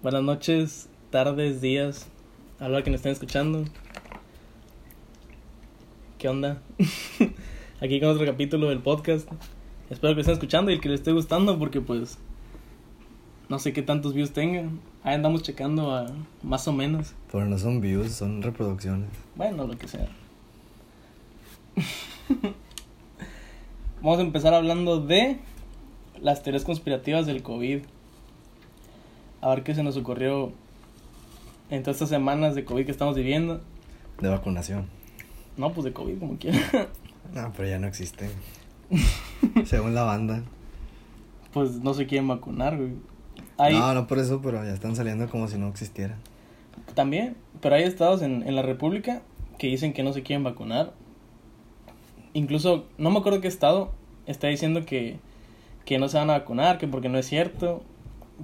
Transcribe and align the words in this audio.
Buenas 0.00 0.22
noches, 0.22 0.88
tardes, 1.10 1.60
días, 1.60 2.06
a 2.60 2.68
la 2.68 2.84
que 2.84 2.90
nos 2.90 2.98
estén 2.98 3.10
escuchando. 3.10 3.64
¿Qué 6.18 6.28
onda? 6.28 6.62
Aquí 7.80 7.98
con 7.98 8.10
otro 8.10 8.24
capítulo 8.24 8.68
del 8.68 8.78
podcast. 8.78 9.28
Espero 9.90 10.12
que 10.12 10.14
lo 10.14 10.20
estén 10.20 10.34
escuchando 10.34 10.70
y 10.70 10.78
que 10.78 10.88
les 10.88 11.00
esté 11.00 11.10
gustando 11.10 11.58
porque 11.58 11.80
pues 11.80 12.16
no 13.48 13.58
sé 13.58 13.72
qué 13.72 13.82
tantos 13.82 14.14
views 14.14 14.30
tengan. 14.30 14.78
Ahí 15.02 15.16
andamos 15.16 15.42
checando 15.42 15.90
a 15.92 16.06
más 16.44 16.68
o 16.68 16.72
menos. 16.72 17.14
Pero 17.32 17.46
no 17.46 17.58
son 17.58 17.80
views, 17.80 18.12
son 18.12 18.40
reproducciones. 18.40 19.10
Bueno, 19.34 19.66
lo 19.66 19.76
que 19.76 19.88
sea. 19.88 20.06
Vamos 24.00 24.20
a 24.20 24.22
empezar 24.22 24.54
hablando 24.54 25.00
de 25.00 25.40
las 26.20 26.44
teorías 26.44 26.62
conspirativas 26.62 27.26
del 27.26 27.42
COVID. 27.42 27.80
A 29.40 29.48
ver 29.50 29.62
qué 29.62 29.74
se 29.74 29.82
nos 29.82 29.96
ocurrió 29.96 30.52
en 31.70 31.82
todas 31.82 31.96
estas 31.96 32.08
semanas 32.08 32.54
de 32.54 32.64
COVID 32.64 32.84
que 32.84 32.90
estamos 32.90 33.14
viviendo. 33.14 33.60
De 34.20 34.28
vacunación. 34.28 34.86
No, 35.56 35.72
pues 35.72 35.84
de 35.84 35.92
COVID, 35.92 36.18
como 36.18 36.36
quiera. 36.38 36.58
No, 37.34 37.52
pero 37.54 37.68
ya 37.68 37.78
no 37.78 37.86
existe. 37.86 38.30
Según 39.66 39.94
la 39.94 40.02
banda. 40.04 40.44
Pues 41.52 41.72
no 41.72 41.92
se 41.92 42.06
quieren 42.06 42.26
vacunar, 42.26 42.78
güey. 42.78 42.92
No, 43.72 43.92
no 43.92 44.06
por 44.06 44.18
eso, 44.18 44.40
pero 44.40 44.64
ya 44.64 44.72
están 44.72 44.96
saliendo 44.96 45.28
como 45.28 45.46
si 45.46 45.58
no 45.58 45.68
existiera. 45.68 46.16
También, 46.94 47.36
pero 47.60 47.74
hay 47.74 47.82
estados 47.82 48.22
en, 48.22 48.48
en 48.48 48.56
la 48.56 48.62
República 48.62 49.20
que 49.58 49.66
dicen 49.66 49.92
que 49.92 50.02
no 50.02 50.14
se 50.14 50.22
quieren 50.22 50.42
vacunar. 50.42 50.94
Incluso, 52.32 52.86
no 52.96 53.10
me 53.10 53.18
acuerdo 53.18 53.42
qué 53.42 53.48
estado 53.48 53.92
está 54.26 54.46
diciendo 54.46 54.86
que, 54.86 55.18
que 55.84 55.98
no 55.98 56.08
se 56.08 56.18
van 56.18 56.30
a 56.30 56.38
vacunar, 56.38 56.78
que 56.78 56.86
porque 56.86 57.08
no 57.08 57.18
es 57.18 57.26
cierto. 57.26 57.82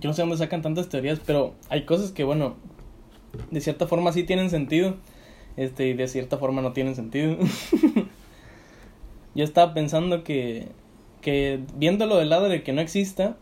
Yo 0.01 0.09
no 0.09 0.15
sé 0.15 0.23
dónde 0.23 0.37
sacan 0.37 0.63
tantas 0.63 0.89
teorías, 0.89 1.21
pero 1.25 1.55
hay 1.69 1.85
cosas 1.85 2.11
que, 2.13 2.25
bueno, 2.25 2.57
de 3.51 3.61
cierta 3.61 3.87
forma 3.87 4.13
sí 4.13 4.25
tienen 4.25 4.51
sentido, 4.51 4.97
este, 5.57 5.89
y 5.89 5.95
de 5.95 6.09
cierta 6.09 6.39
forma 6.39 6.63
no 6.63 6.73
tienen 6.73 6.95
sentido. 6.95 7.37
Yo 9.35 9.45
estaba 9.45 9.75
pensando 9.75 10.25
que, 10.25 10.69
que 11.21 11.61
viéndolo 11.77 12.17
del 12.17 12.31
lado 12.31 12.49
de 12.49 12.63
que 12.63 12.73
no 12.73 12.81
exista, 12.81 13.37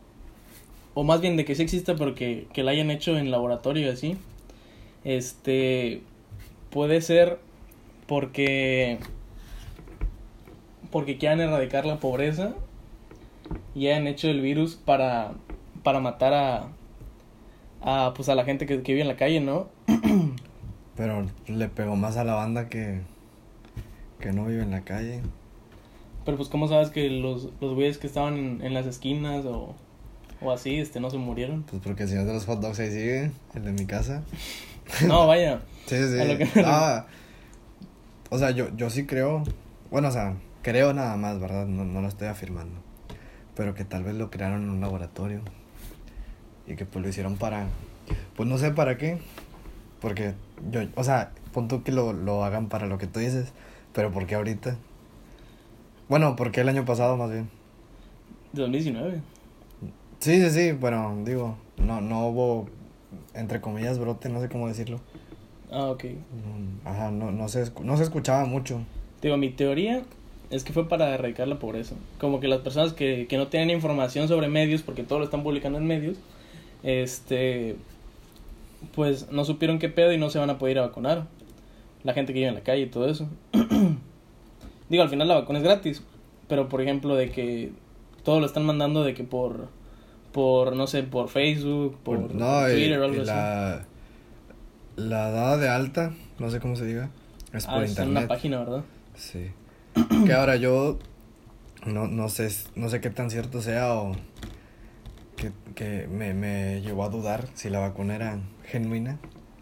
o 0.95 1.05
más 1.05 1.21
bien 1.21 1.37
de 1.37 1.45
que 1.45 1.55
sí 1.55 1.63
exista 1.63 1.97
porque 1.97 2.47
que 2.53 2.63
la 2.63 2.73
hayan 2.73 2.91
hecho 2.91 3.17
en 3.17 3.31
laboratorio 3.31 3.87
y 3.87 3.91
así, 3.91 4.17
este, 5.05 6.03
puede 6.71 7.01
ser 7.01 7.39
porque, 8.07 8.99
porque 10.91 11.19
quieran 11.19 11.41
erradicar 11.41 11.87
la 11.87 11.99
pobreza 11.99 12.55
y 13.75 13.89
hayan 13.89 14.07
hecho 14.07 14.29
el 14.29 14.41
virus 14.41 14.77
para, 14.77 15.33
para 15.83 16.01
matar 16.01 16.33
a, 16.35 16.69
a, 17.83 18.15
pues 18.15 18.29
a 18.29 18.35
la 18.35 18.45
gente 18.45 18.67
que, 18.67 18.83
que 18.83 18.93
vive 18.93 19.03
en 19.03 19.09
la 19.09 19.17
calle, 19.17 19.41
¿no? 19.41 19.69
Pero 20.97 21.27
le 21.47 21.69
pegó 21.69 21.97
más 21.97 22.17
a 22.17 22.25
la 22.25 22.35
banda 22.35 22.69
que, 22.69 23.01
que 24.21 24.33
no 24.33 24.45
vive 24.47 24.63
en 24.63 24.71
la 24.71 24.83
calle. 24.83 25.21
Pero 26.25 26.37
pues, 26.37 26.49
¿cómo 26.49 26.69
sabes 26.69 26.91
que 26.91 27.09
los, 27.11 27.49
los 27.61 27.75
güeyes 27.75 27.99
que 27.99 28.07
estaban 28.07 28.37
en, 28.37 28.63
en 28.63 28.75
las 28.75 28.87
esquinas 28.87 29.45
o, 29.45 29.75
o 30.41 30.53
así, 30.53 30.77
este, 30.79 31.01
no 31.01 31.11
se 31.11 31.19
murieron? 31.19 31.63
Pues 31.65 31.83
porque 31.83 32.05
el 32.05 32.09
señor 32.09 32.27
de 32.27 32.35
los 32.35 32.45
hot 32.47 32.61
dogs 32.61 32.79
ahí 32.79 32.91
sigue, 32.91 33.31
el 33.55 33.65
de 33.65 33.73
mi 33.73 33.87
casa. 33.87 34.23
No, 35.07 35.27
vaya. 35.27 35.61
Sí, 35.87 35.97
sí. 35.97 36.21
A 36.21 36.25
lo 36.25 36.39
que- 36.39 36.49
Ah, 36.65 37.07
o 38.31 38.39
sea, 38.39 38.51
yo, 38.53 38.69
yo 38.77 38.89
sí 38.91 39.05
creo, 39.07 39.43
bueno, 39.91 40.09
o 40.09 40.11
sea, 40.13 40.37
creo 40.63 40.93
nada 40.93 41.17
más, 41.17 41.41
¿verdad? 41.41 41.67
No, 41.67 41.85
no 41.85 42.01
lo 42.03 42.07
estoy 42.09 42.29
afirmando. 42.29 42.77
Pero 43.57 43.75
que 43.75 43.85
tal 43.85 44.05
vez 44.05 44.15
lo 44.15 44.31
crearon 44.31 44.63
en 44.63 44.71
un 44.71 44.81
laboratorio. 44.81 45.41
Y 46.67 46.77
que 46.77 46.87
pues 46.87 47.03
lo 47.03 47.09
hicieron 47.09 47.37
para, 47.37 47.67
pues 48.37 48.49
no 48.49 48.59
sé 48.59 48.71
para 48.71 48.99
qué. 48.99 49.19
Porque 50.01 50.35
yo, 50.71 50.81
o 50.97 51.05
sea, 51.05 51.33
pon 51.53 51.69
tú 51.69 51.83
que 51.83 51.93
lo, 51.93 52.13
lo 52.13 52.45
hagan 52.45 52.69
para 52.69 52.87
lo 52.87 52.99
que 52.99 53.07
tú 53.07 53.21
dices. 53.21 53.53
Pero 53.93 54.11
¿por 54.11 54.27
qué 54.27 54.35
ahorita? 54.35 54.77
Bueno, 56.09 56.37
¿por 56.37 56.51
qué 56.51 56.63
el 56.63 56.69
año 56.69 56.85
pasado 56.85 57.17
más 57.17 57.31
bien? 57.31 57.49
De 58.53 58.63
2019. 58.63 59.21
Sí, 60.19 60.41
sí, 60.41 60.51
sí, 60.51 60.73
bueno, 60.73 61.17
digo, 61.25 61.57
no, 61.79 62.01
no 62.01 62.29
hubo, 62.29 62.69
entre 63.35 63.61
comillas, 63.61 63.99
brote, 63.99 64.29
no 64.29 64.41
sé 64.41 64.49
cómo 64.49 64.69
decirlo. 64.69 65.01
Ah, 65.71 65.87
ok. 65.87 66.05
Mm, 66.05 66.87
Ajá, 66.87 67.11
no, 67.11 67.33
no, 67.33 67.49
se, 67.49 67.73
no 67.83 67.97
se 67.97 68.03
escuchaba 68.03 68.45
mucho. 68.45 68.81
Digo, 69.23 69.37
mi 69.37 69.51
teoría 69.51 70.03
es 70.51 70.65
que 70.65 70.73
fue 70.73 70.89
para 70.89 71.15
erradicar 71.15 71.49
la 71.49 71.59
pobreza. 71.59 71.95
Como 72.21 72.41
que 72.41 72.49
las 72.49 72.61
personas 72.61 72.93
que, 72.93 73.27
que 73.27 73.39
no 73.39 73.49
tienen 73.49 73.71
información 73.71 74.29
sobre 74.29 74.49
medios, 74.49 74.83
porque 74.83 75.03
todo 75.03 75.19
lo 75.19 75.25
están 75.25 75.43
publicando 75.43 75.79
en 75.79 75.87
medios, 75.87 76.19
este, 76.83 77.77
pues 78.95 79.31
no 79.31 79.45
supieron 79.45 79.79
qué 79.79 79.89
pedo 79.89 80.13
y 80.13 80.19
no 80.19 80.31
se 80.31 80.39
van 80.39 80.51
a 80.51 80.59
poder 80.59 80.77
ir 80.77 80.79
a 80.81 80.87
vacunar. 80.87 81.27
La 82.05 82.15
gente 82.15 82.33
que 82.33 82.41
vive 82.41 82.49
en 82.49 82.55
la 82.57 82.63
calle 82.63 82.83
y 82.83 82.87
todo 82.87 83.09
eso. 83.09 83.29
Digo, 84.89 85.03
al 85.03 85.09
final 85.09 85.29
la 85.29 85.35
vacuna 85.35 85.59
es 85.59 85.65
gratis, 85.65 86.03
pero 86.49 86.69
por 86.69 86.81
ejemplo 86.83 87.15
de 87.15 87.31
que 87.31 87.73
todo 88.25 88.41
lo 88.41 88.47
están 88.47 88.65
mandando 88.67 89.05
de 89.05 89.15
que 89.15 89.25
por, 89.25 89.69
por 90.33 90.75
no 90.77 90.87
sé, 90.87 91.03
por 91.05 91.29
Facebook, 91.29 91.97
por 92.03 92.19
no, 92.35 92.65
Twitter 92.65 92.99
o 92.99 93.05
algo 93.05 93.17
y 93.17 93.21
así. 93.21 93.27
la, 93.29 93.85
la 94.97 95.31
dada 95.31 95.57
de 95.59 95.69
alta, 95.69 96.13
no 96.39 96.51
sé 96.51 96.61
cómo 96.61 96.77
se 96.77 96.85
diga, 96.87 97.11
es 97.53 97.67
por 97.67 97.75
Ah, 97.75 97.85
es 97.85 97.97
en 97.97 98.03
una 98.11 98.21
internet. 98.21 98.29
página, 98.29 98.59
¿verdad? 98.59 98.85
Sí. 99.15 99.51
que 100.27 100.33
ahora 100.33 100.57
yo 100.57 100.99
no, 101.87 102.07
no 102.09 102.29
sé 102.29 102.49
no 102.77 102.89
sé 102.89 103.01
qué 103.01 103.11
tan 103.11 103.31
cierto 103.31 103.61
sea 103.63 103.95
o 103.95 104.13
que, 105.43 105.53
que 105.75 106.07
me, 106.07 106.35
me 106.35 106.81
llevó 106.83 107.05
a 107.05 107.09
dudar 107.09 107.49
si 107.55 107.69
la 107.71 107.81
vacuna 107.81 108.15
era 108.15 108.39
genuina 108.65 109.19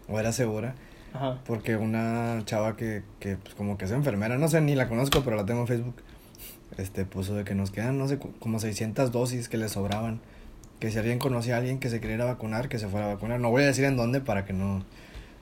o 0.07 0.19
era 0.19 0.31
segura. 0.31 0.75
Ajá. 1.13 1.39
Porque 1.45 1.75
una 1.75 2.41
chava 2.45 2.77
que, 2.77 3.03
que 3.19 3.37
pues, 3.37 3.55
como 3.55 3.77
que 3.77 3.85
es 3.85 3.91
enfermera, 3.91 4.37
no 4.37 4.47
sé, 4.47 4.61
ni 4.61 4.75
la 4.75 4.87
conozco, 4.87 5.21
pero 5.23 5.35
la 5.35 5.45
tengo 5.45 5.61
en 5.61 5.67
Facebook, 5.67 5.95
este, 6.77 7.05
puso 7.05 7.33
de 7.33 7.43
que 7.43 7.55
nos 7.55 7.71
quedan, 7.71 7.97
no 7.97 8.07
sé, 8.07 8.19
como 8.39 8.59
600 8.59 9.11
dosis 9.11 9.49
que 9.49 9.57
le 9.57 9.69
sobraban. 9.69 10.21
Que 10.79 10.89
si 10.89 10.97
alguien 10.97 11.19
conocía 11.19 11.55
a 11.55 11.57
alguien 11.57 11.79
que 11.79 11.89
se 11.89 12.01
quería 12.01 12.23
vacunar, 12.23 12.67
que 12.69 12.79
se 12.79 12.87
fuera 12.87 13.07
a 13.07 13.13
vacunar. 13.13 13.39
No 13.39 13.51
voy 13.51 13.63
a 13.63 13.67
decir 13.67 13.85
en 13.85 13.97
dónde 13.97 14.19
para 14.21 14.45
que 14.45 14.53
no... 14.53 14.83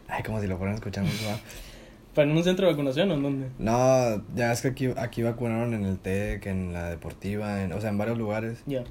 Ay, 0.07 0.23
como 0.23 0.41
si 0.41 0.47
lo 0.47 0.57
fueran 0.57 0.75
escuchando. 0.75 1.09
¿Pero 2.15 2.31
en 2.31 2.35
un 2.35 2.43
centro 2.43 2.65
de 2.65 2.73
vacunación 2.73 3.11
o 3.11 3.13
en 3.13 3.23
dónde? 3.23 3.47
No, 3.59 4.21
ya 4.35 4.51
es 4.51 4.61
que 4.61 4.69
aquí, 4.69 4.89
aquí 4.97 5.23
vacunaron 5.23 5.73
en 5.73 5.85
el 5.85 5.99
TEC, 5.99 6.47
en 6.47 6.73
la 6.73 6.89
deportiva, 6.89 7.63
en, 7.63 7.71
o 7.71 7.79
sea, 7.79 7.91
en 7.91 7.97
varios 7.97 8.17
lugares. 8.17 8.63
Ya. 8.65 8.83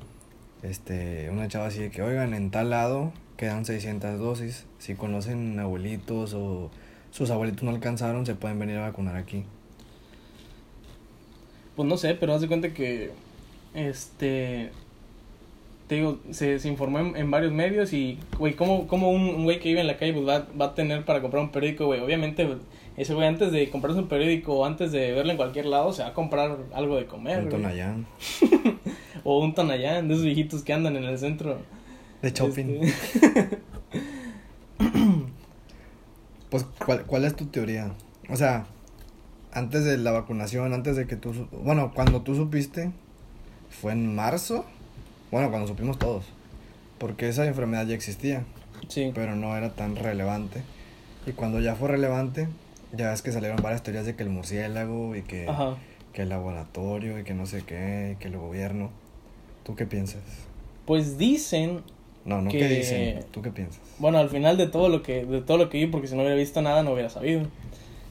Este, 0.63 1.31
una 1.31 1.49
chava 1.49 1.67
así 1.67 1.81
de 1.81 1.91
que, 1.91 2.03
oigan, 2.03 2.35
en 2.35 2.51
tal 2.51 2.71
lado 2.71 3.13
quedan 3.37 3.65
600 3.65 4.19
dosis. 4.19 4.67
Si 4.79 4.95
conocen 4.95 5.59
abuelitos 5.59 6.35
o 6.35 6.71
sus 7.11 7.31
abuelitos 7.31 7.63
no 7.63 7.71
alcanzaron, 7.71 8.27
se 8.27 8.35
pueden 8.35 8.59
venir 8.59 8.77
a 8.77 8.83
vacunar 8.83 9.17
aquí. 9.17 9.45
Pues 11.77 11.89
no 11.89 11.97
sé, 11.97 12.15
pero 12.15 12.35
haz 12.35 12.41
de 12.41 12.49
cuenta 12.49 12.75
que. 12.75 13.13
Este. 13.75 14.71
Te 15.87 15.95
digo, 15.95 16.19
se, 16.33 16.59
se 16.59 16.69
informó 16.69 16.99
en, 16.99 17.17
en 17.17 17.31
varios 17.31 17.51
medios 17.51 17.95
y, 17.95 18.19
güey, 18.39 18.55
¿cómo, 18.55 18.87
cómo 18.87 19.11
un 19.11 19.45
güey 19.45 19.59
que 19.59 19.71
vive 19.71 19.81
en 19.81 19.87
la 19.87 19.97
calle 19.97 20.13
pues, 20.13 20.29
va, 20.29 20.47
va 20.61 20.67
a 20.67 20.75
tener 20.75 21.07
para 21.07 21.23
comprar 21.23 21.43
un 21.43 21.51
periódico, 21.51 21.87
güey? 21.87 22.01
Obviamente, 22.01 22.47
ese 22.99 23.15
güey 23.15 23.27
antes 23.27 23.53
de 23.53 23.71
comprarse 23.71 23.99
un 23.99 24.09
periódico 24.09 24.53
o 24.55 24.65
antes 24.67 24.93
de 24.93 25.13
verlo 25.13 25.31
en 25.31 25.39
cualquier 25.39 25.65
lado, 25.65 25.93
se 25.95 26.03
va 26.03 26.09
a 26.09 26.15
comprar 26.15 26.59
algo 26.75 26.97
de 26.97 27.07
comer, 27.07 27.49
Un. 27.55 28.07
O 29.31 29.41
un 29.41 29.53
Tonayán, 29.53 30.09
de 30.09 30.15
esos 30.15 30.25
viejitos 30.25 30.63
que 30.63 30.73
andan 30.73 30.97
en 30.97 31.05
el 31.05 31.19
centro. 31.19 31.59
De 32.23 32.31
shopping. 32.31 32.81
Este, 32.81 33.59
Pues, 36.49 36.65
¿cuál, 36.83 37.05
¿cuál 37.05 37.27
es 37.27 37.37
tu 37.37 37.45
teoría? 37.45 37.93
O 38.31 38.37
sea, 38.37 38.65
antes 39.53 39.85
de 39.85 39.99
la 39.99 40.13
vacunación, 40.13 40.73
antes 40.73 40.97
de 40.97 41.07
que 41.07 41.17
tú... 41.17 41.47
Bueno, 41.53 41.93
cuando 41.95 42.23
tú 42.23 42.35
supiste, 42.37 42.91
¿fue 43.69 43.93
en 43.93 44.15
marzo? 44.15 44.65
Bueno, 45.31 45.51
cuando 45.51 45.69
supimos 45.69 45.99
todos. 45.99 46.25
Porque 46.97 47.29
esa 47.29 47.45
enfermedad 47.45 47.87
ya 47.87 47.95
existía, 47.95 48.45
sí. 48.89 49.13
pero 49.15 49.37
no 49.37 49.55
era 49.59 49.75
tan 49.75 49.97
relevante. 49.97 50.63
Y 51.27 51.33
cuando 51.33 51.61
ya 51.61 51.75
fue 51.75 51.89
relevante, 51.89 52.49
ya 52.97 53.13
es 53.13 53.21
que 53.21 53.31
salieron 53.31 53.59
varias 53.63 53.83
teorías 53.83 54.07
de 54.07 54.17
que 54.17 54.23
el 54.23 54.31
murciélago 54.31 55.15
y 55.17 55.21
que, 55.21 55.47
Ajá. 55.47 55.77
que 56.15 56.23
el 56.23 56.31
laboratorio 56.31 57.19
y 57.19 57.25
que 57.25 57.35
no 57.35 57.45
sé 57.45 57.65
qué, 57.65 58.15
y 58.17 58.19
que 58.19 58.29
el 58.29 58.39
gobierno. 58.39 58.91
¿Tú 59.69 59.77
qué 59.77 59.87
piensas? 59.87 60.23
Pues 60.87 61.17
dicen 61.19 61.83
No, 62.25 62.41
no, 62.43 62.51
¿qué 62.51 62.59
Que- 62.59 62.69
dicen? 62.69 63.25
¿Tú 63.31 63.41
qué 63.43 63.51
piensas? 63.51 63.81
Bueno, 63.99 64.19
al 64.19 64.29
final 64.31 64.57
de 64.57 64.67
todo 64.67 64.89
lo 64.89 65.03
que 65.03 65.25
de 65.25 65.41
todo 65.43 65.59
lo 65.59 65.69
que 65.69 65.79
vi, 65.79 65.87
porque 65.87 66.09
si 66.09 66.15
no 66.17 66.23
hubiera 66.23 66.35
visto 66.37 66.61
nada 66.63 66.83
no 66.83 66.93
hubiera 66.93 67.11
sabido. 67.11 67.43
No. 67.43 67.49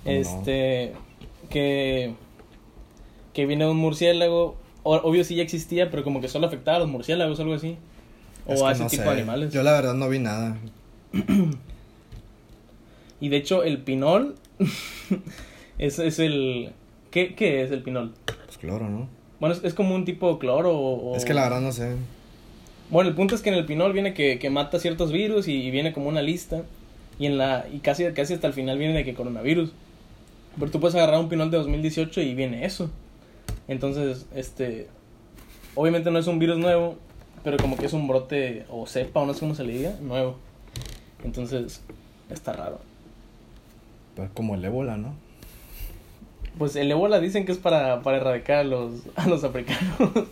Este 0.06 0.94
que 1.50 2.14
que 3.34 3.46
viene 3.46 3.68
un 3.68 3.78
murciélago, 3.78 4.56
obvio 4.84 5.24
sí 5.24 5.36
ya 5.36 5.44
existía, 5.44 5.90
pero 5.92 6.04
como 6.04 6.22
que 6.22 6.28
solo 6.30 6.48
afectaba 6.48 6.78
a 6.78 6.80
los 6.80 6.90
murciélagos 6.90 7.38
o 7.40 7.42
algo 7.42 7.56
así. 7.56 7.76
O 8.46 8.54
Es 8.54 8.62
que 8.62 8.68
a 8.68 8.72
ese 8.72 8.84
no 8.84 8.90
tipo 8.90 9.04
sé. 9.04 9.10
de 9.10 9.16
animales. 9.16 9.52
Yo 9.54 9.64
la 9.64 9.74
verdad 9.74 9.94
no 9.96 10.08
vi 10.10 10.20
nada. 10.20 10.58
Y 13.20 13.30
de 13.30 13.38
hecho 13.38 13.64
el 13.64 13.80
pinol 13.80 14.36
es, 15.80 15.98
es 16.00 16.20
el 16.20 16.72
¿qué, 17.10 17.34
¿qué 17.36 17.64
es 17.64 17.72
el 17.72 17.82
pinol? 17.82 18.14
Pues 18.46 18.58
cloro, 18.60 18.90
¿no? 18.90 19.08
Bueno, 19.40 19.56
es, 19.56 19.64
es 19.64 19.74
como 19.74 19.94
un 19.96 20.06
tipo 20.06 20.32
de 20.34 20.40
cloro 20.40 20.76
o, 20.78 21.12
o- 21.12 21.16
Es 21.16 21.26
que 21.26 21.34
la 21.34 21.44
verdad 21.44 21.62
no 21.62 21.72
sé. 21.72 21.96
Bueno, 22.90 23.10
el 23.10 23.16
punto 23.16 23.36
es 23.36 23.42
que 23.42 23.50
en 23.50 23.56
el 23.56 23.66
pinol 23.66 23.94
viene 23.94 24.14
que, 24.14 24.40
que 24.40 24.50
mata 24.50 24.80
ciertos 24.80 25.12
virus 25.12 25.48
y, 25.48 25.54
y 25.62 25.72
viene 25.72 25.94
como 25.94 26.08
una 26.10 26.22
lista. 26.22 26.64
Y 27.20 27.26
en 27.26 27.38
la 27.38 27.66
y 27.72 27.80
casi, 27.80 28.06
casi 28.14 28.34
hasta 28.36 28.48
el 28.48 28.54
final 28.54 28.78
viene 28.78 28.94
de 28.94 29.04
que 29.04 29.14
coronavirus. 29.14 29.72
Pero 30.60 30.72
tú 30.72 30.80
puedes 30.80 30.96
agarrar 30.96 31.20
un 31.20 31.30
pinol 31.30 31.52
de 31.52 31.58
2018 31.58 32.22
y 32.22 32.34
viene 32.34 32.66
eso. 32.66 32.90
Entonces, 33.68 34.26
este. 34.36 34.88
Obviamente 35.76 36.10
no 36.10 36.18
es 36.20 36.26
un 36.28 36.40
virus 36.40 36.58
nuevo, 36.58 36.96
pero 37.44 37.58
como 37.58 37.78
que 37.78 37.86
es 37.86 37.94
un 37.94 38.08
brote 38.08 38.66
o 38.70 38.88
cepa 38.88 39.20
o 39.20 39.26
no 39.28 39.34
sé 39.34 39.42
cómo 39.42 39.54
se 39.54 39.64
le 39.64 39.74
diga, 39.74 39.94
nuevo. 40.02 40.38
Entonces, 41.24 41.82
está 42.32 42.54
raro. 42.54 42.80
Pero 44.16 44.30
como 44.34 44.56
el 44.56 44.66
ébola, 44.66 44.98
¿no? 44.98 45.14
Pues 46.58 46.76
el 46.76 46.92
ébola 46.92 47.20
dicen 47.20 47.46
que 47.46 47.52
es 47.52 47.58
para, 47.58 48.02
para 48.02 48.18
erradicar 48.18 48.58
a 48.58 48.64
los, 48.64 48.92
a 49.16 49.28
los 49.28 49.44
africanos. 49.44 50.28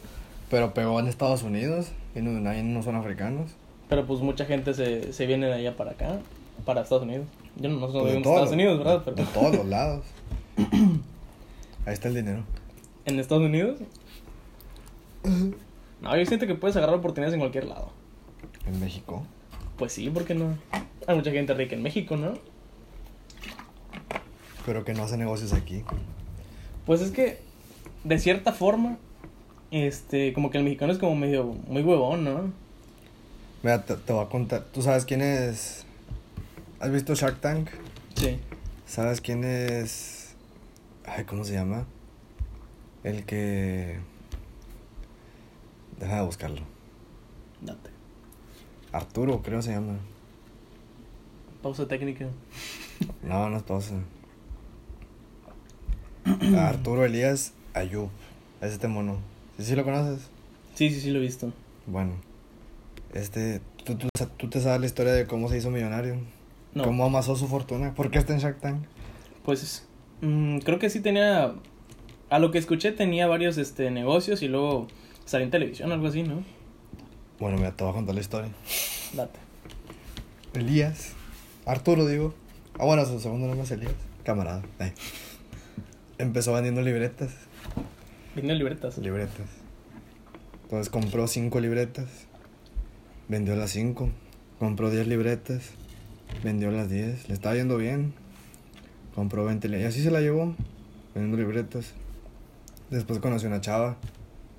Pero 0.50 0.74
pegó 0.74 1.00
en 1.00 1.07
Estados 1.07 1.44
Unidos 1.44 1.92
y 2.16 2.22
no, 2.22 2.31
no 2.31 2.83
son 2.83 2.95
africanos. 2.95 3.51
Pero 3.89 4.06
pues 4.06 4.22
mucha 4.22 4.45
gente 4.45 4.74
se, 4.74 5.13
se 5.13 5.25
viene 5.25 5.48
de 5.48 5.54
allá 5.54 5.75
para 5.75 5.92
acá, 5.92 6.19
para 6.66 6.81
Estados 6.81 7.04
Unidos. 7.04 7.27
Yo 7.57 7.69
no, 7.69 7.80
no 7.80 7.92
Pues 7.92 8.06
de 8.06 8.12
en 8.12 8.18
Estados 8.18 8.51
Unidos, 8.51 8.77
¿verdad? 8.80 9.00
De, 9.00 9.12
Pero 9.12 9.18
de 9.18 9.25
todos 9.25 9.56
los 9.56 9.66
lados. 9.66 10.06
Ahí 11.86 11.94
está 11.94 12.07
el 12.07 12.16
dinero. 12.16 12.44
¿En 13.06 13.19
Estados 13.19 13.44
Unidos? 13.44 13.80
No, 16.01 16.16
yo 16.18 16.25
siento 16.25 16.48
que 16.48 16.56
puedes 16.56 16.75
agarrar 16.75 16.95
oportunidades 16.95 17.33
en 17.33 17.39
cualquier 17.39 17.66
lado. 17.66 17.92
En 18.68 18.80
México. 18.80 19.24
Pues 19.77 19.94
sí, 19.94 20.10
¿por 20.10 20.25
qué 20.25 20.36
no? 20.36 20.57
Hay 21.07 21.16
mucha 21.16 21.31
gente 21.31 21.54
rica 21.54 21.75
en 21.75 21.83
México, 21.83 22.18
¿no? 22.18 22.33
Pero 24.65 24.83
que 24.83 24.94
no 24.94 25.03
hace 25.03 25.17
negocios 25.17 25.53
aquí. 25.53 25.83
Pues 26.85 27.01
es 27.01 27.12
que, 27.12 27.39
de 28.03 28.19
cierta 28.19 28.51
forma, 28.51 28.97
este, 29.71 30.33
como 30.33 30.50
que 30.50 30.57
el 30.57 30.63
mexicano 30.63 30.91
es 30.91 31.00
como 31.00 31.15
medio, 31.15 31.45
muy 31.67 31.83
huevón, 31.83 32.23
¿no? 32.23 32.51
Mira, 33.63 33.83
te, 33.83 33.95
te 33.95 34.13
voy 34.13 34.25
a 34.25 34.29
contar. 34.29 34.65
¿Tú 34.73 34.81
sabes 34.81 35.06
quién 35.06 35.21
es? 35.21 35.85
¿Has 36.79 36.91
visto 36.91 37.15
Shark 37.15 37.41
Tank? 37.41 37.69
Sí. 38.15 38.39
¿Sabes 38.85 39.21
quién 39.21 39.44
es? 39.44 40.35
Ay, 41.06 41.25
¿cómo 41.25 41.44
se 41.44 41.53
llama? 41.53 41.85
El 43.03 43.25
que... 43.25 44.00
Deja 46.00 46.17
de 46.17 46.25
buscarlo. 46.25 46.62
Date. 47.62 47.89
Arturo, 48.91 49.41
creo 49.41 49.62
se 49.62 49.71
llama. 49.71 49.97
Pausa 51.62 51.88
técnica. 51.88 52.27
No, 53.23 53.50
no 53.50 53.57
es 53.57 53.63
pausa. 53.63 53.95
Arturo 56.57 57.06
Elías 57.06 57.54
Ayub. 57.74 58.10
Es 58.62 58.74
este 58.74 58.88
mono. 58.88 59.18
¿Sí, 59.57 59.66
sí 59.66 59.75
lo 59.75 59.83
conoces? 59.83 60.27
Sí, 60.74 60.89
sí, 60.89 61.00
sí 61.00 61.12
lo 61.12 61.19
he 61.19 61.22
visto. 61.22 61.54
Bueno. 61.86 62.13
Este... 63.13 63.62
¿tú, 63.83 63.95
tú, 63.95 64.10
tú 64.38 64.50
te 64.50 64.60
sabes 64.60 64.81
la 64.81 64.88
historia 64.88 65.13
de 65.13 65.27
cómo 65.27 65.48
se 65.48 65.57
hizo 65.57 65.69
millonario? 65.69 66.18
No. 66.74 66.83
¿Cómo 66.83 67.06
amasó 67.06 67.36
su 67.36 67.48
fortuna? 67.48 67.94
¿Por 67.94 68.12
qué 68.12 68.19
está 68.19 68.33
en 68.33 68.39
Shark 68.39 68.60
Tank? 68.60 68.83
Pues 69.45 69.88
mm, 70.22 70.60
creo 70.60 70.80
que 70.80 70.89
sí 70.89 71.00
tenía. 71.00 71.54
A 72.30 72.39
lo 72.39 72.51
que 72.51 72.57
escuché 72.57 72.92
tenía 72.92 73.27
varios 73.27 73.57
este 73.57 73.92
negocios 73.92 74.42
y 74.42 74.48
luego 74.48 74.88
salió 75.25 75.45
en 75.45 75.51
televisión, 75.51 75.92
algo 75.92 76.07
así, 76.07 76.24
¿no? 76.24 76.44
Bueno, 77.39 77.57
mira, 77.57 77.72
te 77.75 77.83
voy 77.83 77.92
a 77.92 77.95
contar 77.95 78.16
la 78.16 78.22
historia. 78.22 78.51
Date. 79.13 79.39
Elías. 80.54 81.13
Arturo, 81.66 82.06
digo. 82.06 82.33
Ah, 82.80 82.86
bueno, 82.86 83.06
su 83.06 83.19
segundo 83.19 83.48
nombre 83.48 83.63
es 83.63 83.72
Elías. 83.72 83.94
Camarada. 84.24 84.63
Ay. 84.80 84.92
Empezó 86.17 86.53
vendiendo 86.53 86.81
libretas. 86.81 87.31
Vendiendo 88.35 88.56
libretas. 88.63 88.97
Libretas. 88.97 89.47
Entonces 90.63 90.89
compró 90.89 91.27
cinco 91.27 91.59
libretas. 91.59 92.06
Vendió 93.27 93.56
las 93.56 93.71
cinco. 93.71 94.09
Compró 94.59 94.89
10 94.89 95.07
libretas. 95.07 95.71
Vendió 96.44 96.71
las 96.71 96.89
10. 96.89 97.27
Le 97.27 97.33
estaba 97.33 97.56
yendo 97.56 97.77
bien. 97.77 98.13
Compró 99.13 99.45
20 99.45 99.67
li- 99.69 99.79
Y 99.81 99.83
así 99.83 100.01
se 100.01 100.12
la 100.12 100.21
llevó. 100.21 100.56
Vendiendo 101.13 101.38
libretas. 101.38 101.94
Después 102.89 103.19
conoció 103.19 103.47
una 103.50 103.62
chava. 103.62 103.97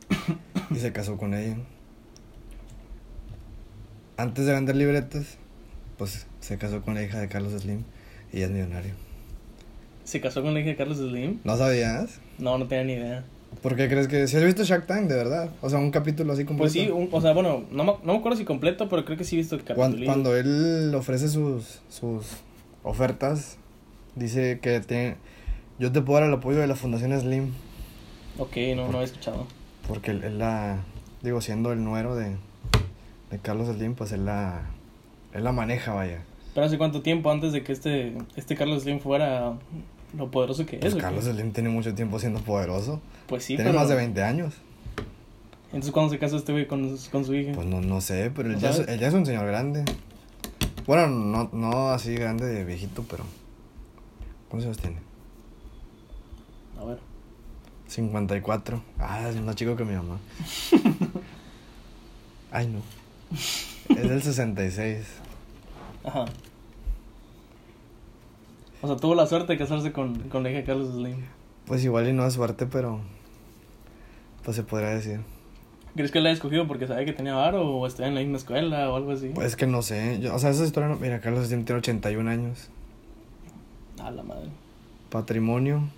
Y 0.70 0.76
se 0.76 0.92
casó 0.92 1.16
con 1.16 1.32
ella. 1.32 1.56
Antes 4.16 4.46
de 4.46 4.52
vender 4.52 4.74
libretas, 4.74 5.38
pues 5.96 6.26
se 6.40 6.58
casó 6.58 6.82
con 6.82 6.94
la 6.94 7.02
hija 7.04 7.20
de 7.20 7.28
Carlos 7.28 7.52
Slim. 7.60 7.84
Y 8.32 8.40
ya 8.40 8.46
es 8.46 8.50
millonario. 8.50 8.92
¿Se 10.06 10.20
casó 10.20 10.40
con 10.42 10.54
la 10.54 10.60
hija 10.60 10.70
de 10.70 10.76
Carlos 10.76 10.96
Slim? 10.98 11.40
¿No 11.44 11.56
sabías? 11.56 12.20
No, 12.38 12.56
no 12.58 12.66
tenía 12.66 12.84
ni 12.84 12.92
idea. 12.94 13.24
¿Por 13.62 13.74
qué 13.76 13.88
crees 13.88 14.06
que.? 14.08 14.26
Si 14.28 14.36
has 14.36 14.44
visto 14.44 14.64
Shark 14.64 14.86
Tank, 14.86 15.08
de 15.08 15.16
verdad. 15.16 15.50
O 15.62 15.68
sea, 15.68 15.78
un 15.78 15.90
capítulo 15.90 16.32
así 16.32 16.44
completo. 16.44 16.62
Pues 16.62 16.72
sí, 16.72 16.88
un- 16.90 17.08
o 17.10 17.20
sea, 17.20 17.32
bueno, 17.32 17.64
no 17.70 17.84
me, 17.84 17.92
no 18.04 18.12
me 18.12 18.18
acuerdo 18.18 18.38
si 18.38 18.44
completo, 18.44 18.88
pero 18.88 19.04
creo 19.04 19.18
que 19.18 19.24
sí 19.24 19.34
he 19.36 19.38
visto 19.38 19.54
el 19.56 19.64
capítulo. 19.64 20.04
Cuando, 20.06 20.36
él 20.36 20.94
ofrece 20.94 21.28
sus, 21.28 21.80
sus 21.88 22.24
ofertas, 22.84 23.58
dice 24.14 24.60
que 24.60 24.78
tiene, 24.80 25.16
yo 25.78 25.90
te 25.92 26.00
puedo 26.02 26.20
dar 26.20 26.28
el 26.28 26.34
apoyo 26.34 26.58
de 26.60 26.66
la 26.66 26.76
Fundación 26.76 27.18
Slim, 27.20 27.52
Ok, 28.38 28.56
no, 28.76 28.88
no 28.92 29.00
he 29.00 29.04
escuchado. 29.04 29.46
porque 29.88 30.10
él, 30.12 30.22
él 30.22 30.38
la, 30.38 30.80
digo, 31.22 31.40
siendo 31.40 31.72
el 31.72 31.82
nuero 31.82 32.14
de, 32.14 32.36
de 33.30 33.38
Carlos 33.40 33.74
Slim, 33.74 33.94
pues 33.94 34.12
él 34.12 34.26
la, 34.26 34.62
él 35.32 35.42
la 35.42 35.52
maneja, 35.52 35.94
vaya. 35.94 36.22
Pero 36.54 36.66
hace 36.66 36.78
cuánto 36.78 37.02
tiempo 37.02 37.30
antes 37.30 37.52
de 37.52 37.62
que 37.62 37.72
este, 37.72 38.14
este 38.36 38.54
Carlos 38.56 38.82
Slim 38.82 39.00
fuera 39.00 39.54
lo 40.16 40.30
poderoso 40.30 40.66
que 40.66 40.78
Pues 40.78 40.94
es. 40.94 41.00
Carlos 41.00 41.24
Slim 41.24 41.52
tiene 41.52 41.68
mucho 41.68 41.94
tiempo 41.94 42.18
siendo 42.18 42.40
poderoso, 42.40 43.00
Pues 43.26 43.44
sí, 43.44 43.56
tiene 43.56 43.70
pero... 43.70 43.78
más 43.80 43.88
de 43.88 43.96
20 43.96 44.22
años. 44.22 44.54
Entonces, 45.66 45.90
¿cuándo 45.92 46.12
se 46.12 46.18
casó 46.18 46.36
este 46.36 46.52
güey 46.52 46.66
con, 46.66 46.96
con 47.10 47.24
su 47.24 47.34
hija? 47.34 47.52
Pues 47.52 47.66
no, 47.66 47.80
no 47.80 48.00
sé, 48.00 48.30
pero 48.34 48.48
él 48.48 48.54
¿No 48.54 48.60
ya, 48.60 48.70
es, 48.70 48.78
él 48.80 48.98
ya 48.98 49.08
es 49.08 49.14
un 49.14 49.26
señor 49.26 49.46
grande. 49.46 49.84
Bueno, 50.86 51.08
no, 51.08 51.50
no 51.52 51.90
así 51.90 52.14
grande 52.14 52.46
de 52.46 52.64
viejito, 52.64 53.04
pero... 53.10 53.24
¿Cuántos 54.48 54.66
años 54.66 54.78
tiene? 54.78 54.96
A 56.80 56.84
ver. 56.84 56.98
54. 57.88 58.82
Ah, 58.98 59.28
es 59.28 59.40
más 59.40 59.56
chico 59.56 59.76
que 59.76 59.84
mi 59.84 59.94
mamá. 59.94 60.18
Ay, 62.52 62.68
no. 62.68 62.80
Es 63.94 64.08
del 64.08 64.22
66. 64.22 65.04
Ajá. 66.04 66.24
O 68.82 68.86
sea, 68.86 68.96
tuvo 68.96 69.14
la 69.14 69.26
suerte 69.26 69.52
de 69.54 69.58
casarse 69.58 69.92
con, 69.92 70.18
con 70.28 70.42
la 70.42 70.50
hija 70.50 70.58
de 70.58 70.64
Carlos 70.64 70.94
Slim. 70.94 71.16
Pues 71.66 71.82
igual 71.84 72.08
y 72.08 72.12
no 72.12 72.26
es 72.26 72.34
suerte, 72.34 72.66
pero. 72.66 73.00
Pues 74.44 74.56
se 74.56 74.62
podría 74.62 74.90
decir. 74.90 75.20
¿Crees 75.96 76.12
que 76.12 76.20
la 76.20 76.28
haya 76.28 76.34
escogido 76.34 76.68
porque 76.68 76.86
sabía 76.86 77.06
que 77.06 77.12
tenía 77.14 77.34
varo 77.34 77.66
o 77.68 77.86
estudiaba 77.86 78.08
en 78.10 78.14
la 78.16 78.20
misma 78.20 78.36
escuela 78.36 78.90
o 78.90 78.96
algo 78.96 79.12
así? 79.12 79.30
Pues 79.34 79.46
es 79.48 79.56
que 79.56 79.66
no 79.66 79.80
sé. 79.82 80.20
Yo- 80.20 80.34
o 80.34 80.38
sea, 80.38 80.50
esa 80.50 80.64
historia 80.64 80.88
no. 80.90 80.96
Mira, 80.96 81.20
Carlos 81.20 81.46
Slim 81.48 81.64
tiene 81.64 81.78
81 81.78 82.30
años. 82.30 82.68
A 84.00 84.10
la 84.10 84.22
madre. 84.22 84.50
Patrimonio: 85.10 85.88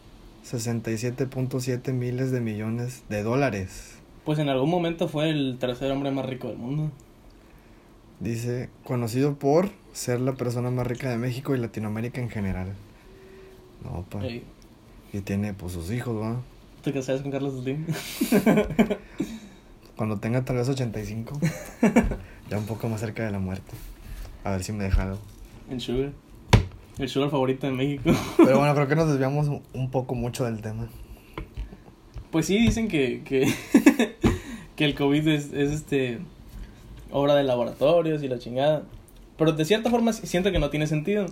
67.7 0.45 1.93
miles 1.93 2.31
de 2.31 2.41
millones 2.41 3.03
de 3.09 3.23
dólares. 3.23 3.97
Pues 4.25 4.39
en 4.39 4.49
algún 4.49 4.71
momento 4.71 5.09
fue 5.09 5.31
el 5.31 5.57
tercer 5.59 5.91
hombre 5.91 6.11
más 6.11 6.27
rico 6.27 6.49
del 6.49 6.59
mundo. 6.59 6.91
Dice: 8.21 8.69
conocido 8.85 9.39
por 9.39 9.71
ser 9.93 10.21
la 10.21 10.33
persona 10.35 10.71
más 10.71 10.87
rica 10.87 11.11
de 11.11 11.19
México 11.19 11.55
y 11.55 11.59
Latinoamérica 11.59 12.21
en 12.21 12.31
general. 12.31 12.73
No, 13.85 14.05
pa. 14.09 14.25
Ey, 14.25 14.43
Y 15.13 15.21
tiene, 15.21 15.55
pues, 15.55 15.73
sus 15.73 15.91
hijos, 15.93 16.21
¿va? 16.21 16.41
¿Te 16.83 16.93
casaste 16.93 17.23
con 17.23 17.33
Carlos 17.33 17.61
Slim? 17.63 17.87
Cuando 19.97 20.19
tenga 20.19 20.45
tal 20.45 20.57
vez 20.57 20.69
85, 20.69 21.41
ya 22.51 22.59
un 22.59 22.67
poco 22.67 22.89
más 22.89 23.01
cerca 23.01 23.25
de 23.25 23.33
la 23.33 23.39
muerte. 23.41 23.73
A 24.45 24.53
ver 24.53 24.63
si 24.63 24.73
me 24.73 24.85
deja 24.85 25.03
algo. 25.03 25.19
El 25.71 25.81
Sugar. 25.81 26.13
El 26.99 27.09
Sugar 27.09 27.31
favorito 27.31 27.67
de 27.67 27.73
México. 27.73 28.11
Pero 28.37 28.59
bueno, 28.59 28.75
creo 28.75 28.87
que 28.89 28.97
nos 28.97 29.09
desviamos 29.09 29.49
un- 29.49 29.63
un 29.73 29.91
poco 29.91 30.15
mucho 30.15 30.45
del 30.45 30.61
tema. 30.61 30.89
Pues 32.31 32.47
sí, 32.47 32.59
dicen 32.59 32.89
que, 32.89 33.23
que, 33.25 33.53
que 34.77 34.85
el 34.85 34.95
COVID 34.95 35.27
es, 35.29 35.53
es 35.53 35.71
este 35.71 36.19
obra 37.11 37.35
de 37.35 37.45
laboratorios 37.45 38.23
y 38.23 38.29
la 38.29 38.39
chingada. 38.39 38.83
Pero 39.37 39.53
de 39.53 39.65
cierta 39.65 39.91
forma 39.91 40.13
siento 40.13 40.51
que 40.51 40.59
no 40.59 40.71
tiene 40.71 40.87
sentido. 40.87 41.27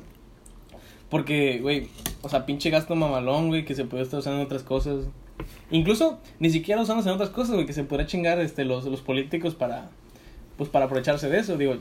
Porque, 1.08 1.60
güey, 1.60 1.88
o 2.22 2.28
sea, 2.28 2.46
pinche 2.46 2.70
gasto 2.70 2.96
mamalón, 2.96 3.48
güey, 3.48 3.64
que 3.64 3.74
se 3.74 3.84
puede 3.84 4.02
estar 4.02 4.18
usando 4.18 4.40
en 4.40 4.46
otras 4.46 4.62
cosas. 4.62 5.06
Incluso 5.70 6.18
ni 6.40 6.50
siquiera 6.50 6.82
usándose 6.82 7.08
en 7.08 7.14
otras 7.14 7.30
cosas, 7.30 7.54
güey, 7.54 7.66
que 7.66 7.72
se 7.72 7.84
podría 7.84 8.06
chingar 8.06 8.40
este, 8.40 8.64
los, 8.64 8.84
los 8.84 9.02
políticos 9.02 9.54
para, 9.54 9.90
pues, 10.56 10.68
para 10.68 10.86
aprovecharse 10.86 11.28
de 11.28 11.38
eso. 11.38 11.56
Digo, 11.56 11.76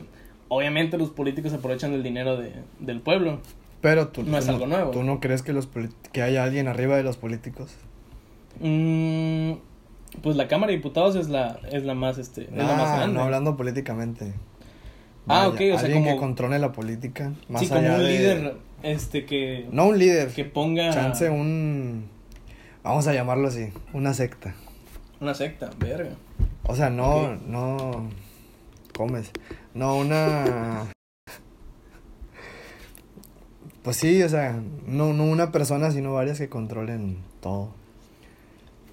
obviamente 0.48 0.98
los 0.98 1.10
políticos 1.10 1.52
aprovechan 1.52 1.92
del 1.92 2.02
dinero 2.02 2.36
de, 2.36 2.52
del 2.78 3.00
pueblo. 3.00 3.40
Pero 3.80 4.08
tú 4.08 4.22
No 4.22 4.38
es 4.38 4.46
tú 4.46 4.52
algo 4.52 4.66
nuevo. 4.66 4.90
¿Tú 4.92 5.02
no 5.02 5.20
crees 5.20 5.42
que, 5.42 5.52
los 5.52 5.68
que 6.12 6.22
haya 6.22 6.44
alguien 6.44 6.68
arriba 6.68 6.96
de 6.96 7.02
los 7.02 7.16
políticos? 7.16 7.72
Mm, 8.60 9.52
pues 10.22 10.36
la 10.36 10.48
Cámara 10.48 10.70
de 10.70 10.76
Diputados 10.78 11.16
es 11.16 11.28
la, 11.28 11.58
es 11.70 11.84
la 11.84 11.94
más, 11.94 12.18
este, 12.18 12.42
es 12.44 12.50
la 12.56 12.64
más 12.64 12.88
Ah, 12.88 12.96
grande. 12.98 13.14
no 13.14 13.22
hablando 13.22 13.56
políticamente. 13.56 14.32
Ah, 15.28 15.48
ok, 15.48 15.54
o 15.54 15.58
sea, 15.58 15.80
alguien 15.80 16.04
que 16.04 16.10
como- 16.10 16.20
controle 16.20 16.58
la 16.58 16.72
política. 16.72 17.32
Más 17.48 17.62
sí, 17.62 17.68
como 17.68 17.80
allá 17.80 17.96
un 17.96 18.02
de- 18.02 18.10
líder, 18.10 18.56
este, 18.82 19.24
que, 19.26 19.66
No 19.72 19.86
un 19.86 19.98
líder. 19.98 20.28
que 20.32 20.44
ponga 20.44 20.90
Chance 20.92 21.28
un... 21.30 22.08
Vamos 22.84 23.06
a 23.08 23.12
llamarlo 23.14 23.48
así. 23.48 23.70
Una 23.92 24.14
secta. 24.14 24.54
una 25.20 25.34
secta, 25.34 25.70
verga. 25.78 26.10
O 26.64 26.76
sea, 26.76 26.90
no, 26.90 27.34
no... 27.36 28.08
comes. 28.96 29.30
No, 29.74 29.96
una... 29.96 30.86
Pues 33.82 33.96
sí, 33.96 34.22
o 34.22 34.28
sea, 34.28 34.60
no, 34.86 35.12
no 35.12 35.24
una 35.24 35.52
persona, 35.52 35.90
sino 35.92 36.12
varias 36.12 36.38
que 36.38 36.48
controlen 36.48 37.18
todo. 37.40 37.70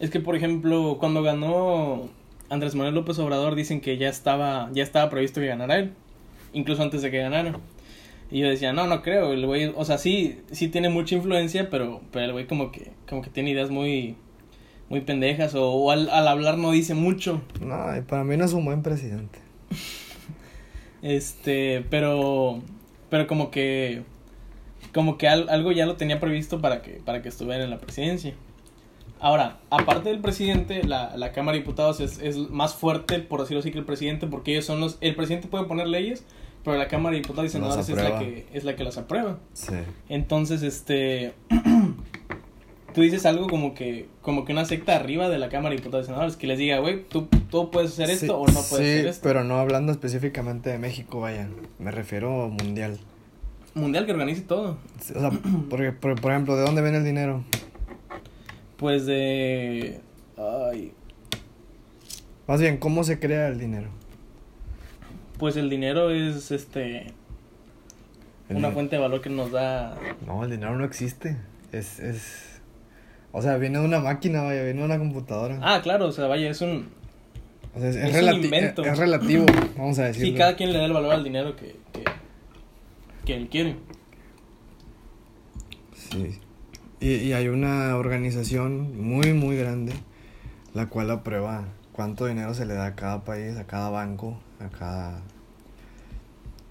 Es 0.03 0.09
que, 0.09 0.19
por 0.19 0.35
ejemplo, 0.35 0.97
cuando 0.99 1.23
ganó 1.23 2.09
Andrés 2.49 2.75
Manuel 2.75 2.93
López 2.95 3.17
Obrador, 3.19 3.55
dicen 3.55 3.79
que 3.79 3.97
ya 3.97 4.09
estaba, 4.09 4.69
ya 4.73 4.83
estaba 4.83 5.09
previsto 5.09 5.39
que 5.39 5.47
ganara 5.47 5.77
él, 5.79 5.93
incluso 6.51 6.81
antes 6.83 7.01
de 7.01 7.09
que 7.09 7.19
ganara. 7.19 7.57
Y 8.29 8.41
yo 8.41 8.49
decía, 8.49 8.73
no, 8.73 8.85
no 8.87 9.01
creo, 9.01 9.31
el 9.31 9.45
güey, 9.45 9.71
o 9.75 9.85
sea, 9.85 9.97
sí, 9.97 10.39
sí 10.51 10.67
tiene 10.67 10.89
mucha 10.89 11.15
influencia, 11.15 11.69
pero, 11.69 12.01
pero 12.11 12.25
el 12.25 12.31
güey 12.33 12.47
como 12.47 12.71
que, 12.71 12.91
como 13.07 13.21
que 13.21 13.29
tiene 13.29 13.51
ideas 13.51 13.69
muy, 13.69 14.15
muy 14.89 14.99
pendejas, 15.01 15.55
o, 15.55 15.69
o 15.71 15.91
al, 15.91 16.09
al 16.09 16.27
hablar 16.27 16.57
no 16.57 16.71
dice 16.71 16.95
mucho. 16.95 17.41
No, 17.61 17.95
y 17.97 18.01
para 18.01 18.25
mí 18.25 18.35
no 18.35 18.43
es 18.43 18.51
un 18.53 18.65
buen 18.65 18.81
presidente. 18.83 19.39
Este, 21.01 21.85
pero, 21.89 22.61
pero 23.09 23.27
como 23.27 23.51
que, 23.51 24.01
como 24.93 25.17
que 25.17 25.27
al- 25.27 25.49
algo 25.49 25.71
ya 25.71 25.85
lo 25.85 25.95
tenía 25.95 26.19
previsto 26.19 26.59
para 26.61 26.81
que, 26.81 27.01
para 27.05 27.21
que 27.21 27.29
estuviera 27.29 27.63
en 27.63 27.69
la 27.69 27.77
presidencia. 27.79 28.33
Ahora, 29.23 29.59
aparte 29.69 30.09
del 30.09 30.19
presidente, 30.19 30.83
la, 30.83 31.15
la 31.15 31.31
Cámara 31.31 31.53
de 31.55 31.61
Diputados 31.61 32.01
es, 32.01 32.19
es 32.19 32.35
más 32.49 32.75
fuerte, 32.75 33.19
por 33.19 33.39
decirlo 33.39 33.61
así, 33.61 33.71
que 33.71 33.79
el 33.79 33.85
presidente, 33.85 34.27
porque 34.27 34.51
ellos 34.51 34.65
son 34.65 34.81
los, 34.81 34.97
el 34.99 35.15
presidente 35.15 35.47
puede 35.47 35.63
poner 35.63 35.87
leyes, 35.87 36.25
pero 36.65 36.75
la 36.77 36.89
Cámara 36.89 37.15
de 37.15 37.21
Diputados 37.21 37.49
y 37.49 37.53
senadores 37.53 37.87
es 37.87 37.95
la 37.95 38.19
que, 38.19 38.45
es 38.51 38.65
la 38.65 38.75
que 38.75 38.83
las 38.83 38.97
aprueba. 38.97 39.39
Sí. 39.53 39.75
Entonces, 40.09 40.61
este, 40.61 41.35
tú 42.93 42.99
dices 42.99 43.25
algo 43.25 43.47
como 43.47 43.73
que, 43.73 44.09
como 44.21 44.43
que 44.43 44.51
una 44.51 44.65
secta 44.65 44.97
arriba 44.97 45.29
de 45.29 45.37
la 45.39 45.47
Cámara 45.47 45.69
de 45.69 45.77
Diputados 45.77 46.05
y 46.05 46.07
senadores, 46.07 46.35
que 46.35 46.45
les 46.45 46.59
diga, 46.59 46.79
güey, 46.79 47.05
tú, 47.07 47.29
tú 47.49 47.71
puedes 47.71 47.93
hacer 47.93 48.09
esto 48.09 48.25
Sí, 48.25 48.29
o 48.29 48.39
no 48.39 48.45
puedes 48.45 48.67
sí, 48.67 48.75
hacer 48.75 49.07
esto. 49.07 49.23
pero 49.23 49.45
no 49.45 49.57
hablando 49.57 49.93
específicamente 49.93 50.69
de 50.69 50.79
México, 50.79 51.21
vaya. 51.21 51.47
Me 51.79 51.91
refiero 51.91 52.49
mundial. 52.49 52.99
Mundial 53.73 54.05
que 54.05 54.11
organice 54.11 54.41
todo. 54.41 54.79
O 54.99 55.01
sea, 55.01 55.31
porque, 55.69 55.93
por, 55.93 56.19
por 56.19 56.31
ejemplo, 56.33 56.57
¿de 56.57 56.63
dónde 56.63 56.81
viene 56.81 56.97
el 56.97 57.05
dinero? 57.05 57.45
Pues 58.77 59.05
de... 59.05 60.01
Ay, 60.37 60.93
Más 62.47 62.59
bien, 62.59 62.77
¿cómo 62.77 63.03
se 63.03 63.19
crea 63.19 63.47
el 63.47 63.59
dinero? 63.59 63.89
pues 65.37 65.57
el 65.57 65.69
dinero 65.69 66.09
es 66.11 66.51
este 66.51 67.07
El 68.47 68.55
una 68.57 68.71
fuente 68.71 68.95
de 68.95 69.01
valor 69.01 69.19
que 69.19 69.29
nos 69.29 69.51
da... 69.51 69.97
No, 70.25 70.43
el 70.45 70.51
dinero 70.51 70.77
no 70.77 70.85
existe. 70.85 71.37
Es, 71.73 71.99
es... 71.99 72.61
O 73.33 73.41
sea, 73.41 73.57
viene 73.57 73.79
de 73.79 73.85
una 73.85 73.99
máquina, 73.99 74.43
vaya, 74.43 74.63
viene 74.63 74.79
de 74.79 74.85
una 74.85 74.97
computadora. 74.99 75.59
Ah, 75.61 75.81
claro, 75.81 76.07
o 76.07 76.11
sea, 76.11 76.27
vaya, 76.27 76.49
es 76.49 76.61
un... 76.61 76.87
o 77.75 77.79
sea, 77.79 77.89
es, 77.89 77.95
es 77.97 78.05
un 78.05 78.11
relati- 78.21 78.43
invento. 78.45 78.83
es- 78.85 78.97
relativo, 78.97 79.45
vamos 79.77 79.99
a 79.99 80.05
decirlo. 80.05 80.27
Sí, 80.31 80.33
cada 80.35 80.55
quien 80.55 80.71
le 80.71 80.77
da 80.79 80.85
el 80.85 80.93
valor 80.93 81.13
al 81.13 81.23
dinero 81.23 81.55
que, 81.55 81.75
que, 81.91 82.03
que 83.25 83.35
él 83.35 83.49
quiere. 83.49 83.75
Sí. 85.95 86.39
Y, 87.03 87.15
y 87.15 87.33
hay 87.33 87.49
una 87.49 87.97
organización 87.97 88.97
muy, 88.97 89.33
muy 89.33 89.57
grande, 89.57 89.91
la 90.73 90.85
cual 90.85 91.11
aprueba 91.11 91.65
cuánto 91.91 92.27
dinero 92.27 92.53
se 92.53 92.65
le 92.65 92.75
da 92.75 92.85
a 92.85 92.95
cada 92.95 93.25
país, 93.25 93.57
a 93.57 93.67
cada 93.67 93.89
banco, 93.89 94.39
a 94.61 94.69
cada... 94.69 95.19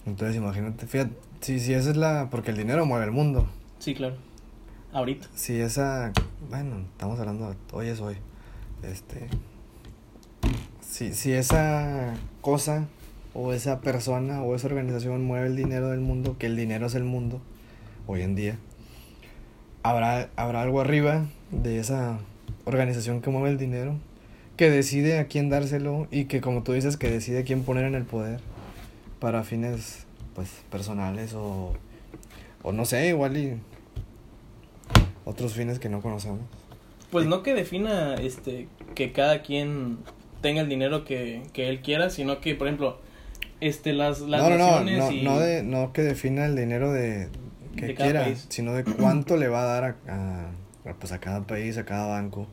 Entonces 0.07 0.35
imagínate, 0.35 0.87
fíjate, 0.87 1.13
si, 1.39 1.59
si 1.59 1.75
esa 1.75 1.91
es 1.91 1.97
la... 1.97 2.29
Porque 2.31 2.49
el 2.49 2.57
dinero 2.57 2.83
mueve 2.87 3.05
el 3.05 3.11
mundo. 3.11 3.47
Sí, 3.77 3.93
claro. 3.93 4.15
Ahorita. 4.91 5.27
Si 5.35 5.59
esa... 5.61 6.11
Bueno, 6.49 6.77
estamos 6.79 7.19
hablando, 7.19 7.55
hoy 7.71 7.89
es 7.89 8.01
hoy. 8.01 8.15
Este... 8.81 9.27
Si, 10.81 11.13
si 11.13 11.31
esa 11.33 12.15
cosa 12.41 12.87
o 13.35 13.53
esa 13.53 13.81
persona 13.81 14.41
o 14.41 14.55
esa 14.55 14.65
organización 14.65 15.25
mueve 15.25 15.45
el 15.45 15.55
dinero 15.55 15.89
del 15.89 15.99
mundo, 15.99 16.37
que 16.39 16.47
el 16.47 16.55
dinero 16.55 16.87
es 16.87 16.95
el 16.95 17.03
mundo, 17.03 17.39
hoy 18.07 18.23
en 18.23 18.33
día, 18.33 18.57
habrá, 19.83 20.29
habrá 20.35 20.61
algo 20.61 20.81
arriba 20.81 21.25
de 21.51 21.79
esa 21.79 22.19
organización 22.65 23.21
que 23.21 23.29
mueve 23.29 23.49
el 23.49 23.57
dinero, 23.57 23.95
que 24.57 24.69
decide 24.69 25.19
a 25.19 25.27
quién 25.27 25.49
dárselo 25.49 26.07
y 26.11 26.25
que 26.25 26.41
como 26.41 26.63
tú 26.63 26.73
dices, 26.73 26.97
que 26.97 27.09
decide 27.09 27.39
a 27.39 27.43
quién 27.43 27.63
poner 27.63 27.85
en 27.85 27.95
el 27.95 28.03
poder 28.03 28.39
para 29.19 29.43
fines 29.43 30.05
pues 30.33 30.49
personales 30.71 31.33
o, 31.33 31.73
o 32.63 32.71
no 32.71 32.85
sé, 32.85 33.09
igual 33.09 33.37
y 33.37 33.59
otros 35.25 35.53
fines 35.53 35.79
que 35.79 35.89
no 35.89 36.01
conocemos. 36.01 36.41
Pues 37.11 37.27
no 37.27 37.43
que 37.43 37.53
defina 37.53 38.15
este 38.15 38.67
que 38.95 39.11
cada 39.11 39.41
quien 39.43 39.99
tenga 40.41 40.61
el 40.61 40.69
dinero 40.69 41.05
que, 41.05 41.43
que 41.53 41.69
él 41.69 41.81
quiera, 41.81 42.09
sino 42.09 42.41
que, 42.41 42.55
por 42.55 42.67
ejemplo, 42.67 42.97
este 43.61 43.93
las, 43.93 44.19
las 44.21 44.41
no, 44.41 44.49
no, 44.49 44.57
no, 44.57 44.83
no, 44.83 45.11
y... 45.11 45.21
no, 45.21 45.39
de, 45.39 45.63
no 45.63 45.93
que 45.93 46.01
defina 46.01 46.45
el 46.45 46.55
dinero 46.55 46.91
de 46.91 47.29
que 47.75 47.87
De 47.87 47.95
quiera, 47.95 48.23
país. 48.25 48.45
sino 48.49 48.73
de 48.73 48.83
cuánto 48.83 49.37
le 49.37 49.47
va 49.47 49.61
a 49.63 49.65
dar 49.65 49.83
a, 49.83 49.95
a- 50.13 50.89
a, 50.89 50.93
pues 50.95 51.11
a 51.11 51.19
cada 51.19 51.41
país, 51.47 51.77
a 51.77 51.85
cada 51.85 52.07
banco. 52.07 52.47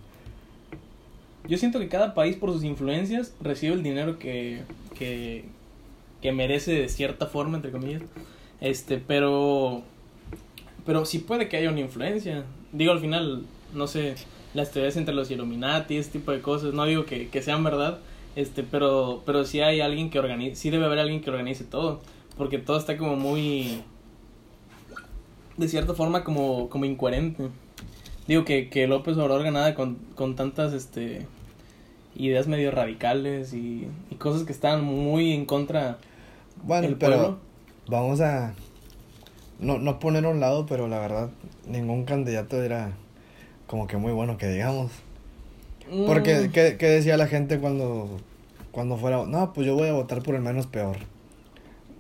Yo 1.49 1.57
siento 1.59 1.79
que 1.81 1.89
cada 1.89 2.15
país 2.15 2.37
por 2.37 2.53
sus 2.53 2.65
influencias 2.65 3.33
recibe 3.41 3.75
el 3.75 3.83
dinero 3.83 4.19
que, 4.19 4.63
que, 4.99 5.45
que 6.23 6.33
merece 6.33 6.73
de 6.73 6.89
cierta 6.89 7.27
forma, 7.27 7.57
entre 7.57 7.71
comillas. 7.71 8.03
Este, 8.61 8.99
pero 8.99 9.83
pero 10.87 11.05
sí 11.05 11.19
puede 11.19 11.49
que 11.49 11.57
haya 11.57 11.71
una 11.71 11.81
influencia. 11.81 12.45
Digo, 12.73 12.93
al 12.93 13.01
final, 13.01 13.43
no 13.75 13.87
sé, 13.87 14.15
las 14.55 14.71
teorías 14.71 14.97
entre 14.97 15.15
los 15.15 15.31
Illuminati, 15.31 15.97
ese 15.97 16.11
tipo 16.11 16.31
de 16.33 16.41
cosas, 16.41 16.73
no 16.75 16.85
digo 16.85 17.05
que, 17.05 17.29
que 17.29 17.43
sean 17.43 17.65
verdad, 17.65 17.99
este, 18.37 18.63
pero 18.63 19.23
pero 19.27 19.45
sí 19.45 19.61
hay 19.61 19.81
alguien 19.81 20.11
que 20.11 20.19
organice, 20.19 20.57
sí 20.57 20.71
debe 20.71 20.85
haber 20.87 20.99
alguien 20.99 21.21
que 21.23 21.31
organice 21.31 21.65
todo, 21.65 22.01
porque 22.37 22.59
todo 22.59 22.79
está 22.79 22.97
como 22.97 23.17
muy 23.17 23.83
de 25.57 25.69
cierta 25.69 25.95
forma 25.95 26.25
como 26.25 26.69
como 26.71 26.85
incoherente. 26.85 27.51
Digo 28.29 28.45
que, 28.45 28.71
que 28.71 28.87
López 28.87 29.17
Obrador 29.19 29.43
ganada 29.45 29.75
con, 29.75 29.97
con 30.17 30.37
tantas 30.37 30.73
este 30.73 31.27
ideas 32.17 32.49
medio 32.49 32.71
radicales 32.73 33.55
y, 33.55 33.89
y 34.11 34.17
cosas 34.17 34.45
que 34.45 34.53
están 34.53 34.85
muy 34.85 35.33
en 35.33 35.47
contra 35.47 35.99
Bueno, 36.63 36.89
del 36.89 36.99
pero 36.99 37.13
pueblo. 37.13 37.41
vamos 37.87 38.21
a 38.21 38.55
no, 39.59 39.79
no 39.79 39.99
poner 39.99 40.25
a 40.25 40.31
un 40.31 40.41
lado, 40.41 40.67
pero 40.67 40.89
la 40.89 40.99
verdad, 40.99 41.31
ningún 41.67 42.05
candidato 42.05 42.63
era 42.63 42.93
como 43.67 43.87
que 43.87 43.97
muy 43.99 44.13
bueno 44.13 44.39
que 44.39 44.49
digamos. 44.49 44.93
Porque, 46.05 46.51
Mm, 46.51 46.53
¿qué, 46.53 46.77
qué 46.79 46.87
decía 46.87 47.17
la 47.17 47.27
gente 47.29 47.59
cuando, 47.61 48.19
cuando 48.71 48.97
fuera? 48.97 49.25
No, 49.27 49.53
pues 49.53 49.67
yo 49.67 49.75
voy 49.75 49.89
a 49.89 49.93
votar 49.95 50.23
por 50.23 50.35
el 50.35 50.43
menos 50.43 50.67
peor. 50.67 50.97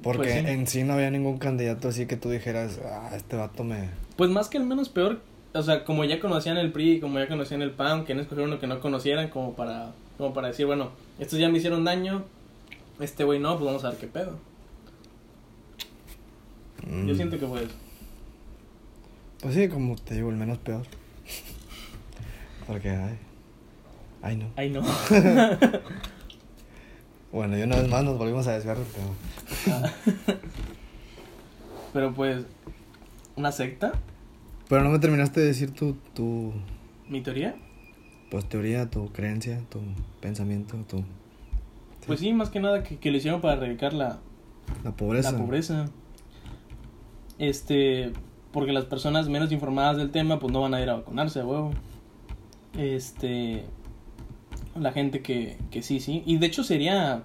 Porque 0.02 0.18
Pues 0.30 0.32
sí. 0.32 0.38
en 0.50 0.66
sí 0.66 0.82
no 0.84 0.94
había 0.94 1.10
ningún 1.10 1.38
candidato 1.38 1.88
así 1.88 2.06
que 2.06 2.16
tú 2.16 2.30
dijeras, 2.30 2.80
ah, 2.84 3.10
este 3.14 3.36
vato 3.36 3.64
me... 3.64 3.90
Pues 4.16 4.30
más 4.30 4.48
que 4.48 4.56
el 4.58 4.64
menos 4.64 4.88
peor, 4.88 5.20
o 5.52 5.62
sea, 5.62 5.84
como 5.84 6.04
ya 6.04 6.20
conocían 6.20 6.56
el 6.56 6.72
PRI, 6.72 7.00
como 7.00 7.18
ya 7.18 7.28
conocían 7.28 7.60
el 7.62 7.70
PAN, 7.72 8.04
que 8.04 8.14
no 8.14 8.22
escogieron 8.22 8.50
uno 8.50 8.60
que 8.60 8.66
no 8.66 8.80
conocieran, 8.80 9.28
como 9.28 9.54
para, 9.54 9.92
como 10.16 10.32
para 10.32 10.48
decir, 10.48 10.64
bueno, 10.66 10.90
estos 11.18 11.38
ya 11.38 11.48
me 11.50 11.58
hicieron 11.58 11.84
daño, 11.84 12.24
este 12.98 13.24
güey 13.24 13.38
no, 13.40 13.54
pues 13.56 13.66
vamos 13.66 13.84
a 13.84 13.90
ver 13.90 13.98
qué 13.98 14.06
pedo. 14.06 14.38
Yo 16.82 17.12
Mm, 17.12 17.14
siento 17.14 17.38
que 17.38 17.46
fue 17.46 17.62
eso. 17.64 17.74
Pues 19.42 19.54
sí, 19.54 19.68
como 19.68 19.96
te 19.96 20.14
digo, 20.14 20.30
el 20.30 20.36
menos 20.36 20.56
peor. 20.58 20.86
Porque, 22.66 22.88
ay... 22.90 23.18
Ay, 24.22 24.36
no. 24.36 24.46
Ay, 24.56 24.70
no. 24.70 24.82
Bueno, 27.32 27.56
y 27.58 27.62
una 27.62 27.76
vez 27.76 27.88
más 27.88 28.02
nos 28.04 28.18
volvimos 28.18 28.46
a 28.46 28.52
desviar 28.52 28.76
del 28.78 28.86
tema. 29.66 29.92
Pero 31.92 32.12
pues, 32.14 32.44
una 33.36 33.52
secta, 33.52 33.92
Pero 34.68 34.82
no 34.82 34.90
me 34.90 34.98
terminaste 34.98 35.40
de 35.40 35.46
decir 35.46 35.72
tu, 35.72 35.94
tu 36.14 36.52
mi 37.08 37.20
teoría. 37.20 37.56
pues, 38.30 38.48
teoría, 38.48 38.88
tu 38.90 39.10
creencia, 39.12 39.60
tu 39.68 39.80
pensamiento, 40.20 40.76
tu... 40.88 41.04
Pues 42.06 42.20
sí, 42.20 42.32
más 42.32 42.50
que 42.50 42.60
nada 42.60 42.82
que, 42.82 42.98
que 42.98 43.10
lo 43.10 43.16
hicieron 43.18 43.40
para 43.40 43.54
erradicar 43.54 43.92
la, 43.92 44.18
La 44.84 44.92
pobreza. 44.92 45.32
La 45.32 45.38
pobreza. 45.38 45.86
Este, 47.38 48.12
porque 48.52 48.72
las 48.72 48.84
personas 48.84 49.28
menos 49.28 49.52
informadas 49.52 49.96
del 49.96 50.10
tema, 50.10 50.38
pues 50.38 50.52
no 50.52 50.60
van 50.60 50.74
a 50.74 50.80
ir 50.82 50.88
a 50.90 50.94
vacunarse, 50.94 51.40
a 51.40 51.44
huevo. 51.46 51.72
Este, 52.78 53.64
la 54.74 54.92
gente 54.92 55.22
que, 55.22 55.56
que 55.70 55.82
sí, 55.82 56.00
sí. 56.00 56.22
Y 56.26 56.38
de 56.38 56.46
hecho 56.46 56.64
sería, 56.64 57.22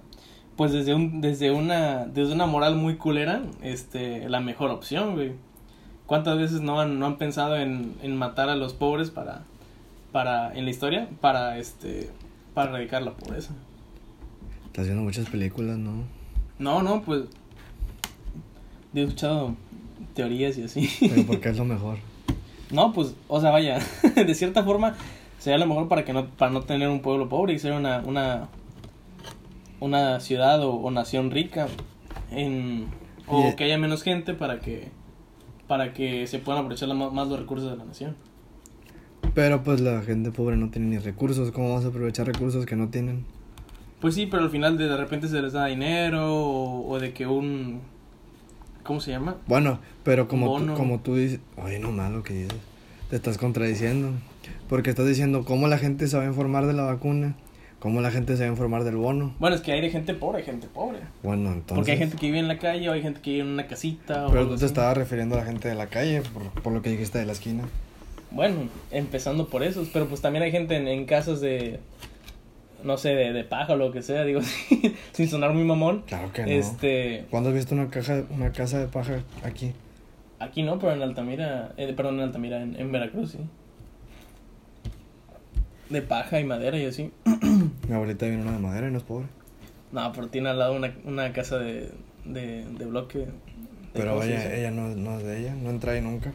pues 0.56 0.72
desde 0.72 0.94
un, 0.94 1.20
desde 1.20 1.50
una, 1.50 2.06
desde 2.06 2.32
una 2.32 2.46
moral 2.46 2.76
muy 2.76 2.96
culera, 2.96 3.42
este, 3.62 4.28
la 4.28 4.40
mejor 4.40 4.70
opción, 4.70 5.14
güey. 5.14 5.32
¿Cuántas 6.06 6.38
veces 6.38 6.60
no 6.60 6.80
han, 6.80 6.98
no 6.98 7.06
han 7.06 7.18
pensado 7.18 7.56
en, 7.56 7.94
en 8.02 8.16
matar 8.16 8.48
a 8.48 8.56
los 8.56 8.74
pobres 8.74 9.10
para, 9.10 9.42
para, 10.12 10.54
en 10.56 10.64
la 10.64 10.70
historia, 10.70 11.08
para, 11.20 11.58
este, 11.58 12.10
para 12.54 12.70
erradicar 12.70 13.02
la 13.02 13.14
pobreza? 13.14 13.54
Estás 14.66 14.86
viendo 14.86 15.02
muchas 15.02 15.28
películas, 15.28 15.78
¿no? 15.78 16.04
No, 16.58 16.82
no, 16.82 17.02
pues, 17.02 17.24
he 18.94 19.02
escuchado 19.02 19.56
teorías 20.14 20.56
y 20.58 20.62
así. 20.62 20.88
Pero 21.00 21.26
porque 21.26 21.48
es 21.50 21.58
lo 21.58 21.64
mejor. 21.64 21.98
No, 22.70 22.92
pues, 22.92 23.14
o 23.28 23.40
sea, 23.40 23.50
vaya, 23.50 23.78
de 24.14 24.34
cierta 24.34 24.64
forma 24.64 24.96
sería 25.46 25.58
lo 25.58 25.66
mejor 25.66 25.88
para 25.88 26.04
que 26.04 26.12
no 26.12 26.26
para 26.26 26.50
no 26.50 26.62
tener 26.62 26.88
un 26.88 27.00
pueblo 27.00 27.28
pobre 27.28 27.52
y 27.54 27.58
ser 27.58 27.72
una 27.72 28.02
una 28.04 28.48
una 29.80 30.20
ciudad 30.20 30.62
o, 30.64 30.74
o 30.74 30.90
nación 30.90 31.30
rica 31.30 31.68
en 32.30 32.86
o 33.28 33.54
que 33.56 33.64
haya 33.64 33.78
menos 33.78 34.02
gente 34.02 34.34
para 34.34 34.58
que 34.60 34.88
para 35.68 35.92
que 35.92 36.26
se 36.26 36.38
puedan 36.38 36.60
aprovechar 36.62 36.88
la- 36.88 36.94
más 36.94 37.28
los 37.28 37.38
recursos 37.38 37.70
de 37.70 37.76
la 37.76 37.84
nación. 37.84 38.16
Pero 39.34 39.62
pues 39.62 39.80
la 39.80 40.02
gente 40.02 40.30
pobre 40.32 40.56
no 40.56 40.70
tiene 40.70 40.88
ni 40.88 40.98
recursos. 40.98 41.50
¿Cómo 41.52 41.74
vas 41.74 41.84
a 41.84 41.88
aprovechar 41.88 42.26
recursos 42.26 42.64
que 42.66 42.74
no 42.76 42.88
tienen? 42.88 43.24
Pues 44.00 44.14
sí, 44.14 44.26
pero 44.26 44.44
al 44.44 44.50
final 44.50 44.78
de, 44.78 44.88
de 44.88 44.96
repente 44.96 45.28
se 45.28 45.40
les 45.42 45.52
da 45.52 45.66
dinero 45.66 46.34
o, 46.34 46.88
o 46.88 46.98
de 46.98 47.12
que 47.12 47.26
un 47.26 47.80
¿cómo 48.82 49.00
se 49.00 49.10
llama? 49.10 49.36
Bueno, 49.46 49.78
pero 50.04 50.26
como, 50.28 50.46
tú, 50.56 50.74
como 50.74 51.00
tú 51.00 51.14
dices... 51.16 51.40
Oye, 51.56 51.78
no 51.78 51.90
malo 51.92 52.22
que 52.22 52.34
dices. 52.34 52.58
Te 53.10 53.16
estás 53.16 53.36
contradiciendo. 53.38 54.10
Porque 54.68 54.90
estás 54.90 55.06
diciendo 55.06 55.44
cómo 55.44 55.68
la 55.68 55.78
gente 55.78 56.06
se 56.08 56.16
va 56.16 56.24
a 56.24 56.26
informar 56.26 56.66
de 56.66 56.72
la 56.72 56.82
vacuna. 56.84 57.34
Cómo 57.78 58.00
la 58.00 58.10
gente 58.10 58.36
se 58.36 58.42
va 58.42 58.48
a 58.48 58.52
informar 58.52 58.84
del 58.84 58.96
bono. 58.96 59.34
Bueno, 59.38 59.54
es 59.54 59.62
que 59.62 59.70
hay 59.72 59.80
de 59.82 59.90
gente 59.90 60.14
pobre, 60.14 60.38
hay 60.38 60.44
gente 60.44 60.66
pobre. 60.66 60.98
Bueno, 61.22 61.50
entonces... 61.50 61.76
Porque 61.76 61.92
hay 61.92 61.98
gente 61.98 62.16
que 62.16 62.26
vive 62.26 62.38
en 62.38 62.48
la 62.48 62.58
calle 62.58 62.88
o 62.88 62.92
hay 62.92 63.02
gente 63.02 63.20
que 63.20 63.30
vive 63.32 63.42
en 63.42 63.48
una 63.52 63.66
casita. 63.66 64.24
o 64.26 64.28
Pero 64.28 64.40
algo 64.40 64.52
tú 64.54 64.58
te 64.58 64.64
así. 64.64 64.72
estabas 64.72 64.96
refiriendo 64.96 65.34
a 65.36 65.38
la 65.40 65.44
gente 65.44 65.68
de 65.68 65.74
la 65.74 65.86
calle, 65.88 66.22
por, 66.22 66.42
por 66.62 66.72
lo 66.72 66.80
que 66.82 66.90
dijiste 66.90 67.18
de 67.18 67.26
la 67.26 67.32
esquina. 67.32 67.64
Bueno, 68.30 68.68
empezando 68.90 69.48
por 69.48 69.62
esos, 69.62 69.88
pero 69.92 70.06
pues 70.06 70.20
también 70.22 70.42
hay 70.42 70.50
gente 70.50 70.74
en, 70.76 70.88
en 70.88 71.04
casas 71.04 71.40
de, 71.42 71.78
no 72.82 72.96
sé, 72.96 73.10
de, 73.10 73.32
de 73.34 73.44
paja 73.44 73.74
o 73.74 73.76
lo 73.76 73.92
que 73.92 74.02
sea, 74.02 74.24
digo, 74.24 74.40
sin 75.12 75.28
sonar 75.28 75.52
muy 75.52 75.64
mamón. 75.64 76.02
Claro 76.06 76.32
que 76.32 76.42
no. 76.42 76.48
Este, 76.48 77.26
¿Cuándo 77.30 77.50
has 77.50 77.54
visto 77.54 77.74
una 77.74 77.88
caja, 77.90 78.24
una 78.30 78.52
casa 78.52 78.78
de 78.78 78.88
paja 78.88 79.20
aquí? 79.44 79.72
aquí 80.38 80.62
no, 80.62 80.78
pero 80.78 80.92
en 80.92 81.02
Altamira, 81.02 81.72
eh, 81.76 81.92
perdón, 81.96 82.16
en 82.16 82.20
Altamira, 82.22 82.62
en, 82.62 82.74
en 82.80 82.90
Veracruz, 82.90 83.32
sí. 83.32 83.38
De 85.90 86.02
paja 86.02 86.40
y 86.40 86.44
madera 86.44 86.78
y 86.78 86.86
así. 86.86 87.12
Mi 87.88 87.94
abuelita 87.94 88.26
viene 88.26 88.42
una 88.42 88.52
de 88.52 88.58
madera 88.58 88.88
y 88.88 88.90
no 88.90 88.98
es 88.98 89.04
pobre. 89.04 89.26
No, 89.92 90.12
pero 90.12 90.28
tiene 90.28 90.48
al 90.48 90.58
lado 90.58 90.74
una, 90.74 90.92
una 91.04 91.32
casa 91.32 91.58
de, 91.58 91.90
de, 92.24 92.64
de 92.64 92.84
bloque. 92.86 93.18
de- 93.20 93.26
Pero 93.92 94.10
¿cómo 94.14 94.22
se 94.22 94.30
ella, 94.30 94.54
ella 94.56 94.70
no, 94.72 94.88
no 94.88 95.18
es 95.18 95.24
de 95.24 95.40
ella, 95.40 95.54
no 95.54 95.70
entra 95.70 95.92
ahí 95.92 96.00
nunca. 96.02 96.32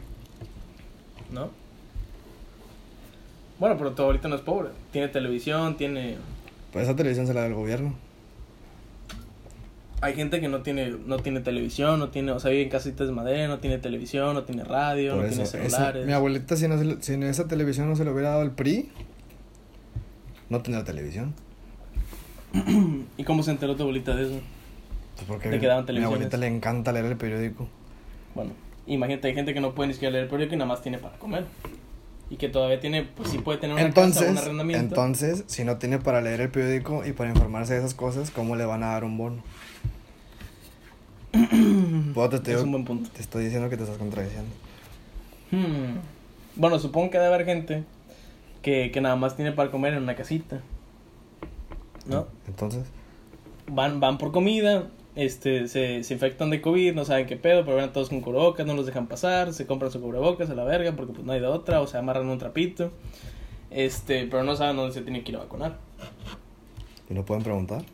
¿No? 1.30 1.50
Bueno, 3.58 3.76
pero 3.78 3.92
tu 3.92 4.02
abuelita 4.02 4.28
no 4.28 4.34
es 4.36 4.40
pobre. 4.40 4.70
Tiene 4.90 5.08
televisión, 5.08 5.76
tiene... 5.76 6.16
Pues 6.72 6.84
esa 6.84 6.96
televisión 6.96 7.26
se 7.26 7.34
la 7.34 7.42
da 7.42 7.46
el 7.46 7.54
gobierno. 7.54 7.94
Hay 10.00 10.14
gente 10.14 10.40
que 10.40 10.48
no 10.48 10.62
tiene, 10.62 10.90
no 11.06 11.18
tiene 11.18 11.40
televisión, 11.40 12.00
no 12.00 12.08
tiene, 12.08 12.32
o 12.32 12.40
sea, 12.40 12.50
vive 12.50 12.64
en 12.64 12.70
casitas 12.70 13.06
de 13.06 13.12
madera, 13.12 13.46
no 13.46 13.58
tiene 13.60 13.78
televisión, 13.78 14.34
no 14.34 14.42
tiene 14.42 14.64
radio, 14.64 15.12
Por 15.14 15.20
no 15.22 15.28
eso, 15.28 15.42
tiene 15.44 15.66
esa- 15.66 15.76
celulares. 15.76 16.06
mi 16.06 16.12
abuelita, 16.12 16.56
si, 16.56 16.66
no 16.66 16.76
se 16.76 16.84
le- 16.84 17.02
si 17.02 17.12
en 17.12 17.22
esa 17.22 17.46
televisión 17.46 17.88
no 17.88 17.94
se 17.94 18.04
le 18.04 18.10
hubiera 18.10 18.30
dado 18.30 18.42
el 18.42 18.50
PRI, 18.50 18.90
no 20.52 20.62
tendría 20.62 20.84
televisión. 20.84 21.34
¿Y 23.16 23.24
cómo 23.24 23.42
se 23.42 23.50
enteró 23.50 23.74
tu 23.74 23.82
abuelita 23.82 24.14
de 24.14 24.24
eso? 24.24 24.40
Pues 25.16 25.26
porque 25.26 25.50
Le 25.50 25.58
quedaban 25.58 25.84
mi 25.88 26.02
abuelita 26.02 26.36
le 26.36 26.46
encanta 26.46 26.92
leer 26.92 27.06
el 27.06 27.16
periódico. 27.16 27.66
Bueno, 28.34 28.52
imagínate, 28.86 29.28
hay 29.28 29.34
gente 29.34 29.54
que 29.54 29.60
no 29.60 29.74
puede 29.74 29.88
ni 29.88 29.94
siquiera 29.94 30.12
leer 30.12 30.24
el 30.24 30.30
periódico 30.30 30.54
y 30.54 30.58
nada 30.58 30.68
más 30.68 30.82
tiene 30.82 30.98
para 30.98 31.18
comer. 31.18 31.46
Y 32.30 32.36
que 32.36 32.48
todavía 32.48 32.80
tiene, 32.80 33.02
pues 33.02 33.30
sí 33.30 33.38
puede 33.38 33.58
tener 33.58 33.76
una 33.76 33.84
casa, 33.88 34.04
Entonces, 34.04 34.30
un 34.30 34.38
arrendamiento. 34.38 34.84
entonces, 34.84 35.44
si 35.46 35.64
no 35.64 35.76
tiene 35.78 35.98
para 35.98 36.20
leer 36.20 36.40
el 36.40 36.50
periódico 36.50 37.04
y 37.04 37.12
para 37.12 37.30
informarse 37.30 37.74
de 37.74 37.80
esas 37.80 37.94
cosas, 37.94 38.30
¿cómo 38.30 38.54
le 38.56 38.64
van 38.64 38.82
a 38.82 38.88
dar 38.88 39.04
un 39.04 39.18
bono? 39.18 39.42
Pues 42.14 42.28
te, 42.28 42.36
estoy, 42.36 42.54
es 42.54 42.60
un 42.60 42.72
buen 42.72 42.84
punto. 42.84 43.08
te 43.10 43.22
estoy 43.22 43.44
diciendo 43.44 43.70
que 43.70 43.76
te 43.78 43.84
estás 43.84 43.96
contradiciendo. 43.96 44.50
Hmm. 45.50 45.96
Bueno, 46.56 46.78
supongo 46.78 47.10
que 47.10 47.16
debe 47.16 47.34
haber 47.34 47.46
gente 47.46 47.84
que, 48.62 48.90
que 48.90 49.00
nada 49.00 49.16
más 49.16 49.36
tiene 49.36 49.52
para 49.52 49.70
comer 49.70 49.94
en 49.94 50.02
una 50.02 50.14
casita. 50.14 50.60
¿No? 52.06 52.26
Entonces, 52.46 52.84
Van, 53.66 54.00
van 54.00 54.18
por 54.18 54.32
comida, 54.32 54.88
este, 55.14 55.68
se, 55.68 56.02
se 56.02 56.14
infectan 56.14 56.50
de 56.50 56.60
COVID, 56.60 56.94
no 56.94 57.04
saben 57.04 57.26
qué 57.26 57.36
pedo, 57.36 57.64
pero 57.64 57.76
van 57.76 57.92
todos 57.92 58.08
con 58.08 58.20
cubrebocas, 58.20 58.66
no 58.66 58.74
los 58.74 58.86
dejan 58.86 59.06
pasar, 59.06 59.52
se 59.52 59.66
compran 59.66 59.90
su 59.92 60.00
cubrebocas 60.00 60.50
a 60.50 60.54
la 60.54 60.64
verga 60.64 60.92
porque 60.92 61.12
pues 61.12 61.24
no 61.24 61.32
hay 61.32 61.40
de 61.40 61.46
otra, 61.46 61.80
o 61.80 61.86
se 61.86 61.96
amarran 61.96 62.28
un 62.28 62.38
trapito. 62.38 62.90
Este, 63.70 64.26
pero 64.26 64.42
no 64.42 64.56
saben 64.56 64.76
dónde 64.76 64.92
se 64.92 65.02
tiene 65.02 65.22
que 65.22 65.30
ir 65.30 65.36
a 65.36 65.40
vacunar. 65.40 65.78
¿y 67.08 67.14
no 67.14 67.24
pueden 67.24 67.42
preguntar? 67.42 67.84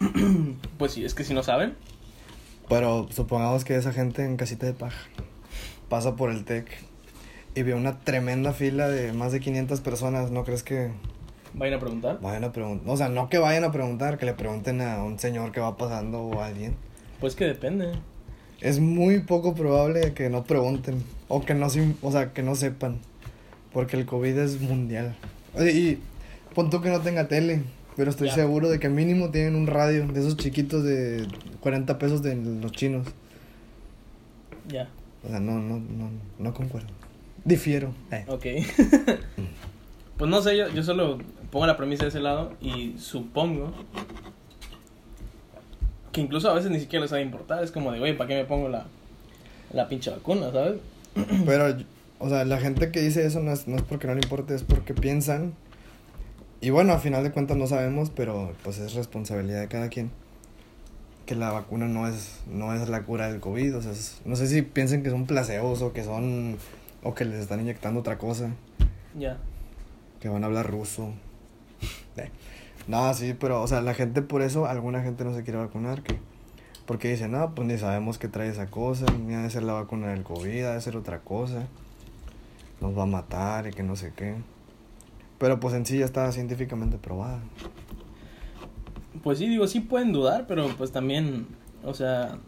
Pues 0.78 0.92
sí, 0.92 1.04
es 1.04 1.14
que 1.14 1.24
si 1.24 1.34
no 1.34 1.42
saben, 1.42 1.74
Pero 2.68 3.06
supongamos 3.10 3.64
que 3.64 3.76
esa 3.76 3.92
gente 3.92 4.24
en 4.24 4.36
casita 4.36 4.64
de 4.66 4.72
paja 4.72 5.08
pasa 5.88 6.16
por 6.16 6.30
el 6.30 6.44
TEC 6.44 6.66
y 7.54 7.62
ve 7.62 7.74
una 7.74 7.98
tremenda 8.00 8.52
fila 8.52 8.88
de 8.88 9.12
más 9.12 9.32
de 9.32 9.40
500 9.40 9.80
personas. 9.80 10.30
¿No 10.30 10.44
crees 10.44 10.62
que 10.62 10.90
vayan 11.54 11.74
a 11.78 11.80
preguntar. 11.80 12.18
vayan 12.20 12.44
a 12.44 12.52
preguntar? 12.52 12.88
O 12.88 12.96
sea, 12.96 13.08
no 13.08 13.28
que 13.28 13.38
vayan 13.38 13.64
a 13.64 13.72
preguntar, 13.72 14.18
que 14.18 14.26
le 14.26 14.34
pregunten 14.34 14.80
a 14.80 15.02
un 15.02 15.18
señor 15.18 15.52
que 15.52 15.60
va 15.60 15.76
pasando 15.76 16.20
o 16.22 16.40
a 16.40 16.46
alguien. 16.46 16.74
Pues 17.20 17.34
que 17.34 17.44
depende. 17.44 17.92
Es 18.60 18.78
muy 18.78 19.20
poco 19.20 19.54
probable 19.54 20.12
que 20.14 20.28
no 20.30 20.44
pregunten 20.44 21.02
o 21.28 21.42
que 21.44 21.54
no, 21.54 21.68
o 22.02 22.12
sea, 22.12 22.32
que 22.32 22.42
no 22.42 22.54
sepan. 22.54 22.98
Porque 23.72 23.96
el 23.96 24.06
COVID 24.06 24.36
es 24.38 24.60
mundial. 24.60 25.16
Y 25.58 25.98
pon 26.54 26.70
tú 26.70 26.80
que 26.80 26.90
no 26.90 27.00
tenga 27.00 27.26
tele, 27.28 27.62
pero 27.96 28.10
estoy 28.10 28.28
Ya. 28.28 28.34
seguro 28.34 28.68
de 28.68 28.78
que 28.78 28.88
mínimo 28.88 29.30
tienen 29.30 29.54
un 29.56 29.66
radio 29.66 30.06
de 30.08 30.20
esos 30.20 30.36
chiquitos 30.36 30.82
de 30.84 31.26
40 31.60 31.98
pesos 31.98 32.22
de 32.22 32.34
los 32.36 32.72
chinos. 32.72 33.06
Ya, 34.68 34.88
O 35.24 35.28
sea, 35.28 35.40
no, 35.40 35.58
no, 35.58 35.78
no, 35.78 36.10
no 36.38 36.54
concuerdo. 36.54 36.88
Difiero. 37.44 37.92
Eh. 38.10 38.24
ok. 38.28 38.44
pues 40.18 40.30
no 40.30 40.42
sé, 40.42 40.56
yo, 40.56 40.68
yo 40.68 40.82
solo 40.82 41.18
pongo 41.50 41.66
la 41.66 41.76
premisa 41.76 42.04
de 42.04 42.08
ese 42.10 42.20
lado 42.20 42.52
y 42.60 42.94
supongo 42.98 43.72
que 46.12 46.20
incluso 46.20 46.50
a 46.50 46.54
veces 46.54 46.70
ni 46.70 46.80
siquiera 46.80 47.02
les 47.04 47.12
ha 47.12 47.16
de 47.16 47.22
importar. 47.22 47.62
Es 47.62 47.70
como 47.70 47.92
de, 47.92 48.00
oye, 48.00 48.14
¿para 48.14 48.28
qué 48.28 48.34
me 48.36 48.44
pongo 48.44 48.68
la, 48.68 48.86
la 49.72 49.88
pinche 49.88 50.10
vacuna, 50.10 50.50
sabes? 50.52 50.78
Pero, 51.46 51.76
o 52.18 52.28
sea, 52.28 52.44
la 52.44 52.58
gente 52.58 52.90
que 52.90 53.00
dice 53.00 53.24
eso 53.24 53.40
no 53.40 53.52
es, 53.52 53.66
no 53.68 53.76
es 53.76 53.82
porque 53.82 54.06
no 54.06 54.14
le 54.14 54.20
importe, 54.22 54.54
es 54.54 54.62
porque 54.62 54.94
piensan. 54.94 55.54
Y 56.60 56.70
bueno, 56.70 56.92
a 56.92 56.98
final 56.98 57.22
de 57.22 57.30
cuentas 57.32 57.56
no 57.56 57.66
sabemos, 57.66 58.10
pero 58.10 58.52
pues 58.62 58.78
es 58.80 58.92
responsabilidad 58.92 59.60
de 59.62 59.68
cada 59.68 59.88
quien. 59.88 60.10
Que 61.24 61.34
la 61.34 61.52
vacuna 61.52 61.86
no 61.88 62.06
es, 62.06 62.40
no 62.52 62.74
es 62.74 62.86
la 62.90 63.02
cura 63.04 63.28
del 63.32 63.40
COVID. 63.40 63.78
O 63.78 63.80
sea, 63.82 63.92
es- 63.92 64.20
no 64.26 64.36
sé 64.36 64.46
si 64.46 64.60
piensen 64.60 65.02
que 65.02 65.08
son 65.08 65.24
placebos 65.26 65.80
o 65.80 65.94
que 65.94 66.04
son. 66.04 66.58
O 67.02 67.14
que 67.14 67.24
les 67.24 67.40
están 67.40 67.60
inyectando 67.60 68.00
otra 68.00 68.18
cosa. 68.18 68.50
Ya. 69.18 69.38
Que 70.20 70.28
van 70.28 70.42
a 70.44 70.46
hablar 70.46 70.70
ruso. 70.70 71.12
Eh. 72.16 72.30
No, 72.88 73.14
sí, 73.14 73.34
pero, 73.38 73.62
o 73.62 73.66
sea, 73.66 73.80
la 73.80 73.94
gente 73.94 74.20
por 74.20 74.42
eso, 74.42 74.66
alguna 74.66 75.02
gente 75.02 75.24
no 75.24 75.34
se 75.34 75.42
quiere 75.42 75.58
vacunar. 75.58 76.02
que 76.02 76.18
Porque 76.86 77.08
dicen, 77.08 77.30
no, 77.32 77.54
pues 77.54 77.66
ni 77.68 77.78
sabemos 77.78 78.18
qué 78.18 78.28
trae 78.28 78.48
esa 78.48 78.66
cosa, 78.66 79.06
ni 79.26 79.34
ha 79.34 79.42
de 79.42 79.50
ser 79.50 79.62
la 79.62 79.74
vacuna 79.74 80.08
del 80.08 80.22
COVID, 80.22 80.64
ha 80.64 80.74
de 80.74 80.80
ser 80.80 80.96
otra 80.96 81.20
cosa. 81.20 81.66
Nos 82.80 82.96
va 82.96 83.04
a 83.04 83.06
matar 83.06 83.66
y 83.68 83.70
que 83.70 83.82
no 83.82 83.96
sé 83.96 84.12
qué. 84.14 84.36
Pero 85.38 85.60
pues 85.60 85.74
en 85.74 85.86
sí 85.86 85.98
ya 85.98 86.04
está 86.04 86.30
científicamente 86.32 86.98
probada. 86.98 87.40
Pues 89.22 89.38
sí, 89.38 89.48
digo, 89.48 89.66
sí 89.66 89.80
pueden 89.80 90.12
dudar, 90.12 90.46
pero 90.46 90.68
pues 90.76 90.92
también, 90.92 91.46
o 91.84 91.94
sea, 91.94 92.38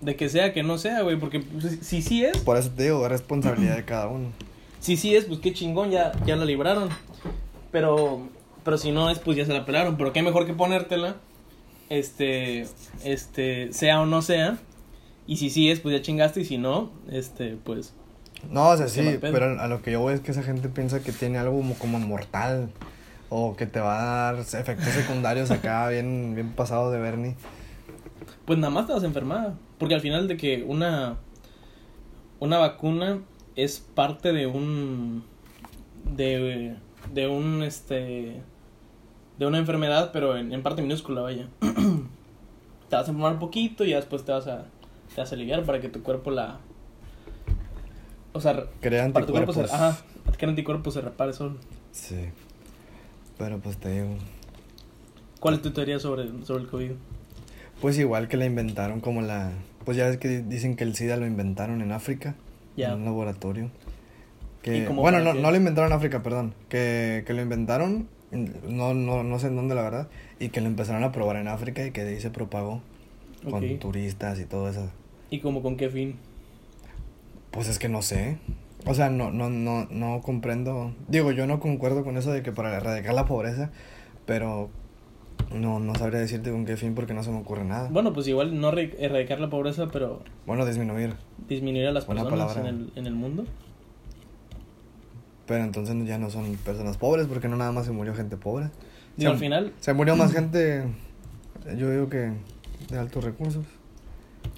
de 0.00 0.16
que 0.16 0.28
sea 0.28 0.52
que 0.52 0.62
no 0.62 0.78
sea, 0.78 1.02
güey, 1.02 1.16
porque 1.16 1.40
pues, 1.40 1.78
si 1.82 2.02
sí 2.02 2.24
es, 2.24 2.38
Por 2.38 2.56
eso 2.56 2.70
te 2.70 2.84
digo, 2.84 3.04
es 3.04 3.10
responsabilidad 3.10 3.76
de 3.76 3.84
cada 3.84 4.08
uno. 4.08 4.28
si 4.80 4.96
sí 4.96 5.16
es, 5.16 5.24
pues 5.24 5.40
qué 5.40 5.52
chingón, 5.52 5.90
ya, 5.90 6.12
ya 6.24 6.36
la 6.36 6.44
libraron. 6.44 6.88
Pero, 7.72 8.28
pero 8.64 8.78
si 8.78 8.92
no 8.92 9.10
es, 9.10 9.18
pues 9.18 9.36
ya 9.36 9.44
se 9.44 9.52
la 9.52 9.64
pelaron. 9.64 9.96
Pero 9.96 10.12
qué 10.12 10.22
mejor 10.22 10.46
que 10.46 10.54
ponértela, 10.54 11.16
este, 11.88 12.66
este, 13.04 13.72
sea 13.72 14.00
o 14.00 14.06
no 14.06 14.22
sea. 14.22 14.58
Y 15.26 15.36
si 15.36 15.50
sí 15.50 15.70
es, 15.70 15.80
pues 15.80 15.94
ya 15.94 16.00
chingaste, 16.00 16.40
y 16.40 16.44
si 16.44 16.56
no, 16.56 16.90
este, 17.10 17.58
pues, 17.62 17.92
No, 18.50 18.68
o 18.68 18.76
sea, 18.76 18.88
sí, 18.88 19.18
pero 19.20 19.60
a 19.60 19.68
lo 19.68 19.82
que 19.82 19.92
yo 19.92 20.00
voy 20.00 20.14
es 20.14 20.20
que 20.20 20.30
esa 20.30 20.42
gente 20.42 20.70
piensa 20.70 21.00
que 21.00 21.12
tiene 21.12 21.38
algo 21.38 21.56
como, 21.56 21.74
como 21.74 21.98
mortal. 21.98 22.70
O 23.30 23.56
que 23.56 23.66
te 23.66 23.78
va 23.78 24.30
a 24.30 24.32
dar 24.32 24.40
efectos 24.40 24.88
secundarios 24.88 25.50
acá 25.50 25.86
bien, 25.90 26.34
bien 26.34 26.52
pasados 26.52 26.90
de 26.92 26.98
Bernie. 26.98 27.34
Pues 28.48 28.58
nada 28.58 28.72
más 28.72 28.86
te 28.86 28.94
vas 28.94 29.02
a 29.02 29.06
enfermar. 29.06 29.52
Porque 29.78 29.94
al 29.94 30.00
final 30.00 30.26
de 30.26 30.38
que 30.38 30.64
una, 30.66 31.18
una 32.40 32.56
vacuna 32.56 33.20
es 33.56 33.78
parte 33.78 34.32
de 34.32 34.46
un, 34.46 35.22
de, 36.16 36.74
de 37.12 37.28
un, 37.28 37.62
este, 37.62 38.40
de 39.38 39.46
una 39.46 39.58
enfermedad, 39.58 40.12
pero 40.14 40.38
en, 40.38 40.54
en 40.54 40.62
parte 40.62 40.80
minúscula, 40.80 41.20
vaya. 41.20 41.46
te 41.60 42.96
vas 42.96 43.06
a 43.06 43.10
enfermar 43.10 43.34
un 43.34 43.38
poquito 43.38 43.84
y 43.84 43.90
ya 43.90 43.96
después 43.96 44.24
te 44.24 44.32
vas 44.32 44.46
a, 44.46 44.64
te 45.14 45.20
vas 45.20 45.30
a 45.30 45.34
aliviar 45.34 45.64
para 45.64 45.78
que 45.78 45.90
tu 45.90 46.02
cuerpo 46.02 46.30
la, 46.30 46.58
o 48.32 48.40
sea, 48.40 48.64
Crea 48.80 49.12
para 49.12 49.26
tu 49.26 49.32
cuerpo 49.32 49.52
se, 49.52 49.60
anticuerpos. 49.60 49.88
ajá, 49.88 50.04
para 50.24 50.38
que 50.38 50.44
el 50.46 50.50
anticuerpo 50.50 50.90
se 50.90 51.02
repare 51.02 51.34
solo. 51.34 51.56
Sí. 51.92 52.30
Pero 53.36 53.58
pues 53.58 53.76
te 53.76 53.90
digo. 53.90 54.16
¿Cuál 55.38 55.54
es 55.54 55.62
tu 55.62 55.70
teoría 55.70 55.98
sobre, 55.98 56.28
sobre 56.46 56.62
el 56.62 56.68
COVID? 56.70 56.92
Pues 57.80 57.98
igual 57.98 58.28
que 58.28 58.36
la 58.36 58.44
inventaron 58.46 59.00
como 59.00 59.22
la... 59.22 59.52
Pues 59.84 59.96
ya 59.96 60.06
ves 60.06 60.18
que 60.18 60.28
di- 60.28 60.42
dicen 60.48 60.76
que 60.76 60.84
el 60.84 60.94
SIDA 60.94 61.16
lo 61.16 61.26
inventaron 61.26 61.80
en 61.80 61.92
África. 61.92 62.34
En 62.92 63.00
un 63.00 63.04
laboratorio. 63.04 63.70
Que, 64.62 64.78
¿Y 64.78 64.84
cómo 64.84 65.02
bueno, 65.02 65.20
no, 65.20 65.34
no 65.34 65.50
lo 65.50 65.56
inventaron 65.56 65.92
en 65.92 65.96
África, 65.96 66.22
perdón. 66.22 66.54
Que, 66.68 67.24
que 67.26 67.32
lo 67.34 67.42
inventaron 67.42 68.08
no, 68.30 68.92
no, 68.94 69.22
no 69.22 69.38
sé 69.38 69.46
en 69.46 69.56
dónde 69.56 69.74
la 69.74 69.82
verdad, 69.82 70.08
y 70.38 70.50
que 70.50 70.60
lo 70.60 70.66
empezaron 70.66 71.02
a 71.02 71.12
probar 71.12 71.36
en 71.36 71.48
África 71.48 71.84
y 71.86 71.92
que 71.92 72.04
de 72.04 72.10
ahí 72.14 72.20
se 72.20 72.28
propagó 72.30 72.82
con 73.48 73.78
turistas 73.78 74.38
y 74.38 74.44
todo 74.44 74.68
eso. 74.68 74.90
¿Y 75.30 75.40
como 75.40 75.62
con 75.62 75.76
qué 75.76 75.88
fin? 75.88 76.16
Pues 77.50 77.68
es 77.68 77.78
que 77.78 77.88
no 77.88 78.02
sé. 78.02 78.36
O 78.84 78.94
sea, 78.94 79.08
no, 79.10 79.30
no, 79.30 79.48
no, 79.48 79.86
no 79.90 80.20
comprendo. 80.22 80.92
Digo, 81.08 81.32
yo 81.32 81.46
no 81.46 81.58
concuerdo 81.58 82.04
con 82.04 82.16
eso 82.16 82.30
de 82.32 82.42
que 82.42 82.52
para 82.52 82.76
erradicar 82.76 83.14
la 83.14 83.24
pobreza, 83.24 83.70
pero 84.26 84.68
no, 85.54 85.78
no 85.80 85.94
sabría 85.94 86.20
decirte 86.20 86.50
con 86.50 86.64
qué 86.66 86.76
fin 86.76 86.94
porque 86.94 87.14
no 87.14 87.22
se 87.22 87.30
me 87.30 87.38
ocurre 87.38 87.64
nada. 87.64 87.88
Bueno, 87.90 88.12
pues 88.12 88.26
igual 88.28 88.58
no 88.60 88.68
erra- 88.70 88.94
erradicar 88.98 89.40
la 89.40 89.48
pobreza, 89.50 89.88
pero 89.92 90.22
Bueno, 90.46 90.64
disminuir. 90.66 91.14
disminuir 91.48 91.86
a 91.86 91.92
las 91.92 92.06
Buena 92.06 92.22
personas 92.24 92.56
en 92.56 92.66
el, 92.66 92.92
en 92.96 93.06
el 93.06 93.14
mundo. 93.14 93.44
Pero 95.46 95.64
entonces 95.64 95.96
ya 96.06 96.18
no 96.18 96.28
son 96.30 96.54
personas 96.56 96.96
pobres 96.98 97.26
porque 97.26 97.48
no 97.48 97.56
nada 97.56 97.72
más 97.72 97.86
se 97.86 97.92
murió 97.92 98.14
gente 98.14 98.36
pobre. 98.36 98.68
Se- 99.18 99.26
al 99.26 99.38
final, 99.38 99.72
Se 99.80 99.94
murió 99.94 100.14
más 100.16 100.32
gente, 100.34 100.84
yo 101.76 101.90
digo 101.90 102.08
que 102.08 102.32
de 102.90 102.98
altos 102.98 103.24
recursos. 103.24 103.64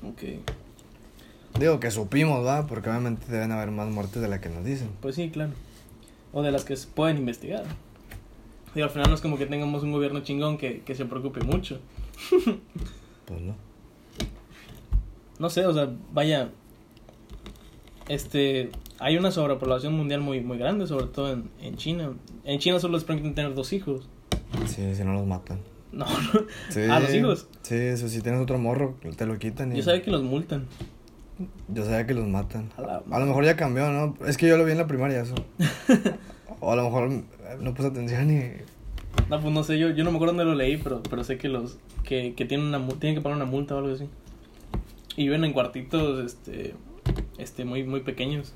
ok, 0.02 0.22
Digo 1.58 1.80
que 1.80 1.90
supimos, 1.90 2.46
¿va? 2.46 2.66
Porque 2.68 2.88
obviamente 2.90 3.26
deben 3.30 3.50
haber 3.50 3.70
más 3.72 3.88
muertes 3.88 4.22
de 4.22 4.28
las 4.28 4.38
que 4.40 4.48
nos 4.48 4.64
dicen. 4.64 4.88
pues 5.00 5.16
sí, 5.16 5.30
claro. 5.30 5.52
O 6.32 6.42
de 6.42 6.52
las 6.52 6.64
que 6.64 6.76
se 6.76 6.86
pueden 6.88 7.16
investigar. 7.18 7.64
Digo, 8.74 8.84
al 8.84 8.90
final 8.90 9.08
no 9.08 9.14
es 9.14 9.20
como 9.20 9.36
que 9.36 9.46
tengamos 9.46 9.82
un 9.82 9.92
gobierno 9.92 10.20
chingón 10.20 10.58
que, 10.58 10.82
que 10.82 10.94
se 10.94 11.04
preocupe 11.04 11.40
mucho. 11.42 11.80
Pues 13.26 13.42
no. 13.42 13.54
No 15.38 15.50
sé, 15.50 15.64
o 15.64 15.72
sea, 15.72 15.88
vaya. 16.12 16.50
Este. 18.08 18.70
Hay 18.98 19.16
una 19.16 19.30
sobrepoblación 19.30 19.94
mundial 19.94 20.20
muy, 20.20 20.40
muy 20.40 20.58
grande, 20.58 20.88
sobre 20.88 21.06
todo 21.06 21.32
en, 21.32 21.48
en 21.62 21.76
China. 21.76 22.12
En 22.44 22.58
China 22.58 22.80
solo 22.80 22.94
les 22.94 23.04
permiten 23.04 23.36
tener 23.36 23.54
dos 23.54 23.72
hijos. 23.72 24.08
Sí, 24.66 24.94
si 24.96 25.04
no 25.04 25.12
los 25.12 25.26
matan. 25.26 25.60
No, 25.92 26.06
no. 26.06 26.40
Sí. 26.70 26.82
¿A 26.82 27.00
los 27.00 27.14
hijos? 27.14 27.48
Sí, 27.62 27.76
eso, 27.76 28.08
si 28.08 28.20
tienes 28.20 28.40
otro 28.40 28.58
morro, 28.58 28.96
te 29.16 29.26
lo 29.26 29.38
quitan. 29.38 29.72
Y... 29.72 29.76
Yo 29.76 29.82
sabía 29.82 30.02
que 30.02 30.10
los 30.10 30.22
multan. 30.22 30.66
Yo 31.68 31.84
sabía 31.84 32.06
que 32.06 32.14
los 32.14 32.26
matan. 32.26 32.70
A 32.76 32.82
la 32.82 33.02
A 33.10 33.18
lo 33.18 33.26
mejor 33.26 33.44
ya 33.44 33.56
cambió, 33.56 33.90
¿no? 33.90 34.16
Es 34.26 34.36
que 34.36 34.46
yo 34.46 34.56
lo 34.56 34.64
vi 34.64 34.72
en 34.72 34.78
la 34.78 34.86
primaria 34.86 35.22
eso. 35.22 35.34
o 36.60 36.72
a 36.72 36.76
lo 36.76 36.84
mejor 36.84 37.10
no 37.58 37.74
puse 37.74 37.88
atención 37.88 38.30
y... 38.30 38.52
No, 39.28 39.40
pues 39.40 39.52
no 39.52 39.64
sé, 39.64 39.78
yo, 39.78 39.90
yo 39.90 40.04
no 40.04 40.10
me 40.10 40.16
acuerdo 40.16 40.34
dónde 40.34 40.44
lo 40.44 40.54
leí, 40.54 40.76
pero, 40.76 41.02
pero 41.02 41.24
sé 41.24 41.36
que 41.36 41.48
los 41.48 41.78
que, 42.04 42.34
que 42.34 42.44
tienen 42.44 42.66
una 42.66 42.86
tienen 42.98 43.16
que 43.16 43.20
pagar 43.20 43.36
una 43.36 43.44
multa 43.46 43.74
o 43.74 43.78
algo 43.78 43.92
así. 43.94 44.08
Y 45.16 45.24
viven 45.24 45.44
en 45.44 45.52
cuartitos 45.52 46.24
este 46.24 46.74
este 47.38 47.64
muy 47.64 47.82
muy 47.82 48.00
pequeños. 48.00 48.52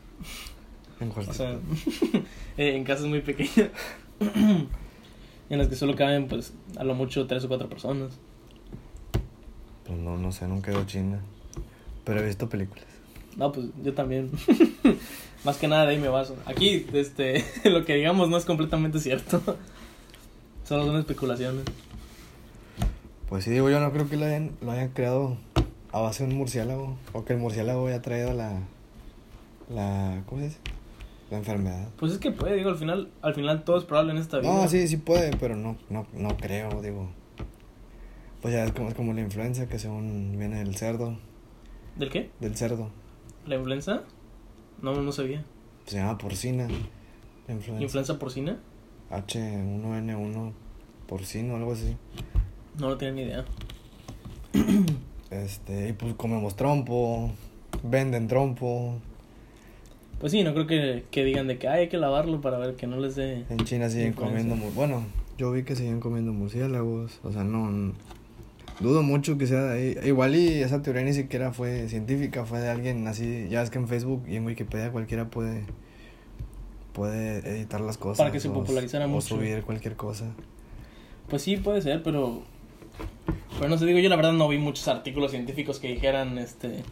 En 1.00 1.10
O 1.10 1.12
cuartito. 1.12 1.34
sea, 1.34 1.50
eh, 2.56 2.76
en 2.76 2.84
casas 2.84 3.06
muy 3.06 3.20
pequeñas. 3.20 3.70
en 5.50 5.58
las 5.58 5.68
que 5.68 5.74
solo 5.74 5.96
caben 5.96 6.28
pues 6.28 6.54
a 6.76 6.84
lo 6.84 6.94
mucho 6.94 7.26
tres 7.26 7.44
o 7.44 7.48
cuatro 7.48 7.68
personas. 7.68 8.18
Pues 9.86 9.98
no, 9.98 10.16
no 10.16 10.32
sé, 10.32 10.46
nunca 10.46 10.70
he 10.70 10.74
ido 10.74 10.82
a 10.82 10.86
China. 10.86 11.20
Pero 12.04 12.20
he 12.20 12.26
visto 12.26 12.48
películas. 12.48 12.86
No, 13.36 13.50
pues 13.52 13.66
yo 13.82 13.92
también. 13.92 14.30
Más 15.44 15.58
que 15.58 15.68
nada 15.68 15.84
de 15.84 15.92
ahí 15.92 15.98
me 15.98 16.08
baso. 16.08 16.36
Aquí 16.46 16.86
este 16.92 17.44
lo 17.64 17.84
que 17.84 17.94
digamos 17.94 18.28
no 18.28 18.36
es 18.36 18.44
completamente 18.44 18.98
cierto. 18.98 19.40
Solo 20.64 20.86
son 20.86 20.96
especulaciones. 20.96 21.64
Pues 23.28 23.44
sí, 23.44 23.50
digo, 23.50 23.68
yo 23.68 23.80
no 23.80 23.92
creo 23.92 24.08
que 24.08 24.16
lo 24.16 24.24
hayan, 24.24 24.52
lo 24.62 24.70
hayan 24.70 24.90
creado 24.90 25.36
a 25.92 26.00
base 26.00 26.24
de 26.24 26.30
un 26.30 26.38
murciélago. 26.38 26.96
O 27.12 27.24
que 27.24 27.34
el 27.34 27.38
murciélago 27.38 27.86
haya 27.86 28.00
traído 28.00 28.32
la... 28.32 28.60
La... 29.68 30.22
¿Cómo 30.26 30.40
se 30.40 30.48
dice? 30.48 30.58
La 31.30 31.38
enfermedad. 31.38 31.88
Pues 31.98 32.12
es 32.12 32.18
que 32.18 32.30
puede, 32.30 32.56
digo, 32.56 32.70
al 32.70 32.76
final 32.76 33.10
al 33.22 33.34
final 33.34 33.64
todo 33.64 33.78
es 33.78 33.84
probable 33.84 34.12
en 34.12 34.18
esta 34.18 34.38
vida. 34.38 34.52
No, 34.52 34.68
sí, 34.68 34.86
sí 34.88 34.96
puede, 34.98 35.36
pero 35.36 35.56
no, 35.56 35.76
no, 35.90 36.06
no 36.14 36.36
creo, 36.36 36.82
digo. 36.82 37.08
Pues 38.40 38.52
ya 38.52 38.64
es 38.64 38.72
como, 38.72 38.88
es 38.88 38.94
como 38.94 39.14
la 39.14 39.22
influenza 39.22 39.66
que 39.68 39.78
según 39.78 40.36
viene 40.38 40.58
del 40.58 40.76
cerdo. 40.76 41.18
¿Del 41.96 42.10
qué? 42.10 42.30
Del 42.40 42.56
cerdo. 42.56 42.90
¿La 43.46 43.56
influenza? 43.56 44.02
No, 44.84 45.00
no 45.00 45.12
sabía. 45.12 45.42
Se 45.86 45.96
llama 45.96 46.18
porcina. 46.18 46.68
Influenza. 47.48 47.82
¿Influenza 47.82 48.18
porcina? 48.18 48.58
H1N1 49.10 50.52
porcino, 51.06 51.56
algo 51.56 51.72
así. 51.72 51.96
No, 52.78 52.90
no 52.90 52.96
tenía 52.98 53.14
ni 53.14 53.22
idea. 53.22 53.44
Este, 55.30 55.88
y 55.88 55.92
pues 55.94 56.14
comemos 56.14 56.54
trompo, 56.54 57.32
venden 57.82 58.28
trompo. 58.28 58.98
Pues 60.20 60.30
sí, 60.30 60.44
no 60.44 60.52
creo 60.52 60.68
que, 60.68 61.04
que 61.10 61.24
digan 61.24 61.48
de 61.48 61.58
que 61.58 61.66
"Ay, 61.66 61.80
hay 61.80 61.88
que 61.88 61.96
lavarlo 61.96 62.40
para 62.40 62.56
ver 62.58 62.76
que 62.76 62.86
no 62.86 62.98
les 63.00 63.16
dé... 63.16 63.44
En 63.50 63.58
China 63.64 63.88
siguen 63.90 64.08
Influenza. 64.08 64.42
comiendo, 64.48 64.70
bueno, 64.76 65.04
yo 65.36 65.50
vi 65.50 65.64
que 65.64 65.74
siguen 65.74 65.98
comiendo 65.98 66.32
murciélagos, 66.32 67.18
o 67.24 67.32
sea, 67.32 67.42
no, 67.42 67.94
dudo 68.80 69.02
mucho 69.02 69.38
que 69.38 69.46
sea 69.46 69.62
de 69.62 69.96
ahí. 69.98 70.08
Igual 70.08 70.34
y 70.36 70.48
esa 70.62 70.82
teoría 70.82 71.02
ni 71.02 71.12
siquiera 71.12 71.52
fue 71.52 71.88
científica, 71.88 72.44
fue 72.44 72.60
de 72.60 72.68
alguien 72.70 73.06
así, 73.06 73.46
ya 73.50 73.62
es 73.62 73.70
que 73.70 73.78
en 73.78 73.88
Facebook 73.88 74.24
y 74.28 74.36
en 74.36 74.44
Wikipedia 74.46 74.90
cualquiera 74.92 75.28
puede 75.30 75.64
puede 76.92 77.38
editar 77.56 77.80
las 77.80 77.98
cosas 77.98 78.18
Para 78.18 78.30
que 78.30 78.38
se 78.40 78.48
o- 78.48 78.52
popularizara 78.54 79.06
o 79.06 79.08
mucho. 79.08 79.26
subir 79.36 79.62
cualquier 79.62 79.96
cosa. 79.96 80.26
Pues 81.28 81.42
sí, 81.42 81.56
puede 81.56 81.82
ser, 81.82 82.02
pero... 82.02 82.42
Pero 83.58 83.68
no 83.68 83.78
sé, 83.78 83.86
digo, 83.86 83.98
yo 83.98 84.08
la 84.08 84.16
verdad 84.16 84.32
no 84.32 84.46
vi 84.48 84.58
muchos 84.58 84.86
artículos 84.88 85.30
científicos 85.32 85.78
que 85.80 85.88
dijeran, 85.88 86.38
este... 86.38 86.82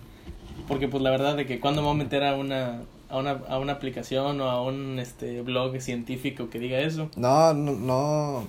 Porque 0.67 0.89
pues 0.89 1.03
la 1.03 1.11
verdad 1.11 1.37
de 1.37 1.47
que 1.47 1.61
cuando 1.61 1.83
me 1.83 1.87
voy 1.89 1.95
a 2.01 2.03
meter 2.03 2.25
a 2.25 2.35
una, 2.35 2.83
a 3.09 3.19
una, 3.19 3.31
a 3.49 3.59
una 3.61 3.73
aplicación 3.75 4.41
o 4.41 4.49
a 4.51 4.63
un 4.63 4.99
este 4.99 5.43
blog 5.43 5.81
científico 5.81 6.51
que 6.51 6.59
diga 6.59 6.81
eso. 6.81 7.09
No, 7.17 7.53
no, 7.55 7.73
no, 7.73 8.47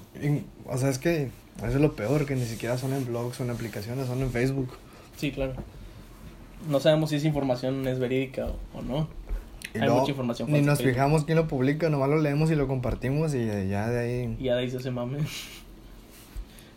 o 0.65 0.77
sea, 0.77 0.89
es 0.89 0.97
que 0.99 1.29
eso 1.57 1.67
es 1.67 1.81
lo 1.81 1.93
peor, 1.95 2.25
que 2.25 2.35
ni 2.35 2.45
siquiera 2.45 2.77
son 2.77 2.93
en 2.93 3.05
blogs 3.05 3.39
o 3.39 3.43
en 3.43 3.49
aplicaciones, 3.51 4.07
son 4.07 4.21
en 4.21 4.31
Facebook. 4.31 4.69
Sí, 5.17 5.31
claro. 5.31 5.53
No 6.69 6.79
sabemos 6.79 7.09
si 7.09 7.17
esa 7.17 7.27
información 7.27 7.87
es 7.87 7.99
verídica 7.99 8.47
o, 8.47 8.79
o 8.79 8.81
no. 8.81 9.07
Y 9.73 9.79
Hay 9.79 9.89
mucha 9.89 10.11
información 10.11 10.51
Ni 10.51 10.61
nos 10.61 10.77
Facebook. 10.77 10.93
fijamos 10.93 11.25
quién 11.25 11.37
lo 11.37 11.47
publica, 11.47 11.89
nomás 11.89 12.09
lo 12.09 12.17
leemos 12.19 12.51
y 12.51 12.55
lo 12.55 12.67
compartimos 12.67 13.33
y 13.33 13.45
ya 13.69 13.89
de 13.89 13.99
ahí... 13.99 14.35
Y 14.39 14.43
ya 14.45 14.55
de 14.55 14.61
ahí 14.61 14.69
se 14.69 14.77
hace 14.77 14.91
mame. 14.91 15.19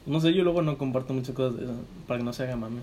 No 0.07 0.21
sé, 0.21 0.33
yo 0.33 0.45
luego 0.45 0.63
no 0.63 0.79
comparto 0.79 1.13
muchas 1.13 1.35
cosas 1.35 1.59
de 1.59 1.65
eso, 1.65 1.75
para 2.07 2.19
que 2.19 2.25
no 2.25 2.33
se 2.33 2.45
haga 2.45 2.55
mame. 2.55 2.81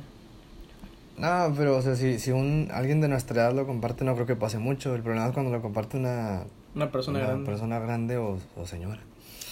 No, 1.17 1.53
pero 1.55 1.77
o 1.77 1.81
sea, 1.81 1.95
si, 1.95 2.19
si 2.19 2.31
un, 2.31 2.67
alguien 2.73 2.99
de 2.99 3.07
nuestra 3.07 3.43
edad 3.43 3.53
lo 3.55 3.65
comparte, 3.65 4.03
no 4.03 4.13
creo 4.15 4.25
que 4.25 4.35
pase 4.35 4.57
mucho. 4.59 4.93
El 4.93 5.03
problema 5.03 5.27
es 5.27 5.33
cuando 5.33 5.49
lo 5.49 5.61
comparte 5.61 5.95
una, 5.95 6.43
Una 6.75 6.91
persona 6.91 7.19
una 7.19 7.27
grande. 7.29 7.45
persona 7.45 7.79
grande 7.79 8.17
o, 8.17 8.39
o 8.57 8.65
señora. 8.67 8.99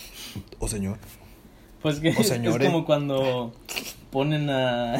O 0.59 0.67
señor. 0.67 0.97
Pues 1.81 1.99
que 1.99 2.09
O 2.09 2.21
es 2.21 2.39
como 2.39 2.85
cuando 2.85 3.53
ponen 4.11 4.49
a, 4.49 4.97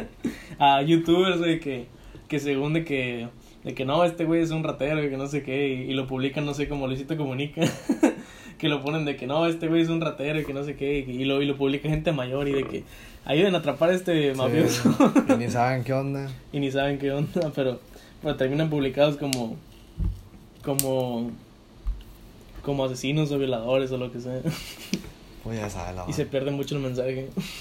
a 0.58 0.82
youtubers, 0.82 1.38
güey, 1.38 1.60
que, 1.60 1.86
que 2.28 2.40
según 2.40 2.72
de 2.72 2.84
que, 2.84 3.28
de 3.64 3.74
que 3.74 3.84
no, 3.84 4.04
este 4.04 4.24
güey 4.24 4.42
es 4.42 4.50
un 4.50 4.64
ratero 4.64 5.04
y 5.04 5.10
que 5.10 5.16
no 5.16 5.26
sé 5.26 5.42
qué, 5.42 5.68
y, 5.68 5.90
y 5.90 5.94
lo 5.94 6.06
publican, 6.06 6.46
no 6.46 6.54
sé, 6.54 6.68
como 6.68 6.86
Luisito 6.86 7.16
Comunica, 7.16 7.62
que 8.58 8.68
lo 8.68 8.80
ponen 8.82 9.04
de 9.04 9.16
que 9.16 9.26
no, 9.26 9.46
este 9.46 9.68
güey 9.68 9.82
es 9.82 9.88
un 9.88 10.00
ratero 10.00 10.40
y 10.40 10.44
que 10.44 10.54
no 10.54 10.64
sé 10.64 10.76
qué, 10.76 11.04
y, 11.06 11.10
y 11.10 11.24
lo, 11.24 11.42
y 11.42 11.46
lo 11.46 11.56
publica 11.56 11.88
gente 11.88 12.12
mayor 12.12 12.48
y 12.48 12.52
de 12.52 12.64
que 12.64 12.84
ayuden 13.26 13.54
a 13.54 13.58
atrapar 13.58 13.90
a 13.90 13.94
este 13.94 14.34
mafioso. 14.34 14.92
Sí, 14.92 15.32
y 15.34 15.36
ni 15.36 15.48
saben 15.50 15.84
qué 15.84 15.92
onda. 15.92 16.30
y 16.52 16.60
ni 16.60 16.70
saben 16.70 16.98
qué 16.98 17.12
onda, 17.12 17.52
pero, 17.54 17.80
pero 18.22 18.36
terminan 18.36 18.70
publicados 18.70 19.16
como, 19.16 19.56
como, 20.64 21.30
como 22.62 22.84
asesinos 22.84 23.30
o 23.32 23.38
violadores 23.38 23.90
o 23.92 23.98
lo 23.98 24.10
que 24.10 24.20
sea. 24.20 24.40
Pues 25.44 25.60
ya 25.60 25.68
sabe 25.68 25.94
la 25.94 26.06
Y 26.08 26.12
se 26.14 26.24
pierde 26.24 26.50
mucho 26.50 26.74
el 26.74 26.80
mensaje. 26.82 27.28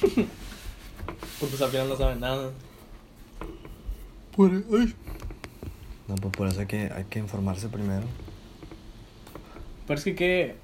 Porque 1.39 1.55
pues 1.57 1.61
al 1.61 1.69
final 1.69 1.89
no 1.89 1.97
saben 1.97 2.21
nada. 2.21 2.51
No, 6.07 6.15
pues 6.15 6.33
por 6.35 6.47
eso 6.47 6.61
hay 6.61 6.65
que, 6.65 6.91
hay 6.93 7.03
que 7.05 7.19
informarse 7.19 7.67
primero. 7.67 8.03
Pero 9.85 9.97
es 9.97 10.03
que 10.03 10.15
qué... 10.15 10.55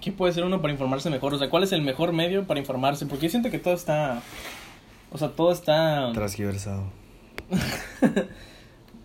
¿Qué 0.00 0.10
puede 0.10 0.32
ser 0.32 0.44
uno 0.44 0.60
para 0.60 0.72
informarse 0.72 1.08
mejor? 1.10 1.32
O 1.34 1.38
sea, 1.38 1.48
¿cuál 1.48 1.62
es 1.62 1.70
el 1.70 1.82
mejor 1.82 2.12
medio 2.12 2.44
para 2.44 2.58
informarse? 2.58 3.06
Porque 3.06 3.26
yo 3.26 3.30
siento 3.30 3.50
que 3.50 3.60
todo 3.60 3.74
está... 3.74 4.20
O 5.12 5.18
sea, 5.18 5.28
todo 5.28 5.52
está... 5.52 6.10
Transgiversado. 6.12 6.84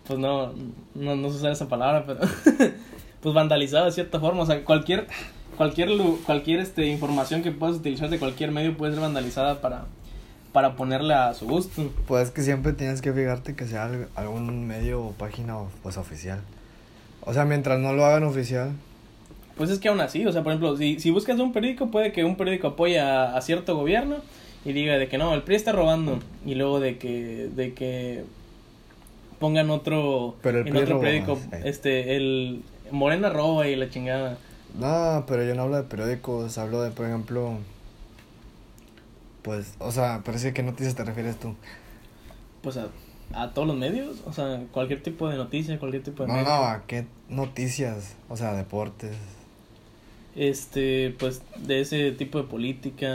Pues 0.07 0.17
no, 0.19 0.53
no, 0.95 1.17
no 1.17 1.29
sé 1.29 1.35
usar 1.35 1.51
esa 1.51 1.67
palabra, 1.67 2.05
pero... 2.05 2.21
pues 3.21 3.35
vandalizado 3.35 3.87
de 3.87 3.91
cierta 3.91 4.21
forma. 4.21 4.43
O 4.43 4.45
sea, 4.45 4.63
cualquier... 4.63 5.05
Cualquier, 5.57 5.89
cualquier 6.25 6.59
este, 6.59 6.85
información 6.87 7.41
que 7.43 7.51
puedas 7.51 7.77
utilizar 7.77 8.09
de 8.09 8.19
cualquier 8.19 8.51
medio 8.51 8.77
puede 8.77 8.93
ser 8.93 9.01
vandalizada 9.01 9.59
para, 9.59 9.85
para 10.53 10.75
ponerla 10.75 11.29
a 11.29 11.33
su 11.33 11.47
gusto. 11.47 11.91
Pues 12.07 12.27
es 12.27 12.31
que 12.31 12.41
siempre 12.43 12.73
tienes 12.73 13.01
que 13.01 13.11
fijarte 13.11 13.55
que 13.55 13.65
sea 13.65 13.85
al- 13.85 14.07
algún 14.15 14.67
medio 14.67 15.01
o 15.01 15.11
página 15.13 15.55
pues 15.81 15.97
oficial. 15.97 16.39
O 17.21 17.33
sea, 17.33 17.43
mientras 17.45 17.79
no 17.79 17.91
lo 17.93 18.05
hagan 18.05 18.23
oficial. 18.23 18.71
Pues 19.57 19.71
es 19.71 19.79
que 19.79 19.89
aún 19.89 19.99
así, 19.99 20.23
o 20.27 20.31
sea, 20.31 20.43
por 20.43 20.51
ejemplo, 20.51 20.77
si, 20.77 20.99
si 20.99 21.09
buscas 21.09 21.39
un 21.39 21.51
periódico, 21.51 21.89
puede 21.89 22.11
que 22.11 22.23
un 22.23 22.35
periódico 22.37 22.67
apoye 22.67 22.99
a, 22.99 23.35
a 23.35 23.41
cierto 23.41 23.75
gobierno 23.75 24.17
y 24.63 24.71
diga 24.73 24.97
de 24.99 25.07
que 25.09 25.17
no, 25.17 25.33
el 25.33 25.41
PRI 25.41 25.55
está 25.55 25.71
robando. 25.71 26.19
Y 26.45 26.53
luego 26.53 26.79
de 26.79 26.99
que, 26.99 27.49
de 27.55 27.73
que 27.73 28.23
pongan 29.39 29.71
otro, 29.71 30.35
Pero 30.43 30.59
el 30.59 30.67
en 30.67 30.73
PRI 30.73 30.83
otro 30.83 30.99
periódico, 30.99 31.35
más, 31.35 31.53
eh. 31.53 31.61
este, 31.65 32.15
el 32.15 32.61
Morena 32.91 33.29
roba 33.29 33.67
y 33.67 33.75
la 33.75 33.89
chingada. 33.89 34.37
No, 34.79 35.23
pero 35.27 35.43
yo 35.43 35.55
no 35.55 35.63
hablo 35.63 35.77
de 35.77 35.83
periódicos, 35.83 36.57
hablo 36.57 36.81
de, 36.81 36.91
por 36.91 37.05
ejemplo, 37.07 37.57
pues, 39.41 39.73
o 39.79 39.91
sea, 39.91 40.21
parece 40.23 40.53
que 40.53 40.61
noticias 40.63 40.95
te 40.95 41.03
refieres 41.03 41.39
tú. 41.39 41.55
Pues 42.61 42.77
a, 42.77 42.87
a 43.33 43.53
todos 43.53 43.67
los 43.67 43.77
medios, 43.77 44.17
o 44.25 44.33
sea, 44.33 44.61
cualquier 44.71 45.01
tipo 45.01 45.27
de 45.29 45.37
noticia, 45.37 45.79
cualquier 45.79 46.03
tipo 46.03 46.23
de 46.23 46.27
No, 46.27 46.33
medio. 46.35 46.47
no, 46.47 46.63
¿a 46.65 46.83
qué 46.85 47.05
noticias? 47.29 48.15
O 48.29 48.37
sea, 48.37 48.53
deportes. 48.53 49.15
Este, 50.35 51.15
pues 51.17 51.41
de 51.57 51.81
ese 51.81 52.11
tipo 52.11 52.37
de 52.37 52.43
política. 52.43 53.07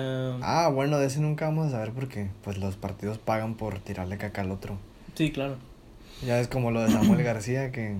Ah, 0.42 0.68
bueno, 0.74 0.98
de 0.98 1.06
ese 1.06 1.20
nunca 1.20 1.44
vamos 1.46 1.68
a 1.68 1.70
saber 1.70 1.92
porque, 1.92 2.28
pues, 2.42 2.58
los 2.58 2.76
partidos 2.76 3.18
pagan 3.18 3.54
por 3.54 3.78
tirarle 3.78 4.18
caca 4.18 4.40
al 4.42 4.50
otro. 4.50 4.76
Sí, 5.14 5.30
claro. 5.30 5.54
Ya 6.26 6.40
es 6.40 6.48
como 6.48 6.72
lo 6.72 6.80
de 6.82 6.90
Samuel 6.90 7.22
García, 7.22 7.70
que, 7.70 7.94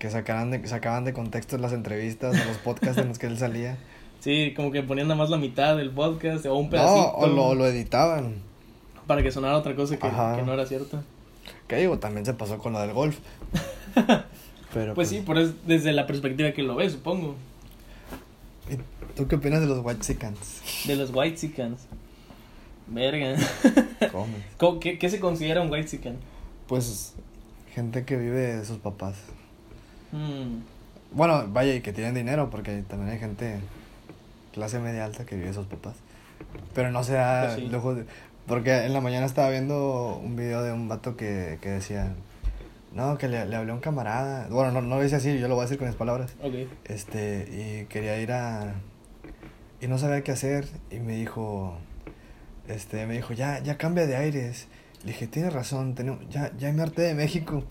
que 0.00 0.10
sacaran 0.10 0.50
de, 0.50 0.66
sacaban 0.66 1.04
de 1.04 1.12
contexto 1.12 1.58
las 1.58 1.74
entrevistas 1.74 2.34
o 2.34 2.44
los 2.48 2.56
podcasts 2.56 2.98
en 2.98 3.08
los 3.08 3.18
que 3.20 3.26
él 3.26 3.38
salía. 3.38 3.78
Sí, 4.20 4.52
como 4.54 4.70
que 4.70 4.82
ponían 4.82 5.08
nada 5.08 5.16
más 5.16 5.30
la 5.30 5.38
mitad 5.38 5.78
del 5.78 5.88
podcast 5.92 6.44
o 6.44 6.54
un 6.54 6.68
pedacito. 6.68 6.94
No, 6.94 7.08
o 7.12 7.26
lo, 7.26 7.54
lo 7.54 7.66
editaban. 7.66 8.34
Para 9.06 9.22
que 9.22 9.32
sonara 9.32 9.56
otra 9.56 9.74
cosa 9.74 9.98
que, 9.98 10.06
no 10.10 10.52
era 10.52 10.66
cierta. 10.66 11.02
Que 11.66 11.76
digo, 11.76 11.98
también 11.98 12.26
se 12.26 12.34
pasó 12.34 12.58
con 12.58 12.74
lo 12.74 12.80
del 12.80 12.92
golf. 12.92 13.18
Pero, 14.74 14.92
Pues 14.92 15.08
sí, 15.08 15.22
por 15.24 15.38
eso, 15.38 15.54
desde 15.66 15.94
la 15.94 16.06
perspectiva 16.06 16.52
que 16.52 16.62
lo 16.62 16.74
ves, 16.76 16.92
supongo. 16.92 17.34
¿y 18.70 18.76
¿Tú 19.16 19.26
qué 19.26 19.36
opinas 19.36 19.62
de 19.62 19.68
los 19.68 19.82
White 19.82 20.00
Chickens? 20.00 20.84
De 20.86 20.96
los 20.96 21.10
White 21.14 21.38
Chickens. 21.38 21.86
Verga. 22.88 23.36
¿Cómo? 24.12 24.26
¿Cómo- 24.58 24.80
¿Qué, 24.80 24.98
¿Qué 24.98 25.08
se 25.08 25.18
considera 25.18 25.62
un 25.62 25.70
White? 25.70 25.98
Pues, 26.66 27.14
gente 27.74 28.04
que 28.04 28.18
vive 28.18 28.56
de 28.56 28.64
sus 28.66 28.76
papás. 28.76 29.14
Hmm, 30.12 30.60
Bueno, 31.12 31.44
vaya, 31.48 31.74
y 31.74 31.80
que 31.80 31.92
tienen 31.92 32.14
dinero, 32.14 32.50
porque 32.50 32.82
también 32.88 33.10
hay 33.12 33.18
gente 33.18 33.58
clase 34.52 34.78
media 34.78 35.04
alta 35.04 35.24
que 35.24 35.36
vive 35.36 35.52
sus 35.52 35.66
papás. 35.66 35.94
Pero 36.74 36.90
no 36.90 37.02
se 37.04 37.14
da 37.14 37.46
Pues 37.46 37.54
sí. 37.56 37.68
lujo 37.68 37.94
de... 37.94 38.04
Porque 38.46 38.84
en 38.86 38.92
la 38.92 39.00
mañana 39.00 39.26
estaba 39.26 39.50
viendo 39.50 40.20
un 40.22 40.34
video 40.36 40.62
de 40.62 40.72
un 40.72 40.88
vato 40.88 41.16
que, 41.16 41.58
que 41.60 41.68
decía... 41.70 42.12
No, 42.92 43.18
que 43.18 43.28
le, 43.28 43.46
le 43.46 43.54
hablé 43.54 43.70
a 43.70 43.74
un 43.74 43.80
camarada. 43.80 44.48
Bueno, 44.50 44.72
no, 44.72 44.82
no 44.82 44.96
lo 44.96 45.02
dice 45.02 45.14
así, 45.16 45.38
yo 45.38 45.46
lo 45.46 45.54
voy 45.54 45.62
a 45.62 45.66
decir 45.66 45.78
con 45.78 45.86
mis 45.86 45.96
palabras. 45.96 46.32
ok. 46.42 46.54
Este, 46.86 47.46
y 47.82 47.86
quería 47.86 48.20
ir 48.20 48.32
a... 48.32 48.74
Y 49.80 49.86
no 49.86 49.96
sabía 49.98 50.22
qué 50.24 50.32
hacer. 50.32 50.66
Y 50.90 50.98
me 50.98 51.14
dijo... 51.16 51.76
Este, 52.68 53.06
me 53.06 53.14
dijo, 53.14 53.32
ya, 53.32 53.60
ya 53.60 53.76
cambia 53.78 54.06
de 54.06 54.16
aires. 54.16 54.66
Le 55.04 55.12
dije, 55.12 55.26
tienes 55.28 55.52
razón, 55.52 55.94
tenemos, 55.94 56.20
ya, 56.30 56.52
ya 56.58 56.72
me 56.72 56.82
harté 56.82 57.02
de 57.02 57.14
México. 57.14 57.64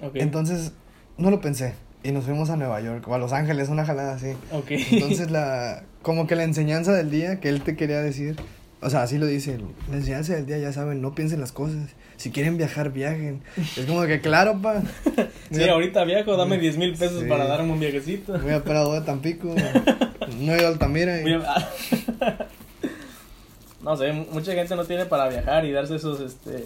Ok. 0.00 0.16
Entonces, 0.16 0.72
no 1.18 1.30
lo 1.30 1.40
pensé. 1.40 1.74
Y 2.04 2.12
nos 2.12 2.24
fuimos 2.24 2.50
a 2.50 2.56
Nueva 2.56 2.80
York 2.80 3.08
o 3.08 3.14
a 3.14 3.18
Los 3.18 3.32
Ángeles, 3.32 3.68
una 3.70 3.84
jalada 3.84 4.14
así. 4.14 4.34
ok. 4.52 4.70
Entonces, 4.92 5.30
la, 5.30 5.82
como 6.02 6.26
que 6.26 6.36
la 6.36 6.44
enseñanza 6.44 6.92
del 6.92 7.10
día 7.10 7.40
que 7.40 7.48
él 7.48 7.62
te 7.62 7.74
quería 7.76 8.00
decir, 8.00 8.36
o 8.82 8.90
sea, 8.90 9.02
así 9.02 9.16
lo 9.18 9.24
dice, 9.26 9.58
la 9.90 9.96
enseñanza 9.96 10.34
del 10.34 10.44
día, 10.46 10.58
ya 10.58 10.72
saben, 10.72 11.00
no 11.00 11.14
piensen 11.14 11.40
las 11.40 11.50
cosas. 11.52 11.88
Si 12.18 12.30
quieren 12.30 12.56
viajar, 12.58 12.92
viajen. 12.92 13.42
Es 13.56 13.86
como 13.86 14.02
que, 14.06 14.20
claro, 14.20 14.60
pa. 14.62 14.82
Sí, 15.50 15.66
ahorita 15.68 16.04
viajo, 16.04 16.36
dame 16.36 16.58
10 16.58 16.76
mil 16.76 16.92
pesos 16.94 17.22
Sí. 17.22 17.28
para 17.28 17.46
darme 17.46 17.72
un 17.72 17.80
viajecito. 17.80 18.38
Voy 18.38 18.52
a 18.52 18.62
Prado 18.62 18.92
de 18.92 19.00
Tampico. 19.00 19.54
No 20.40 20.52
he 20.54 20.58
ido 20.58 20.66
a 20.66 20.70
Altamira. 20.70 21.20
y- 21.22 21.32
a- 21.32 21.68
No 23.82 23.96
sé, 23.96 24.12
mu- 24.12 24.26
mucha 24.32 24.52
gente 24.52 24.74
no 24.76 24.84
tiene 24.84 25.04
para 25.06 25.28
viajar 25.28 25.64
y 25.66 25.72
darse 25.72 25.96
esos, 25.96 26.20
este, 26.20 26.64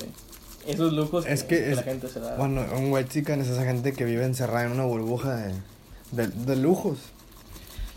esos 0.66 0.92
lujos 0.92 1.27
Es 1.27 1.44
que 1.44 1.71
es- 1.71 1.77
la 1.77 1.83
gente 1.83 2.09
se 2.09 2.21
da. 2.21 2.37
Bueno, 2.37 2.64
un 2.77 2.92
white 2.92 3.09
chicken 3.11 3.40
es 3.40 3.49
esa 3.49 3.64
gente 3.64 3.92
que 3.92 4.05
vive 4.05 4.25
encerrada 4.25 4.64
en 4.66 4.73
una 4.73 4.85
burbuja 4.85 5.37
de, 5.37 5.55
de, 6.12 6.29
de 6.29 6.57
lujos. 6.57 6.99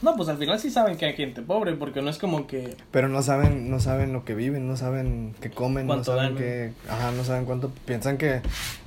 No, 0.01 0.15
pues 0.15 0.29
al 0.29 0.37
final 0.37 0.59
sí 0.59 0.71
saben 0.71 0.97
que 0.97 1.05
hay 1.05 1.13
gente 1.13 1.43
pobre, 1.43 1.75
porque 1.75 2.01
no 2.01 2.09
es 2.09 2.17
como 2.17 2.47
que... 2.47 2.75
Pero 2.89 3.07
no 3.07 3.21
saben, 3.21 3.69
no 3.69 3.79
saben 3.79 4.13
lo 4.13 4.25
que 4.25 4.33
viven, 4.33 4.67
no 4.67 4.75
saben 4.75 5.35
qué 5.41 5.51
comen, 5.51 5.85
no 5.85 6.03
saben 6.03 6.35
qué, 6.35 6.73
ajá, 6.89 7.11
no 7.11 7.23
saben 7.23 7.45
cuánto, 7.45 7.71
piensan 7.85 8.17
que 8.17 8.41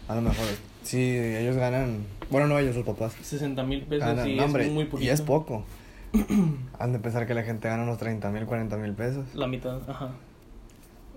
a 0.09 0.15
lo 0.17 0.23
mejor 0.23 0.45
si 0.83 1.17
ellos 1.17 1.57
ganan, 1.57 2.05
bueno 2.31 2.49
no 2.49 2.59
ellos 2.59 2.75
sus 2.75 2.85
papás, 2.85 3.15
60 3.23 3.63
mil 3.63 3.83
pesos 3.83 4.09
ganan, 4.09 4.29
y 4.29 4.35
no, 4.37 4.45
hombre, 4.45 4.67
es 4.67 4.73
muy 4.73 4.85
y 4.85 4.87
poquito. 4.87 5.13
es 5.13 5.21
poco. 5.23 5.65
Han 6.81 6.93
de 6.93 6.99
pensar 6.99 7.27
que 7.29 7.35
la 7.35 7.45
gente 7.45 7.69
gana 7.69 7.85
unos 7.85 7.99
30 7.99 8.31
mil, 8.31 8.45
40 8.45 8.77
mil 8.77 8.93
pesos. 8.95 9.25
La 9.35 9.47
mitad, 9.47 9.79
ajá. 9.89 10.11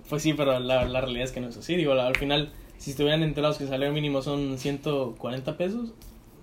Pues 0.09 0.23
sí, 0.23 0.33
pero 0.33 0.59
la, 0.59 0.85
la 0.85 1.01
realidad 1.01 1.25
es 1.25 1.31
que 1.31 1.41
no 1.41 1.49
es 1.49 1.57
así. 1.57 1.75
Digo, 1.75 1.93
al 1.93 2.15
final, 2.15 2.51
si 2.77 2.91
estuvieran 2.91 3.23
enterados 3.23 3.57
que 3.57 3.65
el 3.65 3.69
salario 3.69 3.93
mínimo 3.93 4.21
son 4.21 4.57
140 4.57 5.57
pesos 5.57 5.93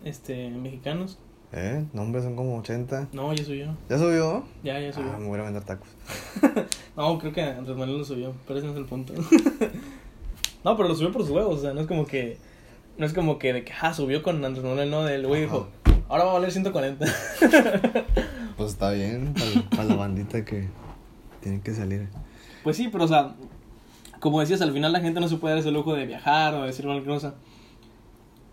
este, 0.05 0.51
mexicanos. 0.51 1.19
¿Eh? 1.53 1.85
No, 1.93 2.03
hombre, 2.03 2.21
son 2.21 2.37
como 2.37 2.59
80. 2.59 3.09
No, 3.13 3.33
ya 3.33 3.45
subió. 3.45 3.77
¿Ya 3.89 3.99
subió? 3.99 4.45
Ya, 4.63 4.81
ya 4.81 4.93
subió. 4.93 5.13
Ah, 5.13 5.19
me 5.19 5.29
voy 5.29 5.39
a 5.39 5.45
vender 5.45 5.65
tacos. 5.65 5.89
No, 6.97 7.19
creo 7.19 7.33
que 7.33 7.43
Andrés 7.43 7.77
Manuel 7.77 7.99
lo 7.99 8.05
subió, 8.05 8.33
pero 8.47 8.61
ese 8.61 8.69
no 8.69 8.73
es 8.73 8.79
el 8.79 8.85
punto. 8.85 9.15
no, 10.65 10.77
pero 10.77 10.89
lo 10.89 10.95
subió 10.95 11.11
por 11.11 11.23
sus 11.23 11.33
huevos, 11.33 11.59
o 11.59 11.63
sea, 11.63 11.73
no 11.73 11.81
es 11.81 11.89
como 11.89 12.07
que. 12.07 12.39
No 12.97 13.05
es 13.05 13.13
como 13.13 13.37
que 13.41 13.53
de 13.53 13.65
que, 13.65 13.73
ah, 13.81 13.93
subió 13.93 14.23
con 14.23 14.45
Andrés 14.45 14.65
Manuel, 14.65 14.91
no, 14.91 15.03
del 15.03 15.27
güey 15.27 15.43
dijo, 15.43 15.67
ahora 16.09 16.23
va 16.23 16.31
a 16.31 16.35
valer 16.35 16.53
140. 16.53 17.05
Pues 18.57 18.71
está 18.71 18.93
bien, 18.93 19.35
para, 19.71 19.83
la 19.83 19.97
bandita 19.97 20.45
que 20.45 20.69
tiene 21.41 21.61
que 21.61 21.75
salir. 21.75 22.09
Pues 22.63 22.77
sí, 22.77 22.89
pero 22.91 23.03
o 23.03 23.09
sea, 23.09 23.35
como 24.25 24.41
decías, 24.41 24.63
al 24.63 24.73
final 24.73 24.91
la 24.91 25.01
gente 25.01 25.21
no 25.21 25.29
se 25.29 25.37
puede 25.37 25.53
dar 25.55 25.61
ese 25.61 25.71
lujo 25.71 25.93
de 25.95 26.07
viajar 26.07 26.55
o 26.55 26.63
de 26.63 26.69
decir 26.69 26.87
cualquier 26.87 27.07
cosa. 27.07 27.35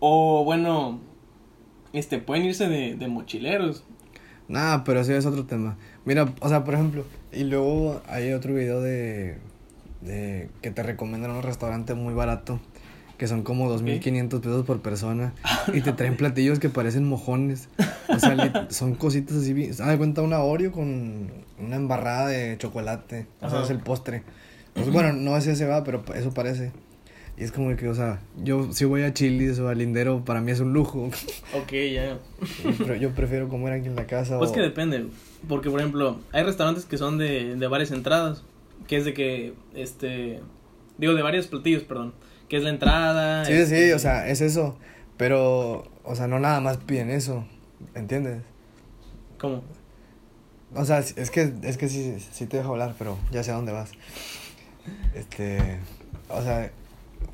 O 0.00 0.44
bueno, 0.44 1.00
este, 1.94 2.18
pueden 2.18 2.44
irse 2.44 2.68
de, 2.68 2.94
de 2.94 3.08
mochileros. 3.08 3.82
Nah, 4.48 4.84
pero 4.84 5.00
eso 5.00 5.14
es 5.14 5.24
otro 5.24 5.46
tema. 5.46 5.78
Mira, 6.04 6.30
o 6.40 6.48
sea, 6.50 6.62
por 6.62 6.74
ejemplo, 6.74 7.06
y 7.32 7.44
luego 7.44 8.02
hay 8.06 8.32
otro 8.34 8.52
video 8.52 8.82
de, 8.82 9.38
de 10.02 10.50
que 10.60 10.70
te 10.70 10.82
recomiendan 10.82 11.30
un 11.30 11.42
restaurante 11.42 11.94
muy 11.94 12.12
barato, 12.12 12.60
que 13.16 13.26
son 13.26 13.42
como 13.42 13.74
2.500 13.74 14.28
pesos 14.40 14.66
por 14.66 14.82
persona, 14.82 15.32
y 15.72 15.80
te 15.80 15.92
traen 15.94 16.18
platillos 16.18 16.58
que 16.58 16.68
parecen 16.68 17.08
mojones. 17.08 17.70
O 18.14 18.18
sea, 18.18 18.34
li- 18.34 18.52
son 18.68 18.94
cositas 18.94 19.38
así, 19.38 19.68
haz 19.70 19.78
de 19.88 19.96
cuenta 19.96 20.20
una 20.20 20.40
Oreo 20.40 20.70
con 20.70 21.30
una 21.58 21.76
embarrada 21.76 22.26
de 22.26 22.58
chocolate, 22.58 23.26
o 23.40 23.48
sea, 23.48 23.60
Ajá. 23.60 23.64
es 23.64 23.70
el 23.70 23.78
postre. 23.78 24.22
Pues, 24.74 24.90
bueno, 24.90 25.12
no 25.12 25.36
es 25.36 25.46
ese 25.46 25.66
va, 25.66 25.84
pero 25.84 26.02
eso 26.14 26.32
parece. 26.32 26.72
Y 27.36 27.44
es 27.44 27.52
como 27.52 27.74
que, 27.76 27.88
o 27.88 27.94
sea, 27.94 28.20
yo 28.42 28.72
si 28.72 28.84
voy 28.84 29.02
a 29.02 29.14
Chili's 29.14 29.58
o 29.58 29.68
a 29.68 29.74
Lindero, 29.74 30.24
para 30.24 30.40
mí 30.40 30.52
es 30.52 30.60
un 30.60 30.72
lujo. 30.72 31.10
Ok, 31.54 31.72
ya. 31.92 32.18
Pero 32.78 32.96
yo 32.96 33.10
prefiero 33.10 33.48
comer 33.48 33.74
aquí 33.74 33.88
en 33.88 33.96
la 33.96 34.06
casa. 34.06 34.38
Pues 34.38 34.50
o... 34.50 34.54
que 34.54 34.60
depende, 34.60 35.06
porque 35.48 35.70
por 35.70 35.80
ejemplo, 35.80 36.20
hay 36.32 36.44
restaurantes 36.44 36.84
que 36.84 36.98
son 36.98 37.18
de, 37.18 37.56
de 37.56 37.66
varias 37.66 37.90
entradas, 37.90 38.42
que 38.86 38.96
es 38.96 39.04
de 39.04 39.14
que, 39.14 39.54
este, 39.74 40.40
digo, 40.98 41.14
de 41.14 41.22
varios 41.22 41.46
platillos, 41.46 41.82
perdón, 41.84 42.14
que 42.48 42.56
es 42.56 42.62
la 42.62 42.70
entrada. 42.70 43.44
Sí, 43.44 43.52
este, 43.52 43.88
sí, 43.88 43.92
o 43.92 43.98
sea, 43.98 44.28
es 44.28 44.40
eso. 44.40 44.78
Pero, 45.16 45.84
o 46.04 46.14
sea, 46.14 46.26
no 46.26 46.38
nada 46.38 46.60
más 46.60 46.78
piden 46.78 47.10
eso. 47.10 47.44
¿Entiendes? 47.94 48.42
¿Cómo? 49.38 49.62
O 50.74 50.84
sea, 50.84 51.00
es 51.00 51.30
que, 51.30 51.52
es 51.62 51.76
que 51.76 51.88
sí, 51.88 52.16
sí 52.32 52.46
te 52.46 52.58
dejo 52.58 52.70
hablar, 52.70 52.94
pero 52.98 53.18
ya 53.30 53.42
sé 53.42 53.50
a 53.50 53.54
dónde 53.54 53.72
vas. 53.72 53.92
Este, 55.14 55.78
o 56.28 56.42
sea, 56.42 56.70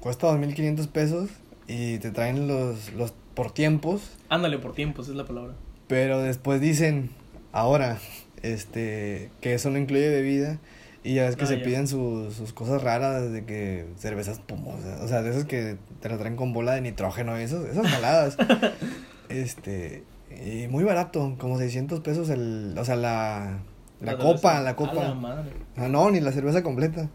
cuesta 0.01 0.27
2.500 0.29 0.89
pesos 0.89 1.31
y 1.67 1.99
te 1.99 2.11
traen 2.11 2.49
los, 2.49 2.93
los 2.95 3.13
por 3.35 3.53
tiempos, 3.53 4.11
Ándale 4.29 4.59
por 4.59 4.75
tiempos, 4.75 5.09
es 5.09 5.15
la 5.15 5.25
palabra. 5.25 5.55
pero 5.87 6.21
después 6.23 6.61
dicen, 6.61 7.11
ahora, 7.53 7.99
este, 8.43 9.31
que 9.41 9.55
eso 9.55 9.71
no 9.71 9.79
incluye 9.79 10.09
bebida. 10.09 10.59
Y 11.05 11.15
ya 11.15 11.25
ves 11.27 11.37
que 11.37 11.45
Ah, 11.45 11.47
se 11.47 11.59
ya. 11.59 11.65
piden 11.65 11.87
sus, 11.87 12.35
sus 12.35 12.53
cosas 12.53 12.83
raras 12.83 13.31
de 13.33 13.45
que 13.45 13.87
cervezas 13.97 14.41
pomosas, 14.41 15.01
o 15.01 15.09
sea, 15.09 15.23
de 15.23 15.31
esas 15.31 15.45
que 15.45 15.77
te 16.03 16.09
la 16.09 16.19
traen 16.19 16.35
con 16.37 16.53
bola 16.53 16.73
de 16.75 16.81
nitrógeno, 16.83 17.37
esos, 17.37 17.67
esas 17.69 17.87
jaladas. 17.87 18.37
este, 19.29 20.03
y 20.45 20.67
muy 20.69 20.85
barato, 20.85 21.37
como 21.39 21.57
600 21.59 22.01
pesos 22.01 22.29
el, 22.31 22.75
o 22.77 22.85
sea, 22.85 22.97
la, 22.97 23.59
la, 24.01 24.19
copa, 24.19 24.35
cerveza. 24.57 24.61
la 24.63 24.77
copa. 24.77 24.95
la 25.05 25.15
madre. 25.15 25.51
Ah, 25.77 25.89
no, 25.89 26.11
ni 26.11 26.21
la 26.21 26.33
cerveza 26.33 26.63
completa. 26.63 27.09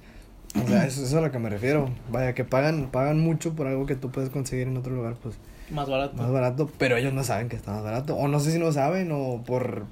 O 0.55 0.67
sea, 0.67 0.85
eso, 0.85 1.01
eso 1.01 1.05
es 1.05 1.13
a 1.15 1.21
lo 1.21 1.31
que 1.31 1.39
me 1.39 1.49
refiero. 1.49 1.89
Vaya, 2.09 2.33
que 2.33 2.43
pagan, 2.45 2.89
pagan 2.91 3.19
mucho 3.19 3.53
por 3.53 3.67
algo 3.67 3.85
que 3.85 3.95
tú 3.95 4.11
puedes 4.11 4.29
conseguir 4.29 4.67
en 4.67 4.77
otro 4.77 4.93
lugar, 4.93 5.15
pues, 5.21 5.35
Más 5.71 5.89
barato. 5.89 6.15
más 6.15 6.31
barato, 6.31 6.69
pero 6.77 6.95
ellos 6.97 7.13
no 7.13 7.23
saben 7.23 7.49
que 7.49 7.55
está 7.55 7.71
más 7.71 7.83
barato. 7.83 8.15
O 8.15 8.27
no 8.27 8.39
sé 8.39 8.51
si 8.51 8.59
no 8.59 8.71
saben, 8.71 9.11
o 9.11 9.43
por, 9.45 9.85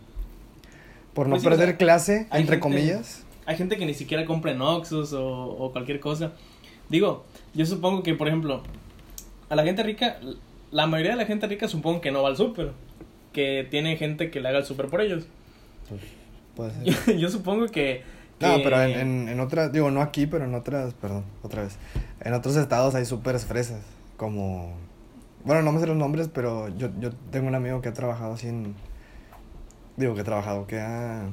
por 1.13 1.27
no 1.27 1.31
Pues 1.31 1.41
sí, 1.41 1.47
o 1.47 1.49
perder 1.51 1.69
sea, 1.69 1.77
clase, 1.77 2.17
entre 2.31 2.41
gente- 2.41 2.59
comillas. 2.59 3.23
Hay 3.47 3.57
gente 3.57 3.77
que 3.77 3.85
ni 3.87 3.93
siquiera 3.95 4.25
compra 4.25 4.51
en 4.51 4.61
Oxxos 4.61 5.13
o, 5.13 5.25
o 5.27 5.71
cualquier 5.71 5.99
cosa. 5.99 6.33
Digo, 6.89 7.25
yo 7.55 7.65
supongo 7.65 8.03
que, 8.03 8.13
por 8.13 8.27
ejemplo, 8.27 8.61
a 9.49 9.55
la 9.55 9.63
gente 9.63 9.81
rica, 9.81 10.17
la 10.71 10.85
mayoría 10.85 11.11
de 11.13 11.17
la 11.17 11.25
gente 11.25 11.47
rica 11.47 11.67
supongo 11.67 12.01
que 12.01 12.11
no 12.11 12.21
va 12.21 12.29
al 12.29 12.37
súper. 12.37 12.71
Que 13.33 13.65
tiene 13.69 13.97
gente 13.97 14.29
que 14.29 14.39
le 14.41 14.49
haga 14.49 14.59
el 14.59 14.65
súper 14.65 14.87
por 14.87 15.01
ellos. 15.01 15.25
Pues, 15.89 16.01
puede 16.55 16.71
ser. 16.73 16.83
Yo, 17.13 17.13
yo 17.23 17.29
supongo 17.29 17.65
que... 17.67 18.03
No, 18.41 18.57
pero 18.63 18.81
en, 18.81 18.91
en, 18.91 19.29
en 19.29 19.39
otras, 19.39 19.71
digo, 19.71 19.91
no 19.91 20.01
aquí, 20.01 20.27
pero 20.27 20.45
en 20.45 20.55
otras, 20.55 20.93
perdón, 20.95 21.23
otra 21.43 21.63
vez. 21.63 21.77
En 22.21 22.33
otros 22.33 22.55
estados 22.55 22.95
hay 22.95 23.05
súperes 23.05 23.45
fresas, 23.45 23.81
como, 24.17 24.73
bueno, 25.45 25.61
no 25.61 25.71
me 25.71 25.79
sé 25.79 25.87
los 25.87 25.95
nombres, 25.95 26.29
pero 26.33 26.69
yo, 26.69 26.89
yo 26.99 27.11
tengo 27.31 27.47
un 27.47 27.55
amigo 27.55 27.81
que 27.81 27.89
ha 27.89 27.93
trabajado 27.93 28.33
así 28.33 28.47
en, 28.47 28.75
digo 29.97 30.15
que 30.15 30.21
he 30.21 30.25
trabajado, 30.25 30.67
que 30.67 30.79
ha, 30.79 31.23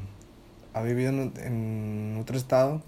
ha 0.75 0.83
vivido 0.83 1.11
en, 1.11 1.33
en 1.37 2.19
otro 2.21 2.37
estado 2.37 2.83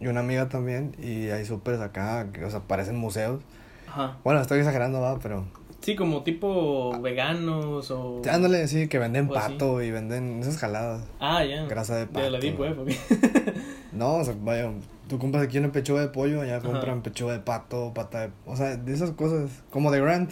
y 0.00 0.06
una 0.08 0.20
amiga 0.20 0.48
también 0.48 0.96
y 0.98 1.28
hay 1.28 1.44
súper 1.44 1.80
acá, 1.80 2.26
que, 2.32 2.44
o 2.44 2.50
sea, 2.50 2.60
parecen 2.60 2.96
museos. 2.96 3.40
Ajá. 3.88 4.18
Bueno, 4.24 4.40
estoy 4.40 4.58
exagerando, 4.58 5.00
va, 5.00 5.18
pero... 5.18 5.44
Sí, 5.80 5.96
como 5.96 6.22
tipo 6.22 7.00
veganos 7.00 7.90
o... 7.90 8.20
Ándale, 8.30 8.68
sí, 8.68 8.86
que 8.88 8.98
venden 8.98 9.30
así. 9.34 9.52
pato 9.54 9.80
y 9.82 9.90
venden 9.90 10.40
esas 10.40 10.58
jaladas. 10.58 11.04
Ah, 11.20 11.42
ya. 11.44 11.64
Grasa 11.64 11.94
de 11.96 12.06
De 12.06 12.30
la 12.30 12.38
pato. 12.38 12.38
Deep 12.38 12.60
Web, 12.60 12.80
ok. 12.80 12.88
No, 13.92 14.16
o 14.16 14.24
sea, 14.24 14.34
vaya, 14.40 14.70
tú 15.08 15.18
compras 15.18 15.42
aquí 15.42 15.58
una 15.58 15.72
pechuga 15.72 16.00
de 16.02 16.08
pollo, 16.08 16.42
allá 16.42 16.58
Ajá. 16.58 16.66
compran 16.66 17.02
pechuga 17.02 17.32
de 17.32 17.40
pato, 17.40 17.92
pata 17.94 18.20
de... 18.20 18.30
O 18.46 18.54
sea, 18.56 18.76
de 18.76 18.92
esas 18.92 19.10
cosas, 19.12 19.50
como 19.70 19.90
de 19.90 20.00
Grant. 20.00 20.30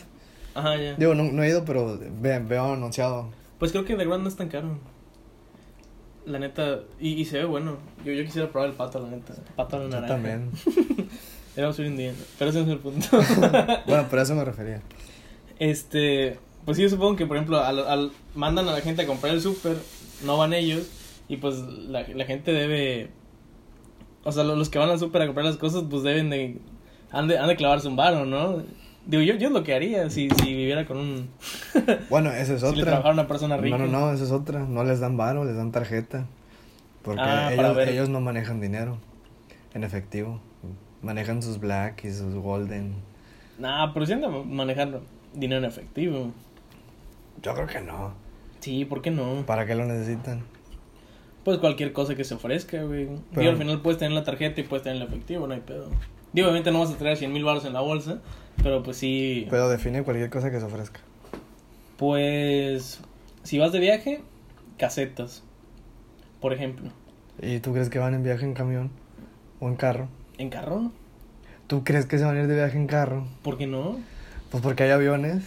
Ajá, 0.54 0.76
ya. 0.76 0.94
Digo, 0.94 1.14
no, 1.14 1.24
no 1.24 1.42
he 1.42 1.48
ido, 1.48 1.64
pero 1.64 1.98
ve- 2.20 2.38
veo 2.40 2.72
anunciado. 2.74 3.30
Pues 3.58 3.72
creo 3.72 3.84
que 3.84 3.96
The 3.96 4.04
Grand 4.04 4.22
no 4.22 4.28
es 4.28 4.37
tan 4.37 4.48
caro. 4.48 4.78
La 6.26 6.38
neta, 6.38 6.80
y, 7.00 7.14
y 7.14 7.24
se 7.24 7.38
ve 7.38 7.44
bueno. 7.46 7.78
Yo, 8.04 8.12
yo 8.12 8.24
quisiera 8.24 8.48
probar 8.50 8.68
el 8.70 8.76
pato, 8.76 9.00
la 9.00 9.08
neta. 9.08 9.34
Pato 9.56 9.76
a 9.76 9.78
la 9.80 9.84
Yo 9.87 9.90
naranja. 9.92 10.14
también. 10.14 10.50
Era 11.56 11.70
un 11.70 11.96
día. 11.96 12.12
Pero 12.38 12.50
ese 12.50 12.61
no 12.61 12.66
es 12.66 12.70
el 12.72 12.78
punto. 12.78 13.06
bueno, 13.87 14.08
por 14.08 14.18
eso 14.20 14.34
me 14.34 14.44
refería. 14.44 14.80
Este, 15.58 16.38
pues 16.64 16.76
sí, 16.76 16.82
yo 16.84 16.88
supongo 16.88 17.16
que, 17.16 17.26
por 17.26 17.36
ejemplo, 17.36 17.58
al, 17.62 17.78
al- 17.86 18.12
mandan 18.34 18.68
a 18.68 18.72
la 18.72 18.80
gente 18.80 19.02
a 19.02 19.06
comprar 19.06 19.34
el 19.34 19.40
súper, 19.40 19.76
no 20.24 20.36
van 20.36 20.52
ellos, 20.52 20.88
y 21.28 21.36
pues 21.38 21.56
la, 21.58 22.06
la 22.08 22.24
gente 22.24 22.52
debe. 22.52 23.10
O 24.24 24.32
sea, 24.32 24.44
lo- 24.44 24.56
los 24.56 24.68
que 24.68 24.78
van 24.78 24.90
al 24.90 24.98
súper 24.98 25.22
a 25.22 25.26
comprar 25.26 25.46
las 25.46 25.56
cosas, 25.56 25.84
pues 25.88 26.02
deben 26.02 26.30
de. 26.30 26.58
Han 27.10 27.26
de, 27.28 27.38
han 27.38 27.48
de 27.48 27.56
clavarse 27.56 27.88
un 27.88 27.96
varo, 27.96 28.26
¿no? 28.26 28.62
Digo, 29.06 29.22
yo, 29.22 29.34
yo 29.36 29.48
es 29.48 29.54
lo 29.54 29.64
que 29.64 29.74
haría 29.74 30.10
si, 30.10 30.28
si 30.28 30.54
viviera 30.54 30.86
con 30.86 30.98
un. 30.98 31.28
Bueno, 32.10 32.30
esa 32.30 32.54
es 32.54 32.60
si 32.60 32.66
le 32.66 32.72
otra. 32.72 32.84
trabajara 32.84 33.14
una 33.14 33.26
persona 33.28 33.56
rica. 33.56 33.78
No, 33.78 33.86
no, 33.86 34.00
no, 34.00 34.12
esa 34.12 34.24
es 34.24 34.30
otra. 34.32 34.60
No 34.66 34.84
les 34.84 35.00
dan 35.00 35.16
varo, 35.16 35.44
les 35.44 35.56
dan 35.56 35.72
tarjeta. 35.72 36.26
Porque 37.02 37.22
Ah, 37.22 37.52
ellos, 37.52 37.78
ellos 37.78 38.08
no 38.10 38.20
manejan 38.20 38.60
dinero 38.60 38.98
en 39.72 39.84
efectivo. 39.84 40.40
Manejan 41.00 41.42
sus 41.42 41.58
black 41.60 42.04
y 42.04 42.12
sus 42.12 42.34
golden. 42.34 42.96
Nah, 43.58 43.92
pero 43.94 44.04
si 44.04 44.12
han 44.12 44.20
de 44.20 44.28
manejar 44.28 45.00
dinero 45.34 45.58
en 45.60 45.64
efectivo. 45.64 46.32
Yo 47.42 47.54
creo 47.54 47.66
que 47.66 47.80
no. 47.80 48.12
Sí, 48.60 48.84
¿por 48.84 49.02
qué 49.02 49.10
no? 49.10 49.44
¿Para 49.46 49.66
qué 49.66 49.74
lo 49.74 49.84
necesitan? 49.84 50.42
Pues 51.44 51.58
cualquier 51.58 51.92
cosa 51.92 52.14
que 52.14 52.24
se 52.24 52.34
ofrezca, 52.34 52.82
güey. 52.82 53.06
Pero- 53.30 53.40
Digo, 53.40 53.52
al 53.52 53.56
final 53.58 53.80
puedes 53.80 53.98
tener 53.98 54.12
la 54.12 54.24
tarjeta 54.24 54.60
y 54.60 54.64
puedes 54.64 54.82
tener 54.82 55.00
el 55.00 55.08
efectivo, 55.08 55.46
no 55.46 55.54
hay 55.54 55.60
pedo. 55.60 55.88
Digo, 56.32 56.48
obviamente 56.48 56.70
no 56.72 56.80
vas 56.80 56.90
a 56.90 56.96
traer 56.98 57.16
100 57.16 57.32
mil 57.32 57.44
baros 57.44 57.64
en 57.64 57.72
la 57.72 57.80
bolsa, 57.80 58.18
pero 58.62 58.82
pues 58.82 58.96
sí. 58.98 59.46
Pero 59.48 59.68
define 59.68 60.02
cualquier 60.02 60.28
cosa 60.30 60.50
que 60.50 60.58
se 60.60 60.66
ofrezca. 60.66 61.00
Pues, 61.96 63.00
si 63.44 63.58
vas 63.58 63.72
de 63.72 63.80
viaje, 63.80 64.20
casetas, 64.76 65.42
por 66.40 66.52
ejemplo. 66.52 66.90
¿Y 67.40 67.60
tú 67.60 67.72
crees 67.72 67.88
que 67.88 67.98
van 67.98 68.14
en 68.14 68.22
viaje 68.22 68.44
en 68.44 68.54
camión? 68.54 68.90
¿O 69.60 69.68
en 69.68 69.76
carro? 69.76 70.08
¿En 70.38 70.50
carro? 70.50 70.92
¿Tú 71.66 71.82
crees 71.84 72.06
que 72.06 72.18
se 72.18 72.24
van 72.24 72.36
a 72.36 72.40
ir 72.40 72.46
de 72.46 72.54
viaje 72.54 72.76
en 72.76 72.86
carro? 72.86 73.26
¿Por 73.42 73.56
qué 73.58 73.66
no? 73.66 73.98
Pues 74.50 74.62
porque 74.62 74.84
hay 74.84 74.90
aviones. 74.90 75.44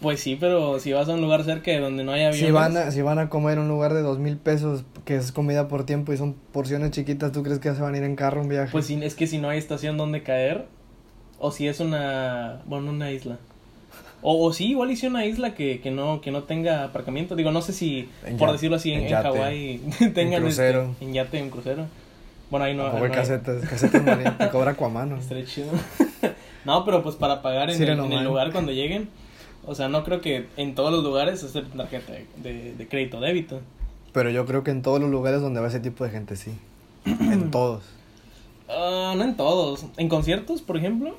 Pues 0.00 0.18
sí, 0.20 0.36
pero 0.38 0.80
si 0.80 0.92
vas 0.92 1.08
a 1.08 1.12
un 1.14 1.20
lugar 1.20 1.44
cerca 1.44 1.70
de 1.70 1.78
donde 1.78 2.02
no 2.02 2.10
hay 2.12 2.22
aviones... 2.24 2.40
Si 2.44 2.50
van, 2.50 2.76
a, 2.76 2.90
si 2.90 3.02
van 3.02 3.20
a 3.20 3.28
comer 3.28 3.60
un 3.60 3.68
lugar 3.68 3.94
de 3.94 4.02
dos 4.02 4.18
mil 4.18 4.36
pesos, 4.36 4.84
que 5.04 5.14
es 5.16 5.30
comida 5.30 5.68
por 5.68 5.86
tiempo 5.86 6.12
y 6.12 6.16
son 6.16 6.34
porciones 6.52 6.90
chiquitas, 6.90 7.30
¿tú 7.30 7.42
crees 7.44 7.60
que 7.60 7.72
se 7.72 7.80
van 7.80 7.94
a 7.94 7.98
ir 7.98 8.02
en 8.02 8.16
carro 8.16 8.40
un 8.40 8.48
viaje? 8.48 8.72
Pues 8.72 8.86
sí, 8.86 8.98
es 9.00 9.14
que 9.14 9.28
si 9.28 9.38
no 9.38 9.48
hay 9.48 9.58
estación 9.58 9.96
donde 9.96 10.24
caer, 10.24 10.66
o 11.38 11.52
si 11.52 11.68
es 11.68 11.78
una, 11.78 12.62
bueno, 12.66 12.90
una 12.90 13.12
isla. 13.12 13.38
O, 14.22 14.44
o 14.44 14.52
sí, 14.52 14.70
igual 14.70 14.90
hice 14.90 15.06
una 15.08 15.24
isla 15.24 15.54
que, 15.54 15.80
que 15.80 15.90
no 15.92 16.20
que 16.20 16.30
no 16.32 16.44
tenga 16.44 16.84
aparcamiento. 16.84 17.36
Digo, 17.36 17.50
no 17.52 17.60
sé 17.62 17.72
si, 17.72 18.08
En 18.24 18.36
por 18.38 18.48
ya- 18.48 18.52
decirlo 18.54 18.76
así, 18.76 18.92
en, 18.92 19.00
en 19.02 19.06
en 19.14 19.22
Hawái 19.22 19.80
tengan 20.14 20.34
en 20.34 20.40
crucero. 20.42 20.82
este, 20.92 21.04
en 21.04 21.12
yate, 21.12 21.38
en 21.38 21.50
crucero. 21.50 21.86
Bueno, 22.50 22.64
ahí 22.66 22.74
no, 22.74 22.86
hay 22.88 22.98
no 22.98 23.04
hay- 23.04 23.10
casetas, 23.10 23.64
casetas 23.68 24.04
marinas, 24.04 24.36
te 24.38 24.48
cobra 24.50 24.74
Cuamano. 24.74 25.16
estaría 25.16 25.44
chido. 25.44 25.68
No, 26.64 26.84
pero 26.84 27.02
pues 27.02 27.16
para 27.16 27.42
pagar 27.42 27.70
en, 27.70 27.82
el, 27.82 27.88
en 28.12 28.24
lugar 28.24 28.52
cuando 28.52 28.72
lleguen. 28.72 29.08
O 29.64 29.74
sea, 29.74 29.88
no 29.88 30.02
creo 30.02 30.20
que 30.20 30.48
en 30.56 30.74
todos 30.74 30.90
los 30.90 31.04
lugares 31.04 31.42
es 31.42 31.52
tarjeta 31.52 32.12
de, 32.36 32.74
de, 32.74 32.88
crédito 32.88 33.18
o 33.18 33.20
débito. 33.20 33.60
Pero 34.12 34.30
yo 34.30 34.44
creo 34.44 34.64
que 34.64 34.72
en 34.72 34.82
todos 34.82 35.00
los 35.00 35.08
lugares 35.10 35.40
donde 35.40 35.60
va 35.60 35.68
ese 35.68 35.80
tipo 35.80 36.04
de 36.04 36.10
gente, 36.10 36.36
sí. 36.36 36.52
en 37.04 37.50
todos. 37.52 37.84
Ah, 38.68 39.14
no 39.16 39.22
en 39.22 39.36
todos. 39.36 39.86
En 39.96 40.08
conciertos, 40.08 40.62
por 40.62 40.76
ejemplo. 40.76 41.14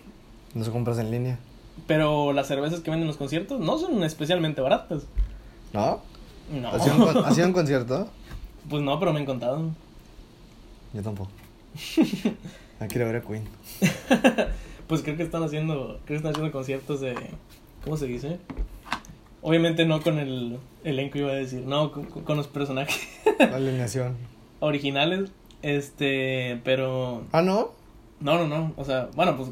No 0.53 0.63
se 0.63 0.71
compras 0.71 0.97
en 0.99 1.09
línea. 1.11 1.39
Pero 1.87 2.33
las 2.33 2.47
cervezas 2.47 2.81
que 2.81 2.91
venden 2.91 3.03
en 3.03 3.07
los 3.07 3.17
conciertos 3.17 3.59
no 3.59 3.77
son 3.77 4.03
especialmente 4.03 4.61
baratas. 4.61 5.03
¿No? 5.71 6.01
No. 6.51 6.69
¿Ha 6.69 6.79
sido, 6.79 6.95
un, 6.97 7.13
con- 7.13 7.25
¿ha 7.25 7.31
sido 7.31 7.47
un 7.47 7.53
concierto? 7.61 8.07
Pues 8.69 8.83
no, 8.83 8.99
pero 8.99 9.13
me 9.13 9.19
han 9.19 9.25
contado. 9.25 9.71
Yo 10.93 11.01
tampoco. 11.01 11.31
Ah, 12.79 12.87
quiero 12.87 13.05
ver 13.05 13.17
a 13.17 13.21
Queen. 13.21 13.47
Pues 14.87 15.01
creo 15.01 15.17
que 15.17 15.23
están 15.23 15.43
haciendo, 15.43 15.99
creo 16.05 16.05
que 16.05 16.15
están 16.15 16.31
haciendo 16.31 16.51
conciertos 16.51 17.01
de, 17.01 17.15
¿cómo 17.83 17.97
se 17.97 18.05
dice? 18.07 18.39
Obviamente 19.41 19.85
no 19.85 20.01
con 20.01 20.19
el 20.19 20.57
elenco 20.83 21.17
iba 21.17 21.31
a 21.31 21.35
decir, 21.35 21.61
no, 21.65 21.91
con, 21.91 22.05
con 22.05 22.37
los 22.37 22.47
personajes 22.47 22.97
La 23.39 23.55
alineación. 23.57 24.15
originales, 24.59 25.31
este, 25.61 26.61
pero, 26.63 27.23
Ah, 27.31 27.41
¿no? 27.41 27.71
no, 28.19 28.37
no, 28.37 28.47
no, 28.47 28.73
o 28.77 28.85
sea, 28.85 29.09
bueno, 29.15 29.35
pues, 29.37 29.49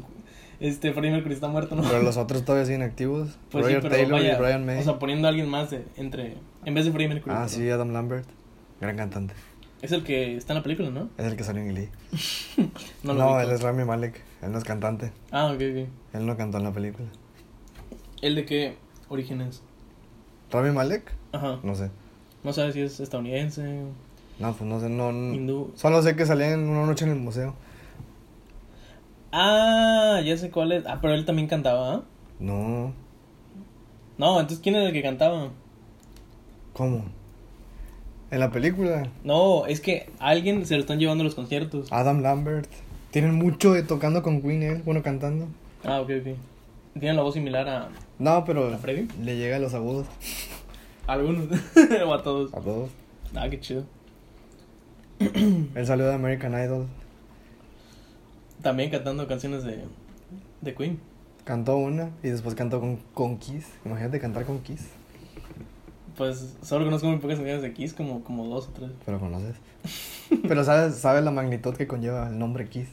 este, 0.60 0.92
Freddie 0.92 1.10
Mercury 1.10 1.34
está 1.34 1.48
muerto, 1.48 1.74
¿no? 1.74 1.82
Pero 1.82 2.02
los 2.02 2.16
otros 2.16 2.44
todavía 2.44 2.64
siguen 2.66 2.82
activos. 2.82 3.36
Pues 3.50 3.64
Roger 3.64 3.88
Taylor 3.90 4.12
vaya, 4.12 4.36
y 4.36 4.40
Brian 4.40 4.64
May. 4.64 4.78
O 4.78 4.82
sea, 4.82 4.98
poniendo 4.98 5.26
a 5.26 5.30
alguien 5.30 5.48
más 5.48 5.70
de, 5.70 5.84
entre, 5.96 6.36
en 6.64 6.74
vez 6.74 6.84
de 6.84 6.92
Freddie 6.92 7.08
Mercury. 7.08 7.34
ah, 7.36 7.48
sí, 7.48 7.68
Adam 7.68 7.92
Lambert. 7.92 8.28
Gran 8.80 8.96
cantante. 8.96 9.34
Es 9.82 9.90
el 9.92 10.04
que 10.04 10.36
está 10.36 10.52
en 10.52 10.58
la 10.58 10.62
película, 10.62 10.90
¿no? 10.90 11.10
Es 11.18 11.24
el 11.26 11.36
que 11.36 11.42
salió 11.44 11.60
en 11.62 11.68
Glee. 11.70 11.88
No, 13.02 13.12
No, 13.14 13.24
lo 13.34 13.40
él 13.40 13.50
es 13.50 13.60
Rami 13.62 13.84
Malek. 13.84 14.22
Él 14.42 14.52
no 14.52 14.58
es 14.58 14.64
cantante. 14.64 15.12
Ah, 15.30 15.46
ok, 15.46 15.54
ok. 15.54 15.88
Él 16.14 16.26
no 16.26 16.36
cantó 16.36 16.58
en 16.58 16.64
la 16.64 16.72
película. 16.72 17.08
¿El 18.20 18.34
de 18.34 18.44
qué 18.44 18.76
origen 19.08 19.40
es? 19.40 19.62
¿Rami 20.50 20.70
Malek? 20.70 21.12
Ajá. 21.32 21.58
No 21.62 21.74
sé. 21.74 21.90
No 22.44 22.52
sabes 22.52 22.74
si 22.74 22.80
es 22.80 22.98
estadounidense, 23.00 23.82
No, 24.38 24.52
pues 24.52 24.68
no 24.68 24.80
sé. 24.80 24.88
No, 24.88 25.12
no- 25.12 25.34
hindú. 25.34 25.72
Solo 25.76 26.02
sé 26.02 26.16
que 26.16 26.26
salía 26.26 26.52
en 26.52 26.68
una 26.68 26.84
noche 26.86 27.04
en 27.04 27.12
el 27.12 27.18
museo. 27.18 27.54
Ah, 29.30 30.20
ya 30.24 30.36
sé 30.36 30.50
cuál 30.50 30.72
es. 30.72 30.84
Ah, 30.86 30.98
pero 31.00 31.14
él 31.14 31.24
también 31.24 31.48
cantaba, 31.48 31.94
¿ah? 31.94 32.02
No. 32.38 32.92
No, 34.18 34.40
entonces 34.40 34.58
¿quién 34.62 34.74
era 34.74 34.86
el 34.86 34.92
que 34.92 35.02
cantaba? 35.02 35.50
¿Cómo? 36.74 37.04
En 38.30 38.40
la 38.40 38.50
película. 38.50 39.08
No, 39.24 39.66
es 39.66 39.80
que 39.80 40.10
a 40.18 40.28
alguien 40.28 40.64
se 40.66 40.74
lo 40.74 40.80
están 40.80 40.98
llevando 40.98 41.22
a 41.22 41.24
los 41.24 41.34
conciertos. 41.34 41.90
Adam 41.92 42.20
Lambert. 42.22 42.68
Tienen 43.12 43.34
mucho 43.34 43.72
de 43.74 43.82
tocando 43.84 44.22
con 44.22 44.42
Queen, 44.42 44.62
él, 44.64 44.82
bueno, 44.84 45.02
cantando. 45.02 45.46
Ah, 45.84 46.00
ok, 46.00 46.10
ok. 46.20 46.36
Tienen 46.98 47.16
la 47.16 47.22
voz 47.22 47.34
similar 47.34 47.68
a 47.68 47.88
No, 48.18 48.44
pero 48.44 48.66
¿A 48.72 48.78
Freddy? 48.78 49.06
le 49.22 49.36
llega 49.36 49.56
a 49.56 49.58
los 49.60 49.74
agudos. 49.74 50.06
a 51.06 51.12
algunos 51.12 51.46
o 52.06 52.14
a 52.14 52.22
todos. 52.22 52.52
A 52.54 52.60
todos. 52.60 52.90
Ah, 53.34 53.48
qué 53.48 53.60
chido. 53.60 53.84
Él 55.20 55.86
salió 55.86 56.06
de 56.06 56.14
American 56.14 56.52
Idol. 56.52 56.86
También 58.62 58.90
cantando 58.90 59.26
canciones 59.28 59.62
de, 59.64 59.84
de 60.60 60.74
Queen. 60.74 60.98
Cantó 61.44 61.76
una 61.76 62.10
y 62.22 62.28
después 62.28 62.54
cantó 62.54 62.80
con, 62.80 62.96
con 63.14 63.38
Kiss. 63.38 63.66
Imagínate 63.84 64.20
cantar 64.20 64.44
con 64.44 64.60
Kiss. 64.60 64.88
Pues 66.16 66.56
solo 66.62 66.84
conozco 66.84 67.08
muy 67.08 67.18
pocas 67.18 67.36
canciones 67.36 67.62
de 67.62 67.72
Kiss, 67.72 67.92
como, 67.94 68.22
como 68.22 68.46
dos 68.46 68.68
o 68.68 68.70
tres. 68.72 68.90
Pero 69.04 69.18
conoces. 69.18 69.56
Pero 70.46 70.62
sabes, 70.64 70.96
sabes 70.96 71.24
la 71.24 71.30
magnitud 71.30 71.74
que 71.74 71.86
conlleva 71.86 72.28
el 72.28 72.38
nombre 72.38 72.68
Kiss. 72.68 72.88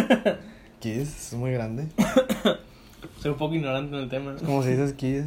Kiss 0.80 1.28
es 1.28 1.32
muy 1.34 1.52
grande. 1.52 1.86
Soy 3.20 3.30
un 3.32 3.38
poco 3.38 3.54
ignorante 3.54 3.96
en 3.96 4.02
el 4.02 4.08
tema. 4.08 4.34
Es 4.36 4.42
como 4.42 4.62
si 4.62 4.70
dices 4.70 4.92
Kiss. 4.92 5.24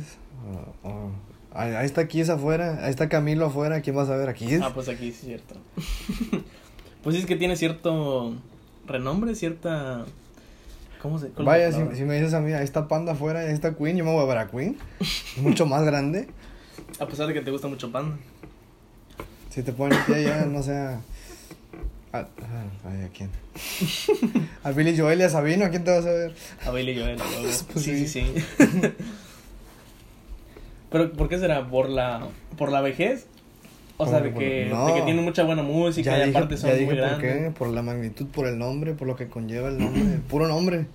o- 0.83 0.87
o- 0.89 1.11
ahí, 1.53 1.73
ahí 1.73 1.85
está 1.85 2.07
Kiss 2.07 2.29
afuera. 2.29 2.79
Ahí 2.83 2.89
está 2.91 3.09
Camilo 3.09 3.45
afuera. 3.47 3.81
¿Quién 3.81 3.95
vas 3.95 4.09
a 4.09 4.15
ver? 4.15 4.29
¿A 4.29 4.33
Kiss? 4.33 4.61
Ah, 4.61 4.71
pues 4.73 4.87
aquí 4.89 5.09
es 5.09 5.19
cierto. 5.19 5.55
pues 7.03 7.15
es 7.15 7.25
que 7.25 7.35
tiene 7.35 7.55
cierto 7.55 8.33
renombre, 8.87 9.35
cierta... 9.35 10.05
¿Cómo 11.01 11.17
se 11.17 11.29
Vaya, 11.37 11.71
si, 11.71 11.95
si 11.95 12.03
me 12.03 12.15
dices 12.15 12.33
a 12.33 12.41
mí, 12.41 12.51
ahí 12.51 12.63
está 12.65 12.89
Panda 12.89 13.13
afuera, 13.13 13.39
ahí 13.39 13.53
está 13.53 13.73
Queen, 13.75 13.95
yo 13.95 14.03
me 14.03 14.11
voy 14.11 14.21
a 14.21 14.25
ver 14.25 14.37
a 14.37 14.47
Queen. 14.49 14.77
Es 14.99 15.37
mucho 15.41 15.65
más 15.65 15.83
grande. 15.83 16.27
A 16.99 17.05
pesar 17.07 17.27
de 17.27 17.33
que 17.33 17.39
te 17.41 17.51
gusta 17.51 17.69
mucho 17.69 17.89
Panda. 17.89 18.17
Si 19.49 19.63
te 19.63 19.71
ponen 19.71 19.97
a 19.97 20.05
ti 20.05 20.11
allá, 20.13 20.45
no 20.45 20.61
sé. 20.61 20.97
A, 22.11 22.17
a, 22.19 22.27
ay, 22.85 23.03
¿a 23.05 23.09
quién? 23.15 23.29
A 24.63 24.71
Billy 24.71 24.97
Joel 24.97 25.19
y 25.19 25.23
a 25.23 25.29
Sabino, 25.29 25.65
¿a 25.65 25.69
quién 25.69 25.83
te 25.83 25.91
vas 25.91 26.05
a 26.05 26.11
ver? 26.11 26.33
A 26.65 26.71
Bailey 26.71 26.97
Joel. 26.99 27.17
Pues 27.73 27.85
sí, 27.85 28.07
sí, 28.07 28.07
sí. 28.07 28.33
sí. 28.35 28.45
Pero, 30.91 31.11
¿por 31.13 31.29
qué 31.29 31.37
será? 31.37 31.67
¿Por 31.67 31.87
la, 31.89 32.27
por 32.57 32.71
la 32.71 32.81
vejez? 32.81 33.27
O 33.97 34.07
sea, 34.07 34.21
de 34.21 34.33
que, 34.33 34.67
no. 34.71 34.87
de 34.87 34.93
que 34.93 35.01
tiene 35.01 35.21
mucha 35.21 35.43
buena 35.43 35.61
música 35.61 36.11
Ya 36.11 36.23
y 36.23 36.27
dije, 36.27 36.37
aparte 36.37 36.57
son 36.57 36.69
ya 36.69 36.75
dije 36.75 36.85
muy 36.85 36.95
por 36.95 37.05
grandes. 37.05 37.37
qué, 37.43 37.51
por 37.51 37.67
la 37.67 37.81
magnitud, 37.81 38.27
por 38.27 38.47
el 38.47 38.57
nombre, 38.57 38.93
por 38.93 39.07
lo 39.07 39.15
que 39.15 39.27
conlleva 39.27 39.67
el 39.67 39.77
nombre, 39.77 40.01
el 40.01 40.21
puro 40.21 40.47
nombre. 40.47 40.87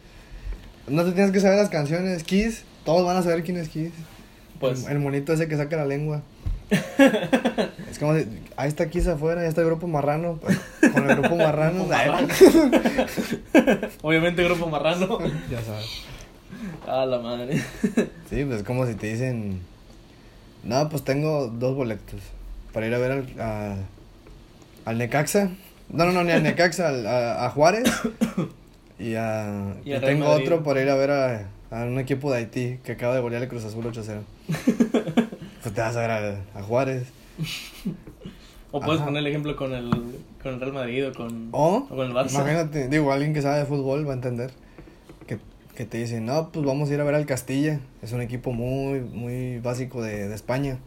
No 0.88 1.04
te 1.04 1.12
tienes 1.12 1.30
que 1.30 1.38
saber 1.40 1.58
las 1.58 1.68
canciones, 1.68 2.24
Kiss, 2.24 2.64
todos 2.84 3.06
van 3.06 3.18
a 3.18 3.22
saber 3.22 3.44
quién 3.44 3.58
es 3.58 3.68
Kiss. 3.68 3.92
Pues, 4.58 4.86
El, 4.86 4.92
el 4.92 4.98
monito 5.00 5.32
ese 5.34 5.48
que 5.48 5.56
saca 5.56 5.76
la 5.76 5.84
lengua. 5.84 6.22
es 7.90 7.98
como 7.98 8.14
si, 8.16 8.26
ahí 8.56 8.68
está 8.68 8.84
aquí 8.84 9.00
afuera, 9.00 9.42
ya 9.42 9.48
está 9.48 9.60
el 9.60 9.66
grupo 9.68 9.86
marrano. 9.86 10.38
Con 10.92 11.10
el 11.10 11.16
grupo 11.16 11.36
marrano. 11.36 11.84
Obviamente 14.02 14.42
grupo 14.44 14.66
marrano. 14.68 15.18
ya 15.50 15.62
sabes. 15.62 16.02
A 16.86 17.04
la 17.06 17.18
madre. 17.18 17.62
Sí, 18.30 18.44
pues 18.44 18.58
es 18.58 18.62
como 18.62 18.86
si 18.86 18.94
te 18.94 19.08
dicen, 19.08 19.60
no, 20.62 20.88
pues 20.88 21.02
tengo 21.02 21.48
dos 21.48 21.74
boletos 21.74 22.20
para 22.72 22.86
ir 22.86 22.94
a 22.94 22.98
ver 22.98 23.10
al, 23.12 23.26
a- 23.40 23.76
al 24.84 24.98
Necaxa. 24.98 25.50
No, 25.90 26.04
no, 26.06 26.12
no, 26.12 26.24
ni 26.24 26.32
al 26.32 26.42
Necaxa, 26.42 26.88
al- 26.88 27.06
a, 27.06 27.46
a 27.46 27.50
Juárez. 27.50 27.84
Y, 28.98 29.14
a, 29.16 29.74
Y 29.84 29.98
tengo 30.00 30.28
Madrid. 30.28 30.46
otro 30.46 30.62
para 30.62 30.80
ir 30.82 30.88
a 30.88 30.94
ver 30.94 31.10
a, 31.10 31.48
a 31.70 31.84
un 31.84 31.98
equipo 31.98 32.30
de 32.30 32.38
Haití 32.38 32.78
que 32.84 32.92
acaba 32.92 33.14
de 33.14 33.20
golear 33.20 33.42
el 33.42 33.48
Cruz 33.48 33.64
Azul 33.64 33.84
8-0. 33.84 34.20
Pues 35.64 35.74
te 35.74 35.80
vas 35.80 35.96
a 35.96 36.00
ver 36.00 36.10
a, 36.12 36.58
a 36.58 36.62
Juárez. 36.62 37.08
O 38.70 38.80
puedes 38.80 38.98
Ajá. 39.00 39.06
poner 39.06 39.20
el 39.20 39.26
ejemplo 39.28 39.56
con 39.56 39.72
el, 39.72 39.90
con 40.42 40.54
el 40.54 40.60
Real 40.60 40.72
Madrid 40.72 41.08
o 41.08 41.12
con, 41.14 41.48
O, 41.52 41.76
o 41.78 41.88
con 41.88 42.06
el 42.06 42.12
Barça. 42.12 42.34
imagínate, 42.34 42.88
digo, 42.88 43.12
alguien 43.12 43.32
que 43.34 43.42
sabe 43.42 43.58
de 43.60 43.64
fútbol 43.66 44.06
va 44.06 44.12
a 44.12 44.16
entender. 44.16 44.52
Que, 45.26 45.38
que 45.74 45.84
te 45.84 45.98
dicen, 45.98 46.26
no, 46.26 46.50
pues 46.52 46.64
vamos 46.66 46.90
a 46.90 46.94
ir 46.94 47.00
a 47.00 47.04
ver 47.04 47.14
al 47.14 47.26
Castilla. 47.26 47.80
Es 48.02 48.12
un 48.12 48.20
equipo 48.20 48.52
muy, 48.52 49.00
muy 49.00 49.58
básico 49.58 50.02
de, 50.02 50.28
de 50.28 50.34
España. 50.34 50.78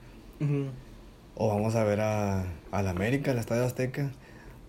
O 1.36 1.48
vamos 1.50 1.76
a 1.76 1.84
ver 1.84 2.02
a, 2.02 2.46
al 2.72 2.88
América, 2.88 3.32
al 3.32 3.38
Estadio 3.40 3.64
Azteca. 3.66 4.12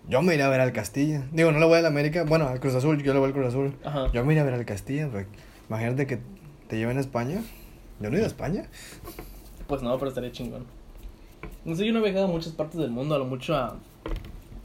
Yo 0.07 0.21
me 0.23 0.33
iré 0.33 0.43
a 0.43 0.49
ver 0.49 0.61
al 0.61 0.71
Castilla. 0.71 1.23
Digo, 1.31 1.51
no 1.51 1.59
le 1.59 1.65
voy 1.65 1.77
al 1.77 1.85
América. 1.85 2.23
Bueno, 2.23 2.47
al 2.47 2.59
Cruz 2.59 2.73
Azul, 2.73 3.03
yo 3.03 3.13
le 3.13 3.19
voy 3.19 3.27
al 3.27 3.33
Cruz 3.33 3.47
Azul. 3.47 3.75
Ajá. 3.83 4.11
Yo 4.11 4.25
me 4.25 4.33
iré 4.33 4.41
a 4.41 4.45
ver 4.45 4.53
al 4.55 4.65
Castilla. 4.65 5.07
imagínate 5.67 6.07
que 6.07 6.19
te 6.67 6.77
lleven 6.77 6.97
a 6.97 7.01
España. 7.01 7.41
Yo 7.99 8.09
no 8.09 8.15
he 8.15 8.19
ido 8.19 8.25
a 8.25 8.27
España. 8.27 8.63
Pues 9.69 9.83
no, 9.83 9.95
pero 9.99 10.09
estaría 10.09 10.31
chingón. 10.31 10.65
No 11.63 11.75
sé, 11.75 11.85
yo 11.85 11.93
no 11.93 11.99
he 11.99 12.01
viajado 12.01 12.25
a 12.25 12.27
muchas 12.27 12.53
partes 12.53 12.79
del 12.79 12.89
mundo, 12.89 13.13
a 13.13 13.19
lo 13.19 13.25
mucho 13.25 13.55
a, 13.55 13.77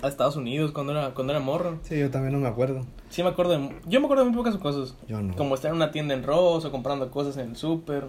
a 0.03 0.09
Estados 0.09 0.37
Unidos 0.37 0.73
cuando 0.73 0.93
era, 0.93 1.11
cuando 1.11 1.35
era 1.35 1.41
morro. 1.41 1.79
Sí, 1.83 1.99
yo 1.99 2.11
también 2.11 2.33
no 2.33 2.41
me 2.41 2.49
acuerdo. 2.49 2.87
Sí 3.11 3.23
me 3.23 3.29
acuerdo 3.29 3.53
de... 3.53 3.77
Yo 3.87 4.01
me 4.01 4.07
acuerdo 4.07 4.25
de 4.25 4.31
muy 4.31 4.39
pocas 4.39 4.57
cosas. 4.57 4.97
Yo 5.07 5.21
no. 5.21 5.37
Como 5.37 5.55
estar 5.55 5.71
en 5.71 5.77
una 5.77 5.91
tienda 5.91 6.15
en 6.15 6.23
Ross 6.23 6.65
o 6.65 6.71
comprando 6.71 7.11
cosas 7.11 7.37
en 7.37 7.51
el 7.51 7.57
súper 7.57 8.07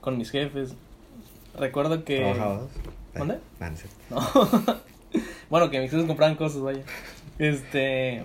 con 0.00 0.16
mis 0.16 0.30
jefes. 0.30 0.74
Recuerdo 1.58 2.04
que... 2.04 2.20
¿Trabajabas? 2.20 2.70
¿Dónde? 3.14 3.34
Eh. 3.34 3.72
No. 4.08 4.20
bueno, 5.50 5.70
que 5.70 5.78
mis 5.78 5.90
jefes 5.90 6.06
compraban 6.06 6.36
cosas, 6.36 6.62
vaya. 6.62 6.84
Este. 7.38 8.24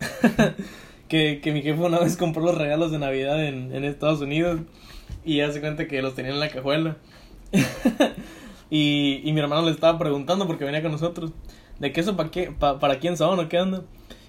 que, 1.08 1.40
que 1.40 1.52
mi 1.52 1.62
jefe 1.62 1.80
una 1.80 2.00
vez 2.00 2.16
compró 2.16 2.42
los 2.42 2.58
regalos 2.58 2.90
de 2.90 2.98
Navidad 2.98 3.44
en, 3.46 3.72
en 3.72 3.84
Estados 3.84 4.20
Unidos. 4.20 4.60
Y 5.24 5.40
hace 5.40 5.60
cuenta 5.60 5.86
que 5.86 6.02
los 6.02 6.14
tenía 6.16 6.32
en 6.32 6.40
la 6.40 6.48
cajuela. 6.48 6.96
y, 8.70 9.20
y 9.24 9.32
mi 9.32 9.40
hermano 9.40 9.62
le 9.62 9.70
estaba 9.70 9.98
preguntando 9.98 10.46
porque 10.46 10.64
venía 10.64 10.82
con 10.82 10.92
nosotros. 10.92 11.32
¿De 11.78 11.92
qué 11.92 12.00
eso 12.00 12.16
para 12.16 12.30
qué, 12.30 12.52
pa- 12.56 12.78
para 12.78 12.98
quién 12.98 13.16
son 13.16 13.38
o 13.40 13.48
qué 13.48 13.60
onda? 13.60 13.82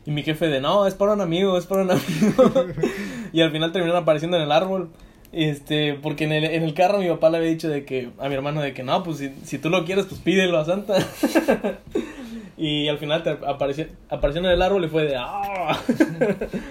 Y 0.06 0.12
mi 0.12 0.24
jefe 0.24 0.48
de 0.48 0.60
no, 0.60 0.86
es 0.86 0.96
para 0.96 1.14
un 1.14 1.22
amigo, 1.22 1.58
es 1.58 1.66
para 1.66 1.84
un 1.84 1.92
amigo. 1.92 2.66
y 3.34 3.42
al 3.42 3.52
final 3.52 3.72
terminaron 3.72 4.02
apareciendo 4.04 4.38
en 4.38 4.44
el 4.44 4.52
árbol. 4.52 4.90
Este, 5.32 5.96
porque 5.96 6.26
en 6.26 6.32
el, 6.32 6.44
en 6.44 6.62
el 6.64 6.74
carro 6.76 7.00
mi 7.00 7.08
papá 7.08 7.30
le 7.32 7.38
había 7.38 7.50
dicho 7.50 7.68
de 7.68 7.86
que, 7.86 8.10
a 8.20 8.28
mi 8.30 8.36
hermano 8.36 8.62
de 8.62 8.74
que 8.74 8.84
no, 8.84 9.02
pues 9.04 9.18
si, 9.18 9.32
si 9.44 9.58
tú 9.58 9.70
lo 9.72 9.84
quieres, 9.84 10.06
pues 10.06 10.22
pídelo 10.22 10.60
a 10.60 10.66
Santa. 10.66 10.96
y 12.58 12.88
al 12.88 13.00
final 13.00 13.24
te 13.24 13.32
apareció, 13.32 13.88
apareció 14.10 14.42
en 14.42 14.48
el 14.48 14.62
árbol 14.62 14.86
y 14.86 14.90
fue 14.90 15.06
de, 15.06 15.16
ah, 15.18 15.80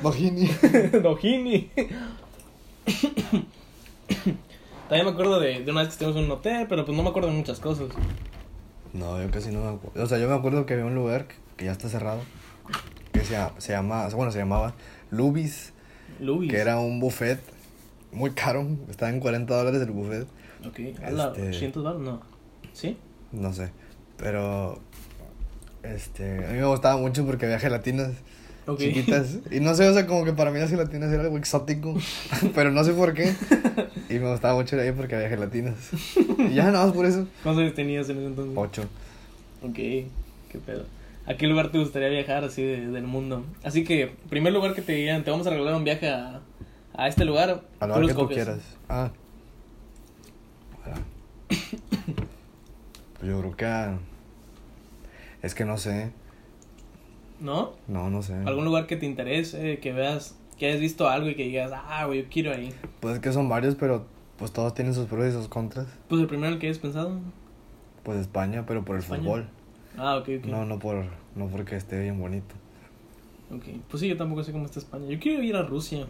Bojini. 0.03 0.49
Dojini. 1.03 1.71
También 4.93 5.07
me 5.07 5.13
acuerdo 5.13 5.41
de, 5.41 5.65
de 5.65 5.71
una 5.71 5.81
vez 5.81 5.89
que 5.89 5.93
estuvimos 5.95 6.19
en 6.19 6.25
un 6.27 6.31
hotel, 6.33 6.67
pero 6.69 6.85
pues 6.85 6.95
no 6.95 7.03
me 7.03 7.09
acuerdo 7.09 7.31
de 7.31 7.35
muchas 7.35 7.59
cosas. 7.61 7.87
No, 8.93 9.23
yo 9.23 9.31
casi 9.31 9.51
no 9.51 9.61
me 9.63 9.69
acuerdo. 9.77 10.03
O 10.03 10.07
sea, 10.07 10.19
yo 10.19 10.29
me 10.29 10.35
acuerdo 10.35 10.67
que 10.67 10.75
había 10.75 10.85
un 10.85 10.95
lugar 10.95 11.29
que, 11.29 11.37
que 11.57 11.65
ya 11.65 11.73
está 11.73 11.89
cerrado. 11.89 12.21
Que 13.11 13.21
se, 13.25 13.35
se 13.57 13.73
llama, 13.73 14.07
bueno, 14.11 14.31
se 14.31 14.39
llamaba 14.41 14.75
Lubis. 15.11 15.73
Luis. 16.21 16.51
Que 16.51 16.59
era 16.59 16.79
un 16.79 17.01
buffet 17.01 17.41
muy 18.13 18.33
caro. 18.33 18.67
Estaba 18.91 19.11
en 19.11 19.21
40 19.21 19.57
dólares 19.57 19.81
el 19.81 19.93
buffet. 19.93 20.27
Ok, 20.67 20.79
Este- 20.79 21.07
800 21.15 21.83
dólares, 21.83 22.07
no. 22.07 22.21
¿Sí? 22.75 22.99
No 23.33 23.51
sé. 23.55 23.71
Pero. 24.19 24.79
Este. 25.83 26.45
A 26.45 26.51
mí 26.51 26.59
me 26.59 26.67
gustaba 26.67 27.01
mucho 27.01 27.25
porque 27.25 27.47
había 27.47 27.59
gelatinas 27.59 28.11
Chiquitas. 28.79 29.39
Y 29.51 29.61
no 29.61 29.75
sé, 29.75 29.89
o 29.89 29.93
sea, 29.93 30.07
como 30.07 30.25
que 30.25 30.33
para 30.33 30.51
mí 30.51 30.59
las 30.61 30.71
gelatinas 30.71 31.11
era 31.13 31.23
algo 31.25 31.37
exótico. 31.39 31.95
pero 32.55 32.71
no 32.71 32.85
sé 32.85 32.93
por 32.93 33.13
qué. 33.15 33.35
Y 34.09 34.15
me 34.15 34.31
gustaba 34.31 34.55
mucho 34.55 34.77
ir 34.77 34.83
ahí 34.83 34.93
porque 34.93 35.17
había 35.17 35.29
gelatinas. 35.29 35.75
Y 36.39 36.55
ya 36.55 36.71
nada 36.71 36.87
más 36.87 36.95
por 36.95 37.07
eso. 37.07 37.27
¿Cuántos 37.43 37.63
años 37.63 37.75
tenías 37.75 38.09
en 38.09 38.19
ese 38.19 38.27
entonces? 38.27 38.55
Ocho. 38.57 38.83
Ok, 39.63 39.75
qué 39.75 40.59
pedo. 40.65 40.85
¿A 41.27 41.35
qué 41.35 41.47
lugar 41.47 41.71
te 41.71 41.79
gustaría 41.79 42.09
viajar 42.09 42.45
así 42.45 42.63
de- 42.63 42.87
del 42.89 43.05
mundo? 43.05 43.45
Así 43.63 43.85
que, 43.85 44.13
primer 44.29 44.53
lugar 44.53 44.75
que 44.75 44.83
te 44.83 44.93
digan, 44.93 45.23
te 45.25 45.31
vamos 45.31 45.47
a 45.47 45.51
regalar 45.51 45.75
un 45.77 45.85
viaje 45.85 46.09
a, 46.09 46.41
a 46.95 47.09
este 47.09 47.25
lugar. 47.25 47.63
A 47.81 47.87
lo 47.87 48.01
lo 48.01 48.09
que 48.09 48.15
tú 48.15 48.29
quieras. 48.29 48.59
Ah. 48.89 49.11
Ah. 50.85 50.95
Pues 53.19 53.31
yo 53.31 53.39
creo 53.41 53.57
que 53.57 53.67
a- 53.67 53.99
Es 55.43 55.55
que 55.55 55.65
no 55.65 55.79
sé. 55.79 56.11
¿No? 57.43 57.73
No, 57.89 58.09
no 58.09 58.23
sé. 58.23 58.35
¿Algún 58.47 58.65
lugar 58.65 58.87
que 58.87 58.97
te 58.97 59.05
interese, 59.05 59.79
que 59.81 59.93
veas, 59.93 60.39
que 60.59 60.69
hayas 60.69 60.81
visto 60.81 61.09
algo 61.09 61.29
y 61.29 61.35
que 61.35 61.43
digas, 61.45 61.73
ah, 61.75 62.07
güey, 62.07 62.23
yo 62.23 62.29
quiero 62.31 62.53
ahí? 62.53 62.73
Pues 63.01 63.15
es 63.17 63.21
que 63.21 63.33
son 63.33 63.49
varios, 63.49 63.75
pero 63.75 64.07
pues 64.39 64.53
todos 64.53 64.75
tienen 64.75 64.95
sus 64.95 65.07
pros 65.07 65.29
y 65.29 65.33
sus 65.33 65.49
contras. 65.49 65.87
Pues 66.09 66.21
el 66.21 66.29
primero 66.29 66.53
el 66.55 66.59
que 66.61 66.69
hayas 66.69 66.79
pensado. 66.79 67.19
Pues 68.05 68.19
España, 68.19 68.65
pero 68.67 68.85
por 68.85 68.97
el 68.97 69.03
España. 69.03 69.23
fútbol. 69.23 69.49
Ah, 69.99 70.17
ok, 70.17 70.29
ok. 70.39 70.47
No, 70.47 70.65
no 70.65 70.79
por 70.79 71.05
no 71.35 71.49
porque 71.49 71.77
esté 71.77 72.01
bien 72.01 72.19
bonito. 72.21 72.55
Ok, 73.53 73.65
pues 73.89 74.01
sí, 74.01 74.09
yo 74.09 74.17
tampoco 74.17 74.43
sé 74.45 74.53
cómo 74.53 74.65
está 74.65 74.79
España. 74.79 75.07
Yo 75.09 75.19
quiero 75.19 75.43
ir 75.43 75.57
a 75.57 75.63
Rusia. 75.63 76.07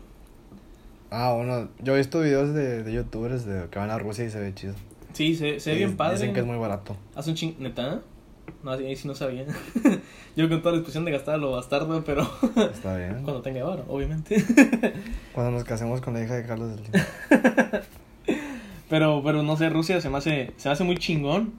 Ah, 1.10 1.32
bueno, 1.34 1.68
yo 1.82 1.94
he 1.94 1.98
visto 1.98 2.20
videos 2.20 2.54
de, 2.54 2.82
de 2.82 2.92
youtubers 2.92 3.44
de 3.44 3.68
que 3.70 3.78
van 3.78 3.90
a 3.90 3.98
Rusia 3.98 4.24
y 4.24 4.30
se 4.30 4.38
ve 4.38 4.54
chido. 4.54 4.74
Sí, 5.12 5.34
se, 5.34 5.60
se 5.60 5.72
ve 5.72 5.78
bien 5.78 5.96
padre. 5.96 6.14
Dicen 6.14 6.32
que 6.32 6.40
es 6.40 6.46
muy 6.46 6.56
barato. 6.56 6.96
Hace 7.14 7.30
un 7.30 7.36
ching... 7.36 7.54
¿Neta? 7.58 8.00
No, 8.62 8.70
ahí 8.72 8.94
sí 8.94 9.08
no 9.08 9.14
sabía. 9.14 9.44
yo 10.36 10.48
con 10.48 10.60
toda 10.60 10.72
la 10.72 10.78
disposición 10.78 11.04
de 11.04 11.10
gastar 11.10 11.38
lo 11.38 11.52
bastardo, 11.52 12.04
pero 12.04 12.22
Está 12.72 12.96
bien. 12.96 13.22
cuando 13.24 13.42
tenga 13.42 13.66
oro, 13.66 13.84
obviamente. 13.88 14.36
Cuando 15.32 15.52
nos 15.52 15.64
casemos 15.64 16.00
con 16.00 16.14
la 16.14 16.22
hija 16.22 16.34
de 16.34 16.46
Carlos 16.46 16.76
Slim. 16.76 17.02
Pero, 18.88 19.22
pero 19.24 19.42
no 19.42 19.56
sé, 19.56 19.70
Rusia 19.70 20.00
se 20.00 20.10
me 20.10 20.18
hace, 20.18 20.52
se 20.58 20.68
me 20.68 20.72
hace 20.74 20.84
muy 20.84 20.96
chingón. 20.98 21.54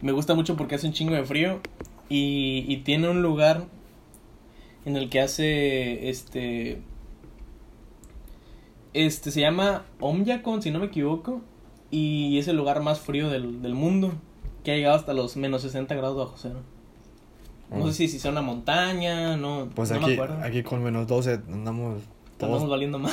Me 0.00 0.12
gusta 0.12 0.34
mucho 0.34 0.56
porque 0.56 0.74
hace 0.74 0.86
un 0.86 0.92
chingo 0.92 1.14
de 1.14 1.24
frío. 1.24 1.60
Y, 2.08 2.64
y 2.66 2.78
tiene 2.78 3.08
un 3.08 3.22
lugar 3.22 3.64
en 4.84 4.96
el 4.96 5.10
que 5.10 5.20
hace 5.20 6.08
este. 6.08 6.80
Este 8.94 9.30
se 9.30 9.40
llama 9.40 9.84
Omyakon, 10.00 10.62
si 10.62 10.70
no 10.70 10.78
me 10.80 10.86
equivoco. 10.86 11.42
Y 11.90 12.38
es 12.38 12.48
el 12.48 12.56
lugar 12.56 12.82
más 12.82 12.98
frío 13.00 13.28
del, 13.28 13.62
del 13.62 13.74
mundo. 13.74 14.14
Que 14.64 14.72
ha 14.72 14.76
llegado 14.76 14.96
hasta 14.96 15.12
los 15.14 15.36
menos 15.36 15.62
60 15.62 15.94
grados 15.94 16.16
bajo 16.16 16.34
cero. 16.38 16.60
No 17.70 17.86
sé 17.86 17.92
si, 17.92 18.08
si 18.08 18.18
sea 18.18 18.32
una 18.32 18.42
montaña, 18.42 19.36
no, 19.36 19.68
Pues 19.74 19.90
no 19.92 20.00
me 20.00 20.04
aquí, 20.06 20.14
acuerdo. 20.14 20.42
aquí 20.44 20.62
con 20.64 20.82
menos 20.82 21.06
12 21.06 21.34
andamos 21.52 22.02
Estamos 22.32 22.58
todos 22.58 22.68
valiendo 22.70 22.98
mal. 22.98 23.12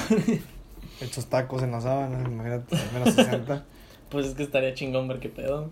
hechos 1.01 1.27
tacos 1.27 1.61
en 1.61 1.71
la 1.71 1.79
sábana, 1.81 2.27
imagínate, 2.27 2.75
menos 2.93 3.13
60. 3.13 3.65
pues 4.09 4.25
es 4.27 4.33
que 4.33 4.43
estaría 4.43 4.73
chingón 4.73 5.07
ver 5.07 5.19
qué 5.19 5.29
pedo. 5.29 5.69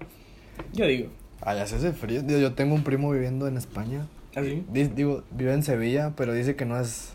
Yo 0.73 0.85
digo. 0.85 1.09
Allá 1.41 1.65
se 1.65 1.75
hace 1.77 1.93
frío. 1.93 2.21
Digo, 2.21 2.39
yo 2.39 2.53
tengo 2.53 2.75
un 2.75 2.83
primo 2.83 3.09
viviendo 3.11 3.47
en 3.47 3.57
España. 3.57 4.05
¿Así? 4.35 4.63
Di- 4.71 4.87
Digo, 4.89 5.23
vive 5.31 5.53
en 5.53 5.63
Sevilla, 5.63 6.13
pero 6.15 6.33
dice 6.33 6.55
que 6.55 6.65
no 6.65 6.79
es. 6.79 7.13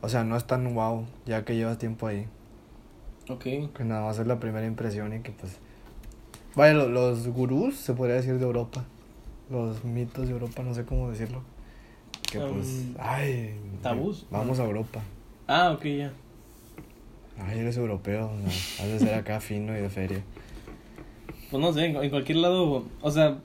O 0.00 0.08
sea, 0.08 0.22
no 0.22 0.36
es 0.36 0.44
tan 0.46 0.74
wow, 0.74 1.06
ya 1.26 1.44
que 1.44 1.56
llevas 1.56 1.78
tiempo 1.78 2.06
ahí. 2.06 2.26
Ok. 3.28 3.42
Que 3.74 3.84
nada 3.84 4.02
más 4.04 4.18
es 4.18 4.26
la 4.26 4.38
primera 4.38 4.66
impresión 4.66 5.12
y 5.14 5.20
que 5.20 5.32
pues. 5.32 5.56
Vaya, 6.56 6.74
lo- 6.74 6.88
los 6.88 7.26
gurús, 7.28 7.76
se 7.76 7.94
podría 7.94 8.16
decir, 8.16 8.38
de 8.38 8.44
Europa. 8.44 8.84
Los 9.50 9.84
mitos 9.84 10.26
de 10.26 10.32
Europa, 10.32 10.62
no 10.62 10.72
sé 10.74 10.84
cómo 10.84 11.10
decirlo. 11.10 11.42
Que 12.30 12.38
pues. 12.40 12.66
Um, 12.66 12.94
ay. 12.98 13.54
tabús. 13.82 14.26
Vamos 14.30 14.58
a 14.58 14.64
Europa. 14.64 15.00
Ah, 15.46 15.72
ok, 15.72 15.84
ya. 15.84 16.12
Ay, 17.38 17.58
eres 17.58 17.76
europeo. 17.76 18.30
o 18.30 18.50
sea, 18.50 18.84
has 18.86 18.92
de 18.92 18.98
ser 19.00 19.14
acá 19.14 19.40
fino 19.40 19.76
y 19.76 19.80
de 19.80 19.90
feria. 19.90 20.22
Pues 21.50 21.60
no 21.62 21.72
sé, 21.72 21.84
en 21.86 22.10
cualquier 22.10 22.38
lado, 22.38 22.84
o 23.02 23.10
sea, 23.10 23.38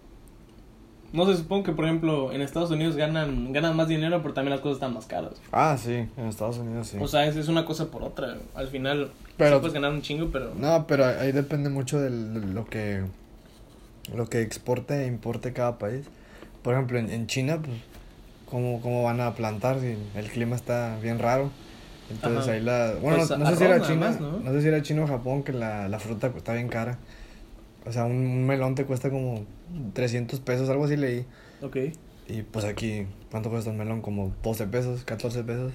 no 1.11 1.25
sé, 1.25 1.35
supongo 1.37 1.63
que 1.63 1.71
por 1.73 1.85
ejemplo 1.85 2.31
en 2.31 2.41
Estados 2.41 2.71
Unidos 2.71 2.95
ganan 2.95 3.51
ganan 3.51 3.75
más 3.75 3.87
dinero, 3.87 4.21
pero 4.21 4.33
también 4.33 4.51
las 4.51 4.61
cosas 4.61 4.75
están 4.77 4.93
más 4.93 5.05
caras. 5.05 5.33
Ah, 5.51 5.75
sí, 5.77 6.07
en 6.17 6.25
Estados 6.25 6.57
Unidos 6.59 6.87
sí. 6.87 6.97
O 7.01 7.07
sea, 7.07 7.25
es, 7.25 7.35
es 7.35 7.47
una 7.49 7.65
cosa 7.65 7.91
por 7.91 8.03
otra. 8.03 8.37
Al 8.55 8.67
final, 8.67 9.11
Pero- 9.39 9.55
sí 9.55 9.59
puedes 9.61 9.73
ganar 9.73 9.91
un 9.91 10.01
chingo, 10.03 10.29
pero... 10.31 10.53
No, 10.55 10.85
pero 10.85 11.05
ahí 11.05 11.31
depende 11.31 11.69
mucho 11.69 11.99
de 11.99 12.09
lo 12.11 12.65
que 12.65 13.01
lo 14.15 14.27
que 14.27 14.41
exporte 14.41 15.03
e 15.03 15.07
importe 15.07 15.53
cada 15.53 15.77
país. 15.77 16.05
Por 16.63 16.73
ejemplo, 16.73 16.97
en, 16.99 17.09
en 17.11 17.27
China, 17.27 17.59
pues, 17.63 17.77
¿cómo, 18.47 18.81
¿cómo 18.81 19.03
van 19.03 19.21
a 19.21 19.33
plantar 19.35 19.79
si 19.79 19.95
el 20.15 20.29
clima 20.29 20.55
está 20.55 20.97
bien 21.01 21.19
raro? 21.19 21.51
Entonces 22.11 22.43
Ajá. 22.43 22.51
ahí 22.53 22.61
la... 22.61 22.93
Bueno, 23.01 23.17
Pues, 23.17 23.29
no, 23.29 23.37
no 23.37 23.49
sé 23.51 23.55
si 23.57 23.63
era 23.65 23.81
China, 23.81 23.99
más, 24.09 24.19
¿no? 24.19 24.39
¿no? 24.39 24.51
sé 24.51 24.61
si 24.61 24.67
era 24.67 24.81
China 24.81 25.03
o 25.03 25.07
Japón, 25.07 25.43
que 25.43 25.53
la, 25.53 25.87
la 25.87 25.99
fruta 25.99 26.27
está 26.35 26.53
bien 26.53 26.67
cara. 26.69 26.97
O 27.85 27.91
sea, 27.91 28.05
un, 28.05 28.13
un 28.15 28.47
melón 28.47 28.73
te 28.75 28.85
cuesta 28.85 29.09
como 29.11 29.45
300 29.93 30.39
pesos, 30.39 30.69
algo 30.69 30.85
así 30.85 30.97
leí. 30.97 31.25
Ok. 31.61 31.77
Y 32.27 32.41
pues 32.43 32.65
aquí, 32.65 33.05
¿cuánto 33.29 33.49
cuesta 33.51 33.69
un 33.69 33.77
melón? 33.77 34.01
Como 34.01 34.33
12 34.43 34.65
pesos, 34.67 35.03
14 35.03 35.43
pesos. 35.43 35.71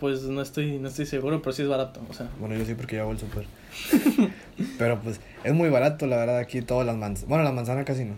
Pues 0.00 0.22
no 0.22 0.40
estoy, 0.42 0.78
no 0.78 0.88
estoy 0.88 1.06
seguro, 1.06 1.40
pero 1.42 1.52
sí 1.52 1.62
es 1.62 1.68
barato. 1.68 2.00
O 2.08 2.12
sea, 2.14 2.28
Bueno, 2.38 2.54
yo 2.56 2.64
sí 2.64 2.74
porque 2.74 2.96
yo 2.96 3.02
hago 3.02 3.12
el 3.12 3.18
súper. 3.18 3.46
Pero 4.78 5.00
pues 5.00 5.20
es 5.44 5.54
muy 5.54 5.68
barato, 5.70 6.06
la 6.06 6.16
verdad, 6.16 6.38
aquí 6.38 6.62
todas 6.62 6.86
las 6.86 6.96
manzanas. 6.96 7.28
Bueno, 7.28 7.44
la 7.44 7.52
manzana 7.52 7.84
casi 7.84 8.04
no. 8.04 8.14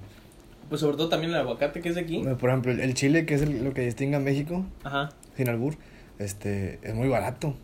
pues 0.68 0.80
sobre 0.80 0.96
todo 0.96 1.08
también 1.08 1.32
el 1.32 1.38
aguacate 1.38 1.80
que 1.80 1.88
es 1.90 1.94
de 1.94 2.00
aquí. 2.02 2.22
Por 2.38 2.50
ejemplo, 2.50 2.72
el, 2.72 2.80
el 2.80 2.94
chile, 2.94 3.24
que 3.26 3.34
es 3.34 3.42
el- 3.42 3.64
lo 3.64 3.72
que 3.74 3.82
distingue 3.82 4.16
a 4.16 4.20
México, 4.20 4.64
Ajá, 4.84 5.10
sin 5.36 5.48
albur, 5.48 5.74
este, 6.18 6.78
es 6.82 6.94
muy 6.94 7.08
barato. 7.08 7.54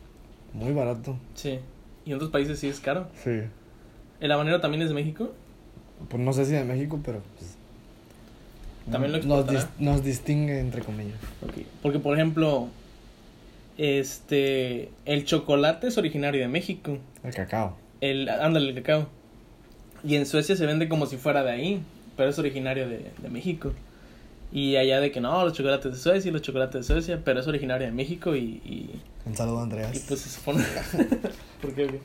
Muy 0.55 0.73
barato. 0.73 1.19
sí. 1.35 1.59
Y 2.05 2.11
en 2.11 2.17
otros 2.17 2.31
países 2.31 2.59
sí 2.61 2.69
es 2.69 2.79
caro. 2.79 3.09
Sí. 3.25 3.41
¿El 4.21 4.31
habanero 4.33 4.61
también 4.61 4.81
es 4.83 4.89
de 4.89 4.95
México? 4.95 5.33
Pues 6.09 6.23
no 6.23 6.33
sé 6.33 6.45
si 6.47 6.53
de 6.53 6.63
México, 6.65 7.01
pero 7.05 7.21
pues, 7.37 7.57
También 8.91 9.11
lo 9.13 9.19
nos, 9.25 9.47
dis- 9.49 9.67
nos 9.81 10.05
distingue, 10.05 10.61
entre 10.61 10.83
comillas. 10.83 11.19
Ok. 11.43 11.65
Porque, 11.83 11.99
por 11.99 12.15
ejemplo, 12.15 12.69
este, 13.79 14.91
el 15.05 15.25
chocolate 15.25 15.89
es 15.89 15.99
originario 15.99 16.41
de 16.41 16.49
México. 16.49 16.99
El 17.23 17.35
cacao. 17.35 17.77
El, 18.01 18.29
ándale, 18.29 18.71
el 18.71 18.75
cacao. 18.77 19.09
Y 20.05 20.17
en 20.17 20.27
Suecia 20.27 20.57
se 20.57 20.67
vende 20.67 20.89
como 20.89 21.07
si 21.07 21.17
fuera 21.17 21.43
de 21.43 21.51
ahí, 21.51 21.83
pero 22.17 22.31
es 22.31 22.39
originario 22.39 22.89
de, 22.89 23.11
de 23.19 23.29
México. 23.29 23.73
Y 24.53 24.77
allá 24.77 25.01
de 25.01 25.11
que 25.11 25.21
no, 25.21 25.45
los 25.45 25.53
chocolates 25.53 25.93
de 25.93 25.99
Suecia 25.99 26.29
y 26.29 26.33
los 26.33 26.43
chocolates 26.43 26.87
de 26.87 26.95
Suecia, 26.95 27.21
pero 27.25 27.41
es 27.41 27.47
originario 27.47 27.87
de 27.87 27.93
México 27.93 28.37
y, 28.37 28.61
y, 28.65 29.01
Un 29.25 29.35
saludo, 29.35 29.61
Andreas. 29.61 29.95
y 29.95 30.01
pues 30.01 30.21
se 30.21 30.31
supone... 30.31 30.65
¿Por 31.61 31.75
qué? 31.75 32.01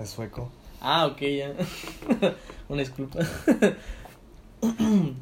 Es 0.00 0.10
sueco. 0.10 0.52
Ah, 0.80 1.06
ok, 1.06 1.20
ya. 1.20 1.52
Una 2.68 2.80
disculpa. 2.80 3.20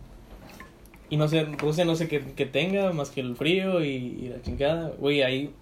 y 1.11 1.16
no 1.16 1.29
sé, 1.29 1.45
Rusia 1.45 1.85
no 1.85 1.95
sé 1.95 2.09
qué, 2.09 2.25
qué 2.35 2.47
tenga 2.47 2.93
más 2.93 3.11
que 3.11 3.20
el 3.20 3.37
frío 3.37 3.85
y, 3.85 3.89
y 3.89 4.29
la 4.29 4.43
chingada. 4.43 4.93
Güey, 4.99 5.23
ahí 5.23 5.55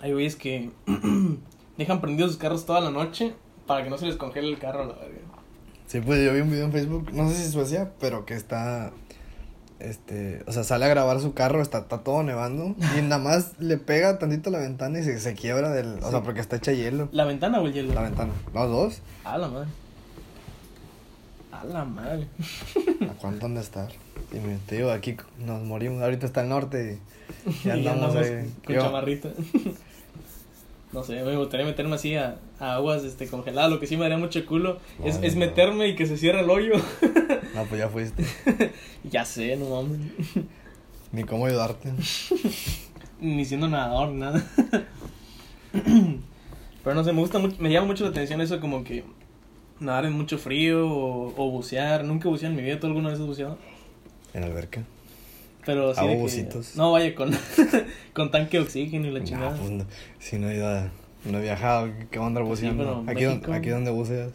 hay 0.00 0.12
güeyes 0.12 0.36
que 0.36 0.70
dejan 1.78 2.00
prendidos 2.00 2.32
sus 2.32 2.40
carros 2.40 2.66
toda 2.66 2.80
la 2.80 2.90
noche 2.90 3.34
para 3.66 3.84
que 3.84 3.90
no 3.90 3.98
se 3.98 4.06
les 4.06 4.16
congele 4.16 4.48
el 4.48 4.58
carro 4.58 4.82
a 4.82 4.86
la 4.86 4.94
verga. 4.94 5.18
Sí, 5.86 6.00
pues 6.00 6.24
yo 6.24 6.32
vi 6.32 6.40
un 6.40 6.50
video 6.50 6.66
en 6.66 6.72
Facebook, 6.72 7.12
no 7.12 7.28
sé 7.28 7.34
si 7.36 7.42
es 7.42 7.50
Suecia, 7.50 7.92
pero 7.98 8.24
que 8.24 8.34
está, 8.34 8.92
este, 9.80 10.42
o 10.46 10.52
sea, 10.52 10.62
sale 10.62 10.84
a 10.84 10.88
grabar 10.88 11.20
su 11.20 11.34
carro, 11.34 11.60
está, 11.60 11.78
está 11.78 11.98
todo 12.04 12.22
nevando, 12.22 12.76
y 12.96 13.02
nada 13.02 13.18
más 13.18 13.54
le 13.58 13.76
pega 13.76 14.18
tantito 14.18 14.50
la 14.50 14.58
ventana 14.58 15.00
y 15.00 15.02
se, 15.04 15.18
se 15.18 15.34
quiebra 15.34 15.70
del, 15.70 15.98
o 16.02 16.10
sea, 16.10 16.22
porque 16.22 16.40
está 16.40 16.56
hecha 16.56 16.72
hielo. 16.72 17.08
¿La 17.12 17.24
ventana 17.24 17.60
o 17.60 17.66
el 17.66 17.72
hielo? 17.72 17.92
La 17.94 18.02
ventana. 18.02 18.32
Los 18.54 18.70
dos, 18.70 19.02
A 19.24 19.36
la 19.38 19.48
madre. 19.48 19.68
A 21.52 21.64
la 21.64 21.84
madre. 21.84 22.28
¿a 23.10 23.12
cuánto 23.20 23.46
han 23.46 23.54
de 23.54 23.60
estar? 23.60 23.88
Y 24.32 24.36
me, 24.38 24.56
te 24.66 24.76
digo, 24.76 24.90
aquí 24.92 25.16
nos 25.44 25.62
morimos, 25.62 26.02
ahorita 26.02 26.24
está 26.26 26.42
el 26.42 26.48
norte 26.50 27.00
y 27.64 27.68
andamos, 27.70 28.14
ahí. 28.14 28.48
con 28.64 28.74
Yo- 28.76 28.82
chamarrita. 28.82 29.30
No 30.92 31.04
sé, 31.04 31.22
me 31.22 31.36
gustaría 31.36 31.64
meterme 31.66 31.94
así 31.94 32.16
a, 32.16 32.38
a 32.58 32.74
aguas 32.74 33.04
este, 33.04 33.26
congeladas. 33.28 33.70
Lo 33.70 33.78
que 33.80 33.86
sí 33.86 33.96
me 33.96 34.02
daría 34.02 34.18
mucho 34.18 34.44
culo 34.46 34.78
es, 35.04 35.18
No, 35.20 35.26
es 35.26 35.34
no. 35.34 35.40
meterme 35.40 35.88
y 35.88 35.94
que 35.94 36.06
se 36.06 36.16
cierre 36.16 36.40
el 36.40 36.50
hoyo. 36.50 36.74
No, 37.54 37.64
pues 37.64 37.80
ya 37.80 37.88
fuiste, 37.88 38.24
ya 39.04 39.24
sé, 39.24 39.56
no 39.56 39.68
mames. 39.82 40.00
ni 41.12 41.24
cómo 41.24 41.46
ayudarte. 41.46 41.92
Ni 43.20 43.44
siendo 43.44 43.68
nadador, 43.68 44.10
nada. 44.10 44.40
Pero 46.84 46.94
no 46.94 47.04
sé, 47.04 47.12
me 47.12 47.20
gusta 47.20 47.38
mucho, 47.40 47.56
me 47.58 47.70
llama 47.72 47.88
mucho 47.88 48.04
la 48.04 48.10
atención 48.10 48.40
eso 48.40 48.60
como 48.60 48.84
que 48.84 49.04
nadar 49.80 50.06
en 50.06 50.12
mucho 50.12 50.38
frío 50.38 50.88
o, 50.88 51.34
o 51.36 51.50
bucear. 51.50 52.04
Nunca 52.04 52.28
buceado 52.28 52.52
en 52.54 52.56
mi 52.56 52.62
vida, 52.64 52.78
¿tú 52.80 52.86
alguna 52.86 53.10
vez 53.10 53.18
has 53.20 53.26
buceado? 53.26 53.58
En 54.32 54.44
alberca. 54.44 54.84
Pero 55.74 55.94
sí 55.94 56.00
bucitos. 56.16 56.76
No, 56.76 56.92
vaya, 56.92 57.14
con, 57.14 57.30
con 58.14 58.30
tanque 58.30 58.58
de 58.58 58.64
oxígeno 58.64 59.06
y 59.08 59.10
la 59.12 59.20
Nah, 59.20 59.24
chingada. 59.26 59.56
pues 59.56 59.70
no, 59.70 59.84
si 60.18 60.38
no 60.38 60.50
he 60.50 60.56
ido 60.56 60.68
a, 60.68 60.90
no 61.24 61.38
he 61.38 61.42
viajado, 61.42 61.88
¿qué 62.10 62.18
va 62.18 62.24
a 62.24 62.28
andar 62.28 62.44
buceando? 62.44 62.84
pero 63.06 63.12
aquí, 63.18 63.26
México- 63.26 63.52
aquí 63.52 63.68
donde 63.70 63.90
buceas. 63.90 64.30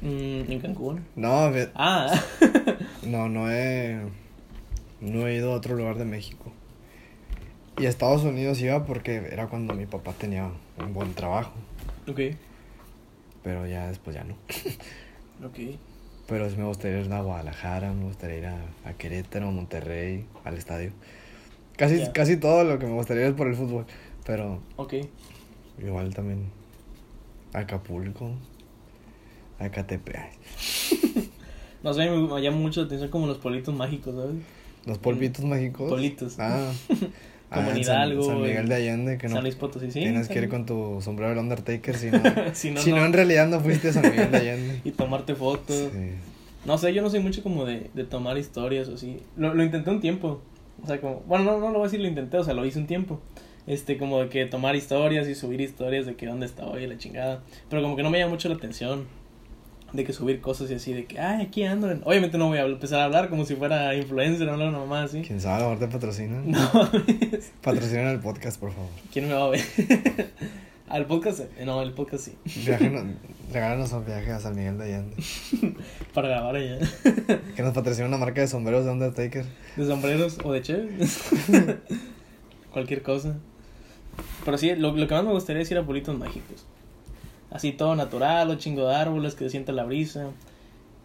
Mm, 0.00 0.50
en 0.52 0.60
Cancún. 0.60 1.04
No, 1.16 1.50
Ah, 1.74 2.12
No, 3.02 3.28
no 3.28 3.50
he. 3.50 3.98
No 5.00 5.26
he 5.26 5.34
ido 5.36 5.52
a 5.52 5.56
otro 5.56 5.74
lugar 5.76 5.96
de 5.96 6.04
México. 6.04 6.52
Y 7.78 7.86
a 7.86 7.88
Estados 7.88 8.22
Unidos 8.24 8.60
iba 8.60 8.84
porque 8.84 9.16
era 9.30 9.46
cuando 9.46 9.74
mi 9.74 9.86
papá 9.86 10.12
tenía 10.12 10.50
un 10.78 10.92
buen 10.94 11.14
trabajo. 11.14 11.52
ok, 12.08 12.20
Pero 13.42 13.66
ya 13.66 13.88
después 13.88 14.16
ya 14.16 14.24
no. 14.24 14.34
ok. 15.46 15.58
Pero 16.28 16.48
sí 16.50 16.56
me 16.56 16.64
gustaría 16.64 17.00
ir 17.00 17.12
a 17.12 17.22
Guadalajara, 17.22 17.92
me 17.92 18.04
gustaría 18.04 18.38
ir 18.38 18.46
a, 18.46 18.58
a 18.84 18.92
Querétaro, 18.92 19.50
Monterrey, 19.50 20.26
al 20.44 20.56
estadio. 20.58 20.92
Casi, 21.76 22.02
casi 22.12 22.36
todo 22.36 22.64
lo 22.64 22.78
que 22.78 22.86
me 22.86 22.92
gustaría 22.92 23.26
es 23.26 23.34
por 23.34 23.46
el 23.48 23.54
fútbol. 23.54 23.86
Pero 24.26 24.60
Ok. 24.76 24.94
igual 25.82 26.12
también. 26.14 26.50
Acapulco. 27.52 28.32
Acatepec. 29.58 30.30
No 31.80 31.94
sé, 31.94 32.10
me, 32.10 32.16
me 32.16 32.42
llama 32.42 32.56
mucho 32.56 32.80
la 32.80 32.86
atención 32.86 33.08
como 33.08 33.28
los 33.28 33.38
pueblitos 33.38 33.72
mágicos, 33.72 34.12
¿sabes? 34.12 34.34
Los 34.84 34.98
polvitos 34.98 35.44
mágicos. 35.44 35.88
Pueblitos. 35.88 36.34
Ah. 36.40 36.72
Como 37.50 37.70
en 37.70 37.76
en 37.78 37.84
San- 37.84 37.94
Hidalgo, 37.96 38.24
San, 38.24 38.40
Miguel 38.42 38.68
de 38.68 38.74
Allende, 38.74 39.18
que 39.18 39.28
no 39.28 39.34
San 39.34 39.42
Luis 39.42 39.54
Potosí, 39.56 39.90
sí. 39.90 40.00
Tienes 40.00 40.28
que 40.28 40.38
ir 40.38 40.48
con 40.48 40.66
tu 40.66 41.00
sombrero 41.00 41.30
del 41.30 41.38
Undertaker, 41.38 41.96
si 41.96 42.10
no, 42.10 42.20
Si 42.52 42.70
no, 42.70 42.80
si 42.80 42.90
no, 42.90 42.96
no. 42.98 43.06
en 43.06 43.12
realidad 43.12 43.48
no 43.48 43.60
fuiste 43.60 43.88
a 43.88 43.92
San 43.92 44.02
Miguel 44.10 44.30
de 44.30 44.36
Allende. 44.38 44.80
Y 44.84 44.90
tomarte 44.90 45.34
fotos. 45.34 45.76
Sí. 45.92 46.10
No 46.66 46.76
sé, 46.76 46.92
yo 46.92 47.00
no 47.02 47.08
soy 47.10 47.20
mucho 47.20 47.42
como 47.42 47.64
de, 47.64 47.88
de 47.94 48.04
tomar 48.04 48.36
historias 48.36 48.88
o 48.88 48.94
así. 48.94 49.20
Lo, 49.36 49.54
lo 49.54 49.62
intenté 49.64 49.90
un 49.90 50.00
tiempo. 50.00 50.42
O 50.82 50.86
sea, 50.86 51.00
como... 51.00 51.20
Bueno, 51.26 51.44
no, 51.44 51.52
no 51.58 51.66
lo 51.68 51.72
voy 51.74 51.82
a 51.82 51.84
decir 51.84 52.00
lo 52.00 52.08
intenté, 52.08 52.36
o 52.36 52.44
sea, 52.44 52.52
lo 52.54 52.64
hice 52.66 52.78
un 52.78 52.86
tiempo. 52.86 53.20
Este, 53.66 53.96
como 53.98 54.20
de 54.20 54.28
que 54.28 54.46
tomar 54.46 54.76
historias 54.76 55.28
y 55.28 55.34
subir 55.34 55.60
historias 55.60 56.06
de 56.06 56.14
que 56.16 56.26
dónde 56.26 56.46
estaba 56.46 56.80
y 56.80 56.86
la 56.86 56.96
chingada. 56.98 57.42
Pero 57.70 57.82
como 57.82 57.96
que 57.96 58.02
no 58.02 58.10
me 58.10 58.18
llama 58.18 58.30
mucho 58.32 58.48
la 58.48 58.54
atención. 58.56 59.06
De 59.92 60.04
que 60.04 60.12
subir 60.12 60.42
cosas 60.42 60.70
y 60.70 60.74
así, 60.74 60.92
de 60.92 61.06
que, 61.06 61.18
ay, 61.18 61.46
aquí 61.46 61.64
ando. 61.64 61.88
Obviamente 62.04 62.36
no 62.36 62.48
voy 62.48 62.58
a 62.58 62.66
empezar 62.66 63.00
a 63.00 63.04
hablar 63.04 63.30
como 63.30 63.46
si 63.46 63.54
fuera 63.54 63.94
influencer 63.94 64.46
o 64.48 64.54
una 64.54 64.70
mamá 64.70 65.04
así. 65.04 65.22
¿Quién 65.22 65.40
sabe? 65.40 65.64
A 65.64 65.78
te 65.78 65.88
patrocinan. 65.88 66.50
No, 66.50 66.70
Patrocinan 67.62 68.08
el 68.08 68.20
podcast, 68.20 68.60
por 68.60 68.70
favor. 68.72 68.90
¿quién 69.12 69.28
me 69.28 69.34
va 69.34 69.46
a 69.46 69.48
ver? 69.48 69.60
Al 70.88 71.06
podcast, 71.06 71.40
eh, 71.40 71.64
no, 71.66 71.82
el 71.82 71.92
podcast 71.92 72.24
sí. 72.24 72.34
Viajenos, 72.64 73.04
regálanos 73.52 73.92
un 73.92 74.06
viaje 74.06 74.30
a 74.30 74.40
San 74.40 74.56
Miguel 74.56 74.78
de 74.78 74.84
Allende. 74.84 75.16
Para 76.14 76.28
grabar 76.28 76.56
allá. 76.56 76.78
Que 77.56 77.62
nos 77.62 77.74
patrocina 77.74 78.08
una 78.08 78.16
marca 78.16 78.40
de 78.40 78.48
sombreros 78.48 78.86
de 78.86 78.92
Undertaker. 78.92 79.44
De 79.76 79.86
sombreros 79.86 80.38
o 80.44 80.52
de 80.52 80.62
chévere. 80.62 81.06
Cualquier 82.72 83.02
cosa. 83.02 83.36
Pero 84.44 84.56
sí, 84.56 84.74
lo, 84.76 84.92
lo 84.96 85.06
que 85.06 85.14
más 85.14 85.24
me 85.24 85.32
gustaría 85.32 85.62
es 85.62 85.70
ir 85.70 85.78
a 85.78 85.84
pueblitos 85.84 86.16
mágicos. 86.18 86.66
Así 87.50 87.72
todo 87.72 87.96
natural, 87.96 88.50
o 88.50 88.56
chingo 88.56 88.86
de 88.86 88.94
árboles, 88.94 89.34
que 89.34 89.44
se 89.44 89.50
sienta 89.50 89.72
la 89.72 89.84
brisa. 89.84 90.30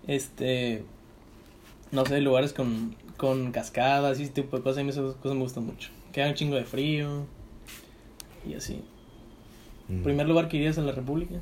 Este. 0.07 0.83
No 1.91 2.05
sé, 2.05 2.19
lugares 2.21 2.53
con, 2.53 2.95
con 3.17 3.51
cascadas 3.51 4.19
y 4.19 4.23
ese 4.23 4.33
tipo 4.33 4.57
de 4.57 4.63
cosas. 4.63 4.79
A 4.79 4.83
mí 4.83 4.89
esas 4.89 5.15
cosas 5.15 5.37
me 5.37 5.43
gustan 5.43 5.65
mucho. 5.65 5.89
Que 6.11 6.21
haga 6.21 6.31
un 6.31 6.35
chingo 6.35 6.55
de 6.55 6.65
frío. 6.65 7.25
Y 8.45 8.55
así. 8.55 8.83
Mm. 9.87 10.03
¿Primer 10.03 10.27
lugar 10.27 10.49
que 10.49 10.57
irías 10.57 10.77
en 10.77 10.85
la 10.85 10.91
República? 10.91 11.35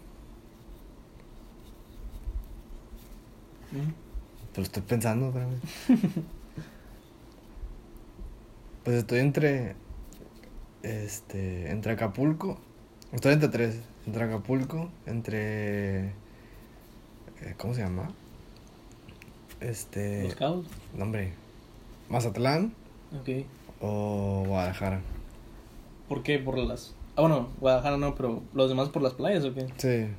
¿Mm? 3.71 3.91
Pues 4.53 4.67
estoy 4.67 4.83
pensando, 4.83 5.27
espérame. 5.27 5.59
Pues 8.83 8.97
estoy 8.97 9.19
entre. 9.19 9.75
Este. 10.81 11.69
Entre 11.69 11.91
Acapulco. 11.93 12.59
Estoy 13.11 13.33
entre 13.33 13.49
tres. 13.49 13.79
Entre 14.07 14.23
Acapulco, 14.23 14.89
entre. 15.05 16.05
eh, 16.07 16.13
¿Cómo 17.57 17.73
se 17.73 17.81
llama? 17.81 18.11
Este. 19.59 20.23
Los 20.23 20.35
Cabos. 20.35 20.65
No, 20.95 21.03
hombre. 21.03 21.33
Mazatlán 22.09 22.73
Ok. 23.19 23.45
o 23.79 24.43
Guadalajara. 24.47 25.01
¿Por 26.09 26.23
qué? 26.23 26.39
Por 26.39 26.57
las. 26.57 26.95
Ah, 27.15 27.21
bueno, 27.21 27.49
Guadalajara 27.59 27.97
no, 27.97 28.15
pero 28.15 28.41
los 28.53 28.69
demás 28.69 28.89
por 28.89 29.01
las 29.01 29.13
playas 29.13 29.43
o 29.45 29.53
qué? 29.53 29.67
Sí. 29.77 30.11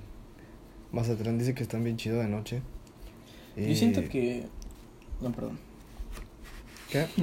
Mazatlán 0.93 1.39
dice 1.39 1.55
que 1.55 1.63
están 1.63 1.83
bien 1.85 1.97
chido 1.97 2.19
de 2.19 2.29
noche. 2.29 2.63
Yo 3.57 3.63
Y- 3.69 3.77
siento 3.77 4.03
que. 4.09 4.47
No, 5.21 5.33
perdón. 5.33 5.59
¿Qué? 6.91 7.07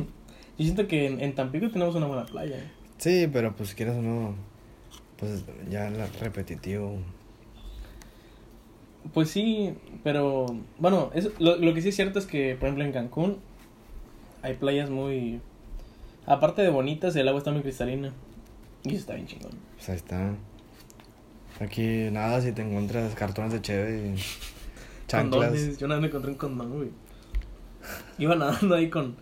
Yo 0.58 0.66
siento 0.66 0.88
que 0.88 1.06
en, 1.08 1.22
en 1.22 1.36
Tampico 1.36 1.70
tenemos 1.72 1.96
una 1.96 2.08
buena 2.08 2.26
playa. 2.26 2.58
¿eh? 2.58 2.72
Sí, 2.98 3.30
pero 3.32 3.56
pues 3.56 3.74
quieras 3.76 3.96
o 3.96 4.02
no. 4.02 4.36
Pues 5.20 5.44
ya 5.70 5.90
la 5.90 6.08
repetitivo. 6.08 6.98
Pues 9.14 9.30
sí, 9.30 9.74
pero. 10.04 10.46
Bueno, 10.78 11.12
eso, 11.14 11.32
lo, 11.40 11.58
lo 11.58 11.74
que 11.74 11.82
sí 11.82 11.90
es 11.90 11.96
cierto 11.96 12.20
es 12.20 12.26
que, 12.26 12.56
por 12.56 12.68
ejemplo, 12.68 12.86
en 12.86 12.92
Cancún 12.92 13.38
hay 14.42 14.56
playas 14.56 14.90
muy. 14.90 15.42
Aparte 16.26 16.62
de 16.62 16.70
bonitas, 16.70 17.16
el 17.16 17.28
agua 17.28 17.40
está 17.40 17.52
muy 17.52 17.62
cristalina. 17.62 18.14
Y 18.84 18.90
eso 18.90 19.00
está 19.00 19.16
bien 19.16 19.28
chingón. 19.28 19.52
Pues 19.76 19.90
ahí 19.90 19.96
está. 19.96 20.36
Aquí 21.60 22.10
nada, 22.12 22.40
si 22.42 22.52
te 22.54 22.62
encuentras 22.62 23.14
cartones 23.16 23.52
de 23.52 23.62
cheve 23.62 24.14
y 24.16 24.16
chanclas. 25.08 25.50
Condones. 25.50 25.78
Yo 25.78 25.86
una 25.88 25.96
vez 25.96 26.02
me 26.02 26.08
encontré 26.08 26.32
un 26.32 26.38
condón, 26.38 26.72
güey. 26.72 26.90
Iba 28.18 28.36
nadando 28.36 28.76
ahí 28.76 28.90
con, 28.90 29.16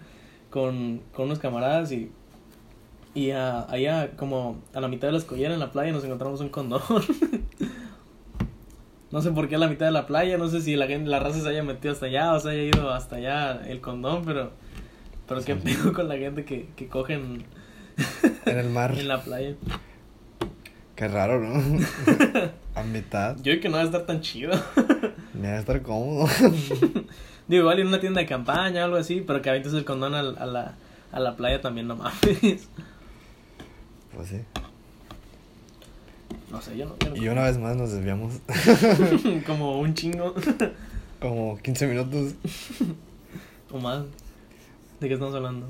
con, 0.49 1.01
con 1.13 1.25
unos 1.25 1.39
camaradas 1.39 1.91
y. 1.91 2.11
Y 3.17 3.31
a- 3.31 3.65
allá, 3.71 4.11
como 4.15 4.61
a 4.75 4.79
la 4.79 4.87
mitad 4.87 5.07
de 5.07 5.13
la 5.13 5.17
escollera 5.17 5.51
en 5.53 5.59
la 5.59 5.71
playa, 5.71 5.91
nos 5.91 6.03
encontramos 6.03 6.39
un 6.41 6.49
condón. 6.49 6.81
no 9.11 9.21
sé 9.21 9.31
por 9.31 9.47
qué 9.47 9.55
a 9.55 9.59
la 9.59 9.67
mitad 9.67 9.85
de 9.87 9.91
la 9.91 10.05
playa, 10.05 10.37
no 10.37 10.47
sé 10.49 10.61
si 10.61 10.75
la 10.75 10.87
gente, 10.87 11.09
la 11.09 11.19
raza 11.19 11.39
se 11.41 11.49
haya 11.49 11.63
metido 11.63 11.93
hasta 11.93 12.05
allá 12.07 12.33
o 12.33 12.39
se 12.39 12.49
haya 12.51 12.63
ido 12.63 12.91
hasta 12.91 13.15
allá 13.15 13.61
el 13.67 13.81
condón, 13.81 14.23
pero. 14.25 14.51
Pero 15.27 15.41
qué 15.43 15.55
Sí. 15.55 15.59
pedo 15.63 15.93
con 15.93 16.07
la 16.07 16.17
gente 16.17 16.45
que, 16.45 16.69
que 16.75 16.87
cogen 16.87 17.43
En 18.45 18.57
el 18.59 18.69
mar. 18.69 18.93
en 18.97 19.07
la 19.07 19.21
playa. 19.21 19.55
Qué 20.95 21.07
raro, 21.07 21.39
¿no? 21.39 21.55
a 22.75 22.83
mitad. 22.83 23.35
Yo 23.37 23.43
creo 23.43 23.61
que 23.61 23.69
no 23.69 23.77
va 23.77 23.83
a 23.83 23.85
estar 23.85 24.05
tan 24.05 24.21
chido. 24.21 24.53
Me 25.33 25.49
va 25.49 25.55
a 25.55 25.59
estar 25.59 25.81
cómodo. 25.81 26.27
Digo, 27.47 27.61
igual 27.63 27.79
en 27.79 27.87
una 27.87 27.99
tienda 27.99 28.21
de 28.21 28.27
campaña 28.27 28.81
o 28.81 28.85
algo 28.85 28.97
así, 28.97 29.23
pero 29.25 29.41
que 29.41 29.49
avientes 29.49 29.73
el 29.73 29.85
condón 29.85 30.13
al- 30.15 30.37
a, 30.37 30.45
la, 30.45 30.75
a 31.11 31.19
la 31.19 31.35
playa 31.35 31.61
también, 31.61 31.87
no 31.87 31.95
mames. 31.95 32.69
Pues 34.17 34.29
sí. 34.29 34.37
No 36.51 36.59
sé, 36.61 36.75
yo 36.77 36.85
no. 36.85 36.97
yo 36.97 37.09
no- 37.11 37.15
Y 37.15 37.27
una 37.29 37.43
vez 37.43 37.57
más 37.59 37.75
nos 37.77 37.91
desviamos. 37.91 38.33
Como 39.45 39.79
un 39.79 39.93
chingo 39.93 40.33
Como 41.21 41.57
15 41.59 41.87
minutos. 41.87 42.33
o 43.71 43.79
más. 43.79 44.05
¿De 44.99 45.07
qué 45.07 45.13
estamos 45.13 45.35
hablando? 45.35 45.67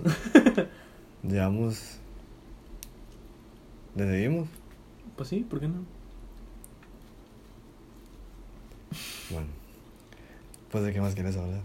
Llevamos. 1.23 1.97
¿Le 3.95 4.05
seguimos? 4.09 4.47
Pues 5.17 5.27
sí, 5.29 5.45
¿por 5.49 5.59
qué 5.59 5.67
no? 5.67 5.83
Bueno. 9.29 9.47
Pues 10.71 10.83
de 10.85 10.93
qué 10.93 11.01
más 11.01 11.13
quieres 11.15 11.35
hablar? 11.35 11.59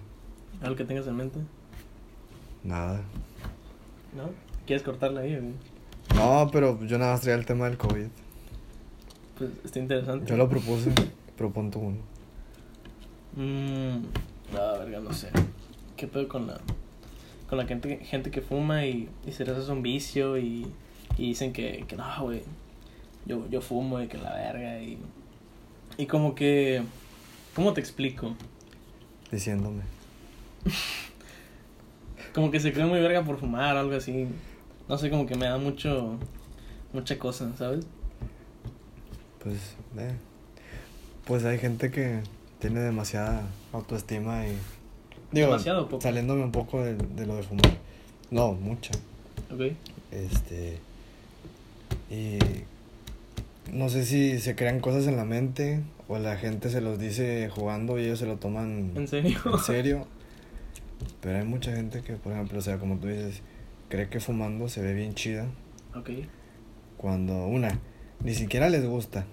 Algo 0.63 0.77
que 0.77 0.85
tengas 0.85 1.07
en 1.07 1.17
mente, 1.17 1.39
Nada. 2.65 3.01
¿no? 4.17 4.31
¿Quieres 4.67 4.83
cortarla 4.85 5.21
ahí? 5.21 5.35
o? 5.37 5.41
No, 6.15 6.49
pero 6.53 6.83
yo 6.85 6.99
nada 6.99 7.13
más 7.13 7.23
traía 7.23 7.39
el 7.39 7.47
tema 7.47 7.67
del 7.67 7.79
COVID. 7.79 8.07
Pues 9.39 9.51
está 9.65 9.79
interesante. 9.79 10.27
Yo 10.27 10.37
lo 10.37 10.49
propuse. 10.49 10.93
Propon 11.37 11.71
tú 11.71 11.81
uno. 11.81 11.99
Mmm. 13.37 14.03
No, 14.53 14.79
verga, 14.79 15.01
no 15.01 15.13
sé. 15.13 15.29
¿Qué 15.97 16.07
pedo 16.07 16.29
con 16.29 16.47
la. 16.47 16.61
Con 17.49 17.59
la 17.59 17.67
gente, 17.67 17.99
gente 18.05 18.31
que 18.31 18.41
fuma 18.41 18.87
y, 18.87 19.09
y 19.27 19.33
se 19.33 19.45
les 19.45 19.57
hace 19.57 19.73
un 19.73 19.83
vicio 19.83 20.39
y, 20.39 20.67
y 21.19 21.29
dicen 21.29 21.53
que, 21.53 21.85
que 21.87 21.97
no, 21.97 22.05
güey. 22.21 22.43
Yo, 23.27 23.49
yo 23.51 23.61
fumo 23.61 24.01
y 24.01 24.09
que 24.09 24.19
la 24.19 24.35
verga 24.35 24.81
y. 24.81 24.99
Y 25.97 26.07
como 26.07 26.35
que. 26.35 26.83
¿Cómo 27.55 27.73
te 27.73 27.81
explico? 27.81 28.35
Diciéndome. 29.31 29.83
Como 32.35 32.51
que 32.51 32.61
se 32.61 32.73
cree 32.73 32.87
muy 32.87 32.99
verga 33.01 33.23
por 33.25 33.39
fumar 33.39 33.77
o 33.77 33.81
algo 33.81 33.95
así. 33.95 34.27
No 34.89 34.99
sé, 34.99 35.11
como 35.11 35.27
que 35.27 35.35
me 35.37 35.47
da 35.47 35.59
mucho. 35.59 36.19
Mucha 36.93 37.19
cosa, 37.19 37.51
¿sabes? 37.57 37.87
Pues, 39.43 39.57
eh. 39.99 40.13
Pues 41.25 41.45
hay 41.45 41.59
gente 41.59 41.91
que 41.91 42.21
tiene 42.59 42.81
demasiada 42.81 43.43
autoestima 43.73 44.47
y. 44.47 44.51
Digo, 45.31 45.47
¿Demasiado 45.49 45.89
poco? 45.89 46.03
saliéndome 46.03 46.43
un 46.45 46.53
poco 46.53 46.83
de, 46.83 46.95
de 46.97 47.27
lo 47.27 47.37
de 47.37 47.43
fumar. 47.43 47.73
No, 48.31 48.53
mucha. 48.53 48.93
Ok. 49.53 49.73
Este. 50.11 50.79
Y. 52.11 52.39
No 53.73 53.89
sé 53.89 54.05
si 54.05 54.39
se 54.41 54.55
crean 54.55 54.81
cosas 54.81 55.07
en 55.07 55.17
la 55.17 55.25
mente 55.25 55.81
o 56.09 56.19
la 56.19 56.37
gente 56.37 56.69
se 56.69 56.81
los 56.83 56.99
dice 56.99 57.49
jugando 57.49 57.99
y 57.99 58.05
ellos 58.05 58.19
se 58.19 58.27
lo 58.27 58.37
toman 58.37 58.93
¿En 58.97 59.09
serio? 59.09 59.39
en 59.47 59.59
serio. 59.61 60.07
Pero 61.21 61.39
hay 61.39 61.45
mucha 61.47 61.75
gente 61.75 62.03
que, 62.03 62.15
por 62.15 62.33
ejemplo, 62.33 62.59
o 62.59 62.63
sea, 62.63 62.79
como 62.79 62.97
tú 62.99 63.07
dices, 63.09 63.41
cree 63.93 64.09
que 64.09 64.21
fumando 64.21 64.69
se 64.71 64.81
ve 64.81 64.95
bien 64.95 65.13
chida 65.15 65.45
ok. 65.95 66.09
cuando 66.97 67.47
una 67.47 67.79
ni 68.25 68.33
siquiera 68.33 68.71
les 68.71 68.87
gusta 68.87 69.27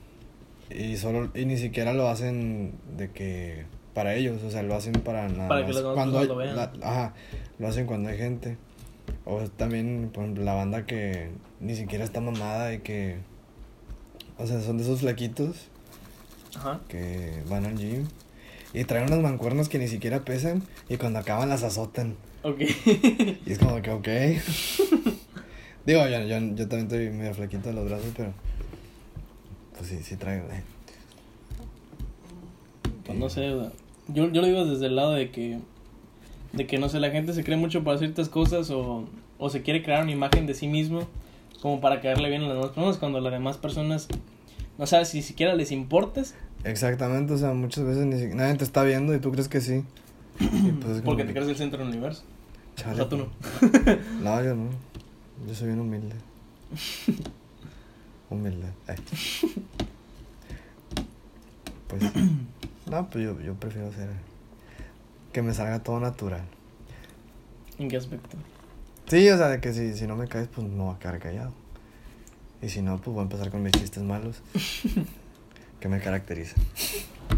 y 0.70 0.97
solo 0.97 1.32
y 1.34 1.45
ni 1.45 1.55
siquiera 1.57 1.93
lo 1.93 2.10
hacen 2.10 2.74
de 2.97 3.10
que 3.12 3.64
para 3.93 4.16
ellos, 4.16 4.43
o 4.43 4.51
sea, 4.51 4.62
lo 4.64 4.76
hacen 4.76 4.93
para 4.93 5.30
nada 5.30 5.47
Para 5.47 5.62
que 5.62 5.68
más 5.68 5.76
las 5.76 5.84
demás 5.84 5.95
cuando 5.95 6.20
hay, 6.20 6.28
lo 6.28 6.36
vean. 6.36 6.55
la- 6.57 6.72
ajá, 6.84 7.14
lo 7.57 7.68
hacen 7.70 7.86
cuando 7.88 8.10
hay 8.10 8.18
gente. 8.18 8.57
O 9.26 9.41
también 9.47 10.10
por 10.14 10.24
ejemplo, 10.24 10.43
la 10.43 10.53
banda 10.55 10.86
que 10.86 11.30
ni 11.62 11.76
siquiera 11.76 12.03
está 12.03 12.20
mamada 12.22 12.74
y 12.74 12.80
que 12.80 13.18
o 14.38 14.45
sea, 14.45 14.60
son 14.62 14.78
de 14.78 14.84
esos 14.84 14.99
flaquitos 14.99 15.70
Ajá. 16.57 16.82
que 16.89 17.43
van 17.49 17.66
al 17.66 17.78
gym 17.78 18.05
y 18.74 18.84
traen 18.84 19.05
unas 19.07 19.20
mancuernas 19.20 19.70
que 19.70 19.80
ni 19.80 19.88
siquiera 19.88 20.24
pesan 20.26 20.63
y 20.89 20.97
cuando 20.97 21.20
acaban 21.20 21.49
las 21.49 21.63
azotan. 21.63 22.15
Ok. 22.43 22.61
Y 23.45 23.51
es 23.51 23.59
como 23.59 23.82
que, 23.82 23.91
ok. 23.91 24.07
Digo, 25.86 26.07
yo, 26.07 26.20
yo, 26.22 26.39
yo 26.55 26.67
también 26.67 26.82
estoy 26.82 27.09
medio 27.09 27.34
flaquito 27.34 27.70
de 27.70 27.76
los 27.76 27.86
brazos, 27.86 28.11
pero. 28.15 28.34
Pues 29.78 29.89
sí, 29.89 29.99
sí 30.03 30.15
traigo. 30.17 30.45
eh. 30.51 30.61
Pues 33.05 33.17
no 33.17 33.30
sé, 33.30 33.47
yo, 34.07 34.32
yo 34.32 34.41
lo 34.41 34.47
digo 34.47 34.65
desde 34.65 34.86
el 34.86 34.95
lado 34.95 35.13
de 35.13 35.32
que, 35.32 35.57
de 36.53 36.67
que 36.67 36.78
no 36.78 36.89
sé, 36.89 36.99
la 36.99 37.09
gente 37.09 37.34
se 37.34 37.43
cree 37.43 37.57
mucho 37.57 37.84
para 37.84 37.97
ciertas 37.97 38.30
cosas 38.30 38.70
o, 38.70 39.07
o 39.39 39.49
se 39.49 39.61
quiere 39.63 39.82
crear 39.82 40.03
una 40.03 40.11
imagen 40.11 40.45
de 40.45 40.53
sí 40.53 40.67
mismo 40.67 41.07
como 41.61 41.82
para 41.82 42.01
caerle 42.01 42.30
bien 42.30 42.43
a 42.43 42.47
las 42.47 42.55
demás 42.55 42.70
personas 42.72 42.97
cuando 42.97 43.20
las 43.20 43.34
demás 43.34 43.57
personas 43.57 44.07
no 44.78 44.86
sabes 44.88 45.09
si 45.09 45.22
siquiera 45.22 45.55
les 45.55 45.72
importes 45.72 46.36
Exactamente, 46.64 47.34
o 47.34 47.38
sea, 47.38 47.53
muchas 47.53 47.84
veces 47.86 48.05
ni 48.05 48.20
si- 48.20 48.36
nadie 48.36 48.55
te 48.55 48.64
está 48.64 48.84
viendo 48.84 49.14
y 49.16 49.20
tú 49.20 49.32
crees 49.32 49.47
que 49.47 49.62
sí. 49.62 49.84
Y 50.39 50.72
pues 50.74 50.97
es 50.97 51.01
como 51.01 51.03
porque 51.03 51.24
te 51.26 51.34
crees 51.34 51.47
el 51.49 51.55
centro 51.55 51.80
del 51.80 51.88
universo. 51.89 52.24
chale, 52.76 52.93
O 52.93 52.95
sea, 52.97 53.10
tú 53.10 53.18
no. 53.18 53.28
No, 54.22 54.43
yo 54.43 54.55
no. 54.55 54.70
Yo 55.47 55.53
soy 55.55 55.68
bien 55.68 55.80
humilde. 55.80 56.16
Humilde. 58.30 58.68
Ay. 58.88 58.95
Pues. 61.88 62.03
No, 62.89 63.10
pues 63.10 63.24
yo, 63.26 63.39
yo 63.41 63.53
prefiero 63.55 63.91
ser. 63.93 64.10
Que 65.34 65.41
me 65.41 65.53
salga 65.53 65.80
todo 65.80 65.99
natural. 65.99 66.41
¿En 67.78 67.88
qué 67.89 67.97
aspecto? 67.97 68.38
Sí, 69.07 69.28
o 69.30 69.38
sea, 69.38 69.47
de 69.47 69.60
que 69.62 69.74
si, 69.74 69.93
si 69.95 70.05
no 70.07 70.16
me 70.16 70.28
caes, 70.28 70.47
pues 70.53 70.68
no 70.68 70.88
va 70.88 70.93
a 70.95 70.99
quedar 70.99 71.20
callado. 71.20 71.51
Y 72.62 72.70
si 72.70 72.82
no, 72.82 72.97
pues 72.97 73.14
voy 73.14 73.20
a 73.20 73.24
empezar 73.24 73.49
con 73.49 73.64
mis 73.64 73.72
chistes 73.74 74.03
malos. 74.03 74.41
que 75.80 75.88
me 75.88 75.99
caracterizan. 75.99 76.63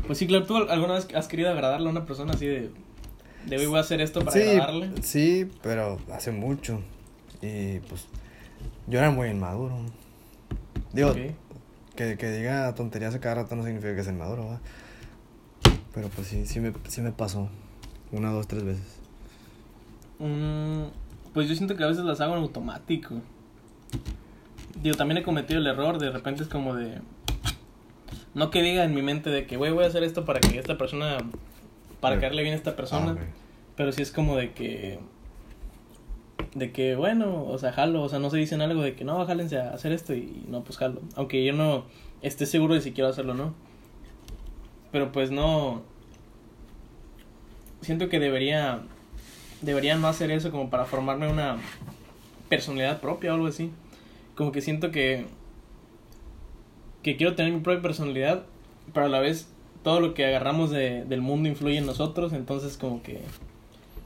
Pues 0.07 0.17
sí, 0.19 0.27
claro, 0.27 0.45
¿tú 0.45 0.57
alguna 0.57 0.93
vez 0.93 1.07
has 1.15 1.27
querido 1.27 1.49
agradarle 1.51 1.87
a 1.87 1.91
una 1.91 2.05
persona 2.05 2.33
así 2.33 2.45
de... 2.47 2.71
De 3.45 3.57
hoy 3.57 3.65
voy 3.65 3.77
a 3.77 3.81
hacer 3.81 4.01
esto 4.01 4.19
para 4.19 4.31
Sí, 4.31 4.41
agradarle? 4.49 4.91
sí, 5.01 5.49
pero 5.63 5.99
hace 6.11 6.31
mucho. 6.31 6.81
Y 7.41 7.79
pues 7.79 8.05
yo 8.87 8.99
era 8.99 9.09
muy 9.09 9.29
inmaduro. 9.29 9.77
Digo, 10.93 11.13
que, 11.95 12.17
que 12.17 12.31
diga 12.31 12.73
tonterías 12.75 13.15
a 13.15 13.19
cada 13.19 13.35
rato 13.35 13.55
no 13.55 13.63
significa 13.63 13.95
que 13.95 14.03
sea 14.03 14.13
inmaduro, 14.13 14.45
¿va? 14.47 14.61
Pero 15.93 16.09
pues 16.09 16.27
sí, 16.27 16.45
sí 16.45 16.59
me, 16.59 16.71
sí 16.87 17.01
me 17.01 17.11
pasó. 17.11 17.49
Una, 18.11 18.31
dos, 18.31 18.47
tres 18.47 18.63
veces. 18.63 18.99
Mm, 20.19 20.83
pues 21.33 21.49
yo 21.49 21.55
siento 21.55 21.75
que 21.75 21.83
a 21.83 21.87
veces 21.87 22.03
las 22.03 22.21
hago 22.21 22.35
en 22.35 22.43
automático. 22.43 23.15
Digo, 24.81 24.95
también 24.95 25.17
he 25.17 25.23
cometido 25.23 25.59
el 25.59 25.67
error, 25.67 25.97
de 25.99 26.11
repente 26.11 26.43
es 26.43 26.49
como 26.49 26.75
de... 26.75 26.99
No 28.33 28.49
que 28.49 28.61
diga 28.61 28.83
en 28.83 28.93
mi 28.95 29.01
mente 29.01 29.29
de 29.29 29.45
que, 29.45 29.57
güey, 29.57 29.71
voy 29.71 29.83
a 29.83 29.87
hacer 29.87 30.03
esto 30.03 30.25
para 30.25 30.39
que 30.39 30.57
esta 30.57 30.77
persona... 30.77 31.17
Para 31.99 32.15
Sí. 32.15 32.21
caerle 32.21 32.41
bien 32.43 32.53
a 32.53 32.57
esta 32.57 32.75
persona. 32.75 33.15
Ah. 33.19 33.23
Pero 33.75 33.91
sí 33.91 34.01
es 34.01 34.11
como 34.11 34.35
de 34.37 34.51
que... 34.53 34.99
De 36.55 36.71
que, 36.71 36.95
bueno, 36.95 37.45
o 37.45 37.57
sea, 37.57 37.71
jalo. 37.71 38.01
O 38.03 38.09
sea, 38.09 38.19
no 38.19 38.29
se 38.29 38.37
dicen 38.37 38.61
algo 38.61 38.81
de 38.81 38.95
que, 38.95 39.03
no, 39.03 39.25
jálense 39.25 39.57
a 39.59 39.73
hacer 39.73 39.91
esto 39.91 40.13
y 40.13 40.45
no, 40.47 40.63
pues 40.63 40.77
jalo. 40.77 41.01
Aunque 41.15 41.43
yo 41.45 41.53
no 41.53 41.85
esté 42.21 42.45
seguro 42.45 42.73
de 42.73 42.81
si 42.81 42.91
quiero 42.93 43.09
hacerlo 43.09 43.33
o 43.33 43.35
no. 43.35 43.53
Pero 44.91 45.11
pues 45.11 45.31
no... 45.31 45.83
Siento 47.81 48.09
que 48.09 48.19
debería... 48.19 48.81
Debería 49.61 49.95
no 49.95 50.07
hacer 50.07 50.31
eso 50.31 50.51
como 50.51 50.69
para 50.69 50.85
formarme 50.85 51.27
una 51.27 51.57
personalidad 52.49 52.99
propia 52.99 53.31
o 53.31 53.35
algo 53.35 53.47
así. 53.47 53.71
Como 54.35 54.51
que 54.51 54.61
siento 54.61 54.89
que... 54.91 55.25
Que 57.03 57.17
quiero 57.17 57.35
tener 57.35 57.51
mi 57.53 57.59
propia 57.59 57.81
personalidad, 57.81 58.43
pero 58.93 59.07
a 59.07 59.09
la 59.09 59.19
vez 59.19 59.47
todo 59.83 59.99
lo 59.99 60.13
que 60.13 60.25
agarramos 60.25 60.69
de, 60.69 61.03
del 61.05 61.21
mundo 61.21 61.49
influye 61.49 61.77
en 61.77 61.85
nosotros, 61.85 62.33
entonces 62.33 62.77
como 62.77 63.01
que 63.01 63.21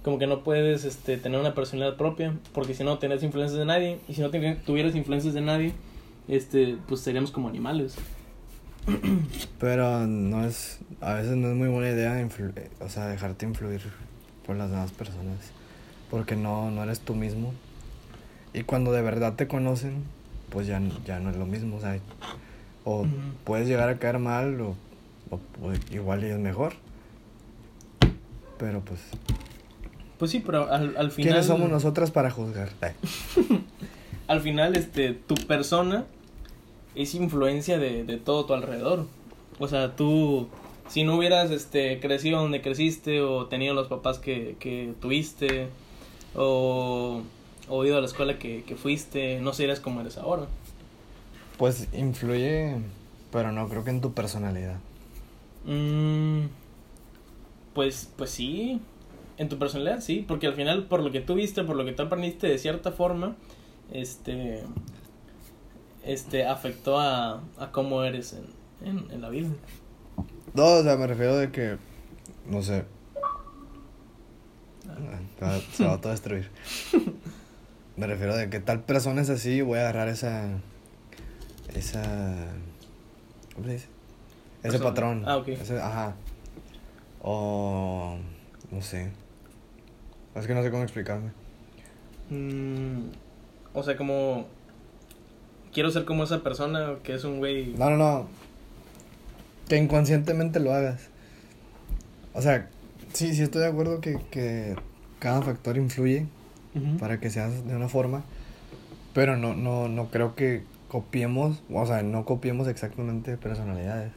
como 0.04 0.20
que 0.20 0.28
no 0.28 0.44
puedes 0.44 0.86
este, 0.86 1.18
tener 1.18 1.40
una 1.40 1.56
personalidad 1.56 1.98
propia, 1.98 2.36
porque 2.54 2.76
si 2.76 2.84
no 2.84 3.00
tenés 3.00 3.24
influencias 3.24 3.58
de 3.58 3.66
nadie, 3.66 3.98
y 4.08 4.14
si 4.14 4.22
no 4.22 4.30
tuvieras 4.30 4.96
influencias 4.96 5.34
de 5.34 5.42
nadie, 5.42 5.74
este, 6.28 6.78
pues 6.88 7.02
seríamos 7.02 7.32
como 7.32 7.50
animales. 7.50 7.96
Pero 9.60 10.06
no 10.06 10.46
es, 10.46 10.78
a 11.02 11.16
veces 11.16 11.36
no 11.38 11.50
es 11.50 11.56
muy 11.56 11.70
buena 11.70 11.90
idea, 11.90 12.22
influ- 12.22 12.54
o 12.80 12.88
sea, 12.88 13.08
dejarte 13.08 13.48
influir 13.48 13.82
por 14.46 14.56
las 14.56 14.70
demás 14.70 14.92
personas, 14.92 15.40
porque 16.12 16.36
no, 16.36 16.70
no 16.70 16.84
eres 16.84 17.00
tú 17.00 17.16
mismo. 17.16 17.52
Y 18.54 18.62
cuando 18.62 18.92
de 18.92 19.02
verdad 19.02 19.34
te 19.34 19.48
conocen, 19.48 20.04
pues 20.52 20.68
ya, 20.68 20.80
ya 21.04 21.20
no 21.20 21.32
es 21.32 21.36
lo 21.36 21.48
mismo, 21.48 21.78
o 21.78 21.82
sea, 21.82 21.98
O 22.86 23.06
puedes 23.44 23.68
llegar 23.68 23.90
a 23.90 23.98
caer 23.98 24.20
mal 24.20 24.62
o, 24.62 24.76
o- 25.32 25.40
o 25.68 25.74
igual 25.92 26.24
y 26.24 26.28
es 26.28 26.38
mejor. 26.40 26.74
Pero 28.58 28.82
pues, 28.82 29.00
Pues 30.18 30.32
sí, 30.32 30.42
pero 30.46 30.72
al, 30.72 30.96
al 30.98 31.12
final... 31.12 31.32
¿quiénes 31.32 31.46
somos 31.46 31.70
nosotras 31.70 32.12
para 32.12 32.30
juzgar? 32.32 32.70
Al 34.28 34.42
final, 34.42 34.76
este, 34.76 35.14
tu 35.14 35.36
persona 35.36 36.06
es 36.96 37.14
influencia 37.14 37.78
de, 37.78 38.04
de 38.06 38.18
todo 38.18 38.46
tu 38.46 38.54
alrededor. 38.56 39.06
O 39.60 39.68
sea, 39.68 39.96
tú, 39.96 40.48
si 40.88 41.04
no 41.04 41.16
hubieras, 41.18 41.52
este, 41.52 42.00
crecido 42.00 42.40
donde 42.42 42.62
creciste 42.62 43.22
o 43.22 43.46
tenido 43.46 43.76
los 43.76 43.88
papás 43.88 44.18
que, 44.18 44.56
que 44.60 44.94
tuviste 45.00 45.68
o, 46.36 47.22
o 47.70 47.86
ido 47.86 47.98
a 47.98 48.02
la 48.02 48.08
escuela 48.08 48.40
que, 48.40 48.64
que 48.64 48.76
fuiste, 48.76 49.40
no 49.42 49.54
serías 49.54 49.80
como 49.80 50.02
eres 50.02 50.18
ahora. 50.18 50.48
Pues 51.58 51.88
influye, 51.94 52.76
pero 53.32 53.52
no 53.52 53.70
creo 53.70 53.84
que 53.84 53.90
en 53.92 54.02
tu 54.02 54.14
personalidad. 54.14 54.78
Mm, 55.66 56.48
pues, 57.74 58.10
pues 58.16 58.30
sí, 58.30 58.82
en 59.38 59.50
tu 59.50 59.58
personalidad 59.58 60.02
sí, 60.02 60.24
porque 60.28 60.48
al 60.48 60.54
final 60.54 60.86
por 60.86 61.02
lo 61.02 61.12
que 61.12 61.22
tú 61.22 61.36
viste, 61.36 61.64
por 61.64 61.76
lo 61.76 61.86
que 61.86 61.92
tú 61.94 62.04
aprendiste 62.04 62.48
de 62.48 62.58
cierta 62.58 62.92
forma, 62.92 63.36
este, 63.92 64.64
este 66.04 66.46
afectó 66.46 67.00
a, 67.00 67.42
a 67.58 67.72
cómo 67.72 68.04
eres 68.04 68.34
en, 68.34 68.46
en, 68.88 69.12
en 69.12 69.22
la 69.22 69.30
vida. 69.30 69.50
No, 70.54 70.66
o 70.66 70.84
sea, 70.84 70.96
me 70.98 71.08
refiero 71.08 71.36
de 71.36 71.52
que, 71.52 71.78
no 72.50 72.62
sé. 72.62 72.86
Ah, 74.88 75.20
Se 75.40 75.46
va, 75.46 75.60
se 75.74 75.86
va 75.86 75.94
a 75.94 76.02
todo 76.02 76.12
destruir. 76.12 76.50
Me 77.98 78.08
refiero 78.08 78.36
de 78.36 78.50
que 78.50 78.60
tal 78.60 78.84
persona 78.84 79.22
es 79.22 79.30
así, 79.30 79.62
voy 79.62 79.80
a 79.80 79.84
agarrar 79.84 80.10
esa. 80.10 80.50
Esa. 81.76 82.02
¿Cómo 83.54 83.68
se 83.68 83.74
dice? 83.74 83.88
Ese 84.64 84.72
Persona. 84.80 84.90
patrón. 84.90 85.24
Ah, 85.26 85.38
ok. 85.38 85.48
Ese- 85.50 85.80
ajá. 85.82 86.16
O. 87.22 88.18
No 88.72 88.82
sé. 88.82 89.12
Es 90.36 90.48
que 90.48 90.54
no 90.54 90.64
sé 90.64 90.72
cómo 90.72 90.84
explicarme. 90.84 91.32
Mm, 92.30 93.10
o 93.74 93.84
sea, 93.84 93.96
como 93.98 94.48
quiero 95.74 95.92
ser 95.92 96.06
como 96.06 96.24
esa 96.24 96.42
persona 96.44 96.96
que 97.04 97.14
es 97.14 97.24
un 97.24 97.38
güey. 97.40 97.74
No, 97.78 97.90
no, 97.90 97.98
no. 97.98 98.28
Que 99.70 99.78
inconscientemente 99.78 100.60
lo 100.60 100.74
hagas. 100.74 101.10
O 102.34 102.42
sea, 102.42 102.70
sí, 103.14 103.34
sí 103.34 103.42
estoy 103.44 103.62
de 103.62 103.68
acuerdo 103.68 104.02
que, 104.02 104.20
que 104.32 104.76
cada 105.20 105.42
factor 105.42 105.78
influye 105.78 106.26
para 107.00 107.20
que 107.22 107.30
seas 107.30 107.66
de 107.66 107.76
una 107.76 107.88
forma. 107.88 108.24
Pero 109.14 109.38
no, 109.38 109.54
no, 109.56 109.88
no 109.88 110.10
creo 110.12 110.36
que 110.36 110.64
copiemos, 110.96 111.62
o 111.70 111.86
sea, 111.86 112.04
no 112.04 112.24
copiemos 112.24 112.70
exactamente 112.70 113.36
personalidades 113.36 114.14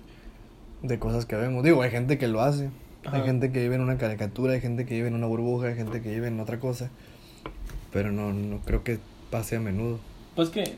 de 0.80 1.00
cosas 1.00 1.26
que 1.26 1.34
vemos. 1.34 1.64
Digo, 1.64 1.82
hay 1.82 1.90
gente 1.90 2.18
que 2.18 2.28
lo 2.28 2.40
hace. 2.40 2.70
Hay 3.04 3.22
gente 3.22 3.50
que 3.50 3.58
vive 3.62 3.74
en 3.74 3.80
una 3.80 3.98
caricatura, 3.98 4.52
hay 4.52 4.60
gente 4.60 4.86
que 4.86 4.94
vive 4.94 5.08
en 5.08 5.14
una 5.14 5.26
burbuja, 5.26 5.66
hay 5.66 5.74
gente 5.74 6.00
que 6.00 6.10
vive 6.10 6.28
en 6.28 6.38
otra 6.38 6.60
cosa. 6.60 6.88
Pero 7.92 8.12
no, 8.12 8.32
no 8.32 8.60
creo 8.60 8.84
que 8.84 9.00
pase 9.28 9.56
a 9.56 9.60
menudo. 9.60 9.98
Pues 10.36 10.50
que 10.50 10.76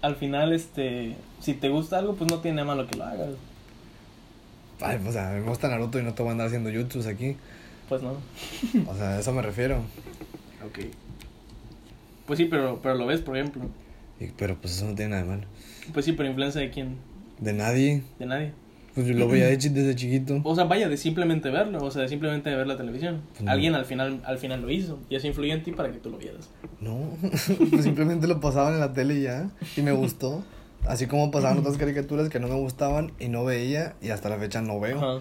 al 0.00 0.16
final, 0.16 0.54
este, 0.54 1.16
si 1.40 1.52
te 1.52 1.68
gusta 1.68 1.98
algo, 1.98 2.14
pues 2.14 2.30
no 2.30 2.38
tiene 2.38 2.62
nada 2.62 2.74
malo 2.74 2.88
que 2.88 2.96
lo 2.96 3.04
hagas. 3.04 3.28
Ay, 4.80 4.98
o 5.06 5.12
sea, 5.12 5.32
me 5.32 5.42
gusta 5.42 5.68
Naruto 5.68 5.98
y 5.98 6.02
no 6.02 6.14
te 6.14 6.22
voy 6.22 6.30
a 6.30 6.32
andar 6.32 6.46
haciendo 6.46 6.70
YouTube 6.70 7.06
aquí. 7.06 7.36
Pues 7.90 8.00
no. 8.00 8.12
O 8.90 8.94
sea, 8.94 9.16
a 9.16 9.20
eso 9.20 9.34
me 9.34 9.42
refiero. 9.42 9.82
Ok. 10.64 10.78
Pues 12.26 12.38
sí, 12.38 12.46
pero, 12.46 12.80
pero 12.82 12.94
lo 12.94 13.04
ves, 13.04 13.20
por 13.20 13.36
ejemplo. 13.36 13.64
Y- 14.22 14.32
pero 14.36 14.56
pues 14.60 14.76
eso 14.76 14.86
no 14.86 14.94
tiene 14.94 15.10
nada 15.10 15.22
de 15.22 15.28
malo. 15.28 15.42
Pues 15.92 16.04
sí, 16.04 16.12
pero 16.12 16.28
influencia 16.28 16.60
de 16.60 16.70
quién? 16.70 16.96
De 17.40 17.52
nadie. 17.52 18.02
De 18.18 18.26
nadie. 18.26 18.52
Pues 18.94 19.06
yo 19.06 19.14
lo 19.14 19.26
veía 19.26 19.46
de 19.46 19.56
chi- 19.56 19.70
desde 19.70 19.94
chiquito. 19.96 20.40
O 20.44 20.54
sea, 20.54 20.64
vaya, 20.64 20.86
de 20.88 20.98
simplemente 20.98 21.48
verlo, 21.50 21.82
o 21.82 21.90
sea, 21.90 22.02
de 22.02 22.08
simplemente 22.08 22.54
ver 22.54 22.66
la 22.66 22.76
televisión. 22.76 23.22
Pues 23.32 23.42
no. 23.42 23.50
Alguien 23.50 23.74
al 23.74 23.86
final, 23.86 24.20
al 24.24 24.36
final 24.38 24.60
lo 24.60 24.70
hizo 24.70 24.98
y 25.08 25.16
eso 25.16 25.26
influyó 25.26 25.54
en 25.54 25.62
ti 25.62 25.72
para 25.72 25.90
que 25.90 25.98
tú 25.98 26.10
lo 26.10 26.18
vieras. 26.18 26.50
No, 26.80 27.08
pues 27.20 27.40
simplemente 27.82 28.26
lo 28.26 28.38
pasaban 28.40 28.74
en 28.74 28.80
la 28.80 28.92
tele 28.92 29.14
y 29.18 29.22
ya. 29.22 29.50
Y 29.76 29.80
me 29.82 29.92
gustó. 29.92 30.44
Así 30.86 31.06
como 31.06 31.30
pasaban 31.30 31.58
otras 31.58 31.78
caricaturas 31.78 32.28
que 32.28 32.38
no 32.40 32.48
me 32.48 32.54
gustaban 32.56 33.12
y 33.18 33.28
no 33.28 33.44
veía 33.44 33.94
y 34.02 34.10
hasta 34.10 34.28
la 34.28 34.36
fecha 34.36 34.60
no 34.60 34.78
veo. 34.78 34.98
Ajá. 34.98 35.20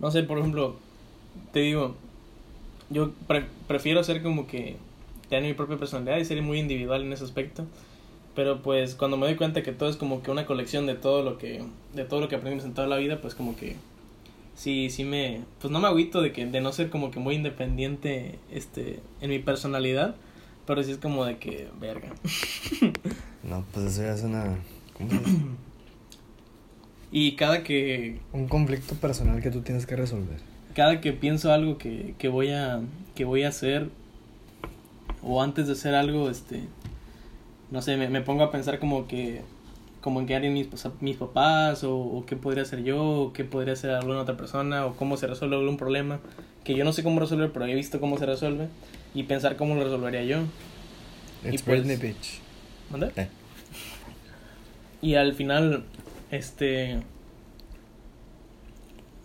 No 0.00 0.10
sé, 0.10 0.22
por 0.22 0.38
ejemplo, 0.38 0.76
te 1.52 1.60
digo, 1.60 1.96
yo 2.90 3.12
pre- 3.26 3.46
prefiero 3.66 4.02
ser 4.04 4.22
como 4.22 4.46
que 4.46 4.76
tener 5.34 5.50
mi 5.50 5.54
propia 5.54 5.76
personalidad 5.76 6.18
y 6.18 6.24
ser 6.24 6.40
muy 6.42 6.58
individual 6.60 7.02
en 7.02 7.12
ese 7.12 7.24
aspecto. 7.24 7.66
Pero 8.34 8.62
pues 8.62 8.94
cuando 8.94 9.16
me 9.16 9.26
doy 9.26 9.36
cuenta 9.36 9.62
que 9.62 9.72
todo 9.72 9.88
es 9.88 9.96
como 9.96 10.22
que 10.22 10.30
una 10.30 10.46
colección 10.46 10.86
de 10.86 10.94
todo 10.94 11.22
lo 11.22 11.38
que 11.38 11.62
de 11.94 12.04
todo 12.04 12.20
lo 12.20 12.28
que 12.28 12.36
aprendimos 12.36 12.64
en 12.64 12.74
toda 12.74 12.88
la 12.88 12.96
vida, 12.96 13.20
pues 13.20 13.34
como 13.34 13.56
que 13.56 13.76
sí 14.54 14.90
sí 14.90 15.04
me 15.04 15.42
pues 15.60 15.70
no 15.72 15.80
me 15.80 15.86
agüito 15.88 16.20
de 16.20 16.32
que 16.32 16.46
de 16.46 16.60
no 16.60 16.72
ser 16.72 16.90
como 16.90 17.10
que 17.10 17.20
muy 17.20 17.34
independiente 17.36 18.38
este 18.52 19.00
en 19.20 19.30
mi 19.30 19.38
personalidad, 19.38 20.16
pero 20.66 20.82
sí 20.82 20.90
es 20.92 20.98
como 20.98 21.24
de 21.24 21.38
que 21.38 21.68
verga. 21.80 22.08
No, 23.44 23.62
pues 23.72 23.84
eso 23.84 24.02
ya 24.02 24.14
es 24.14 24.22
una. 24.22 24.56
¿Cómo 24.96 25.10
se 25.10 25.18
dice? 25.18 25.38
Y 27.12 27.36
cada 27.36 27.62
que 27.62 28.18
Un 28.32 28.48
conflicto 28.48 28.94
personal 28.94 29.42
que 29.42 29.50
tú 29.50 29.60
tienes 29.60 29.84
que 29.84 29.96
resolver. 29.96 30.38
cada 30.74 31.02
que 31.02 31.12
pienso 31.12 31.52
algo 31.52 31.76
que, 31.76 32.14
que 32.18 32.28
voy 32.28 32.50
a 32.52 32.80
que 33.14 33.26
voy 33.26 33.42
a 33.42 33.48
hacer 33.48 33.90
o 35.24 35.42
antes 35.42 35.66
de 35.66 35.72
hacer 35.72 35.94
algo 35.94 36.30
este 36.30 36.64
no 37.70 37.82
sé 37.82 37.96
me, 37.96 38.08
me 38.08 38.20
pongo 38.20 38.42
a 38.44 38.50
pensar 38.52 38.78
como 38.78 39.06
que 39.08 39.42
como 40.00 40.20
en 40.20 40.26
qué 40.26 40.36
harían 40.36 40.52
mis, 40.52 40.66
pues, 40.66 40.86
mis 41.00 41.16
papás 41.16 41.82
o, 41.82 41.96
o 41.96 42.26
qué 42.26 42.36
podría 42.36 42.62
hacer 42.62 42.84
yo 42.84 43.02
o 43.02 43.32
qué 43.32 43.44
podría 43.44 43.72
hacer 43.72 43.90
alguna 43.90 44.20
otra 44.20 44.36
persona 44.36 44.86
o 44.86 44.94
cómo 44.94 45.16
se 45.16 45.26
resuelve 45.26 45.56
algún 45.56 45.76
problema 45.78 46.20
que 46.62 46.74
yo 46.74 46.84
no 46.84 46.92
sé 46.92 47.02
cómo 47.02 47.20
resolver 47.20 47.52
pero 47.52 47.66
he 47.66 47.74
visto 47.74 48.00
cómo 48.00 48.18
se 48.18 48.26
resuelve 48.26 48.68
y 49.14 49.22
pensar 49.24 49.56
cómo 49.56 49.74
lo 49.74 49.84
resolvería 49.84 50.22
yo 50.24 50.38
It's 51.44 51.62
pues- 51.62 51.84
Britney 51.84 51.96
Bitch. 51.96 52.40
¿Mande? 52.90 53.10
Eh. 53.16 53.28
Y 55.02 55.14
al 55.16 55.34
final, 55.34 55.84
este. 56.30 57.00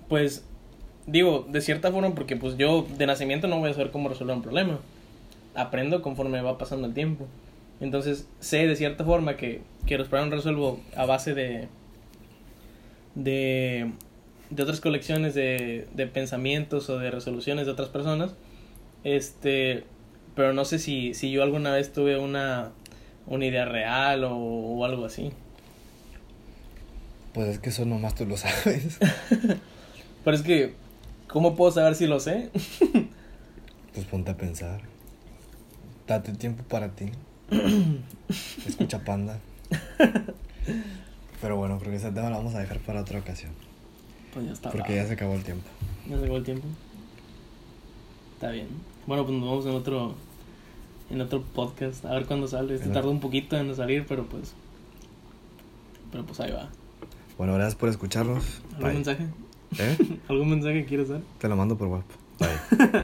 Pues. 0.08 0.44
Digo, 1.08 1.48
de 1.50 1.62
cierta 1.62 1.92
forma, 1.92 2.14
porque 2.14 2.36
pues 2.36 2.58
yo 2.58 2.86
de 2.98 3.08
nacimiento 3.08 3.48
no 3.48 3.58
voy 3.60 3.72
a 3.72 3.74
saber 3.74 3.90
cómo 3.92 4.10
resolver 4.10 4.36
un 4.36 4.42
problema. 4.44 4.80
Aprendo 5.56 6.02
conforme 6.02 6.42
va 6.42 6.58
pasando 6.58 6.88
el 6.88 6.94
tiempo. 6.94 7.28
Entonces, 7.80 8.28
sé 8.40 8.68
de 8.68 8.76
cierta 8.76 9.04
forma 9.04 9.38
que, 9.38 9.62
que 9.86 9.98
los 9.98 10.08
problemas 10.08 10.36
resuelvo 10.36 10.82
a 10.96 11.06
base 11.06 11.34
de. 11.34 11.68
de. 13.16 13.92
de 14.50 14.64
otras 14.64 14.82
colecciones 14.82 15.34
de, 15.34 15.88
de 15.94 16.08
pensamientos 16.08 16.90
o 16.90 17.00
de 17.00 17.12
resoluciones 17.12 17.66
de 17.66 17.72
otras 17.72 17.90
personas. 17.90 18.36
Este. 19.04 19.84
Pero 20.36 20.54
no 20.54 20.66
sé 20.66 20.80
si, 20.80 21.14
si 21.14 21.32
yo 21.32 21.44
alguna 21.44 21.72
vez 21.72 21.92
tuve 21.92 22.18
una, 22.18 22.72
una 23.28 23.46
idea 23.46 23.66
real 23.66 24.24
o, 24.24 24.36
o 24.36 24.86
algo 24.86 25.06
así. 25.06 25.32
Pues 27.34 27.48
es 27.50 27.60
que 27.60 27.70
eso 27.70 27.86
nomás 27.86 28.16
tú 28.16 28.26
lo 28.26 28.38
sabes. 28.38 29.00
Pero 30.24 30.36
es 30.36 30.44
que, 30.44 30.74
¿cómo 31.28 31.56
puedo 31.56 31.72
saber 31.72 31.96
si 31.96 32.08
lo 32.08 32.20
sé? 32.20 32.50
Pues 33.94 34.06
ponte 34.06 34.32
a 34.32 34.38
pensar. 34.38 34.82
Date 36.10 36.32
tiempo 36.34 36.64
para 36.64 36.90
ti. 36.90 37.12
Escucha 38.66 39.06
panda. 39.06 39.40
Pero 41.40 41.56
bueno, 41.56 41.78
creo 41.78 41.92
que 41.92 41.98
ese 41.98 42.12
tema 42.12 42.32
lo 42.32 42.38
vamos 42.38 42.56
a 42.56 42.60
dejar 42.60 42.80
para 42.80 43.02
otra 43.02 43.20
ocasión. 43.20 43.52
Pues 44.34 44.48
ya 44.48 44.54
está. 44.54 44.72
Porque 44.72 44.96
ya 44.96 45.06
se 45.06 45.14
acabó 45.14 45.36
el 45.36 45.44
tiempo. 45.44 45.68
Ya 46.08 46.18
se 46.18 46.24
acabó 46.24 46.38
el 46.38 46.44
tiempo. 46.44 46.66
Está 48.34 48.50
bien. 48.50 48.70
Bueno, 49.06 49.24
pues 49.24 49.38
nos 49.38 49.50
vemos 49.50 49.66
en 49.68 49.72
otro 49.74 50.16
en 51.12 51.22
otro 51.22 51.44
podcast. 51.44 52.04
A 52.06 52.16
ver 52.16 52.26
cuándo 52.26 52.48
sale. 52.48 52.74
Este 52.74 52.90
tardó 52.90 53.12
un 53.12 53.20
poquito 53.20 53.56
en 53.56 53.76
salir, 53.76 54.08
pero 54.08 54.26
pues. 54.26 54.56
Pero 56.12 56.26
pues 56.26 56.40
ahí 56.40 56.52
va. 56.52 56.70
Bueno, 57.38 57.54
gracias 57.54 57.76
por 57.76 57.88
escucharnos. 57.88 58.62
¿Algún 58.72 58.84
Bye. 58.84 58.94
mensaje? 58.96 59.28
¿Eh? 59.78 60.20
¿Algún 60.28 60.50
mensaje 60.50 60.86
quieres 60.86 61.10
dar? 61.10 61.22
Te 61.38 61.48
lo 61.48 61.56
mando 61.56 61.78
por 61.78 61.88
WhatsApp. 61.88 62.18
Bye. 62.40 62.88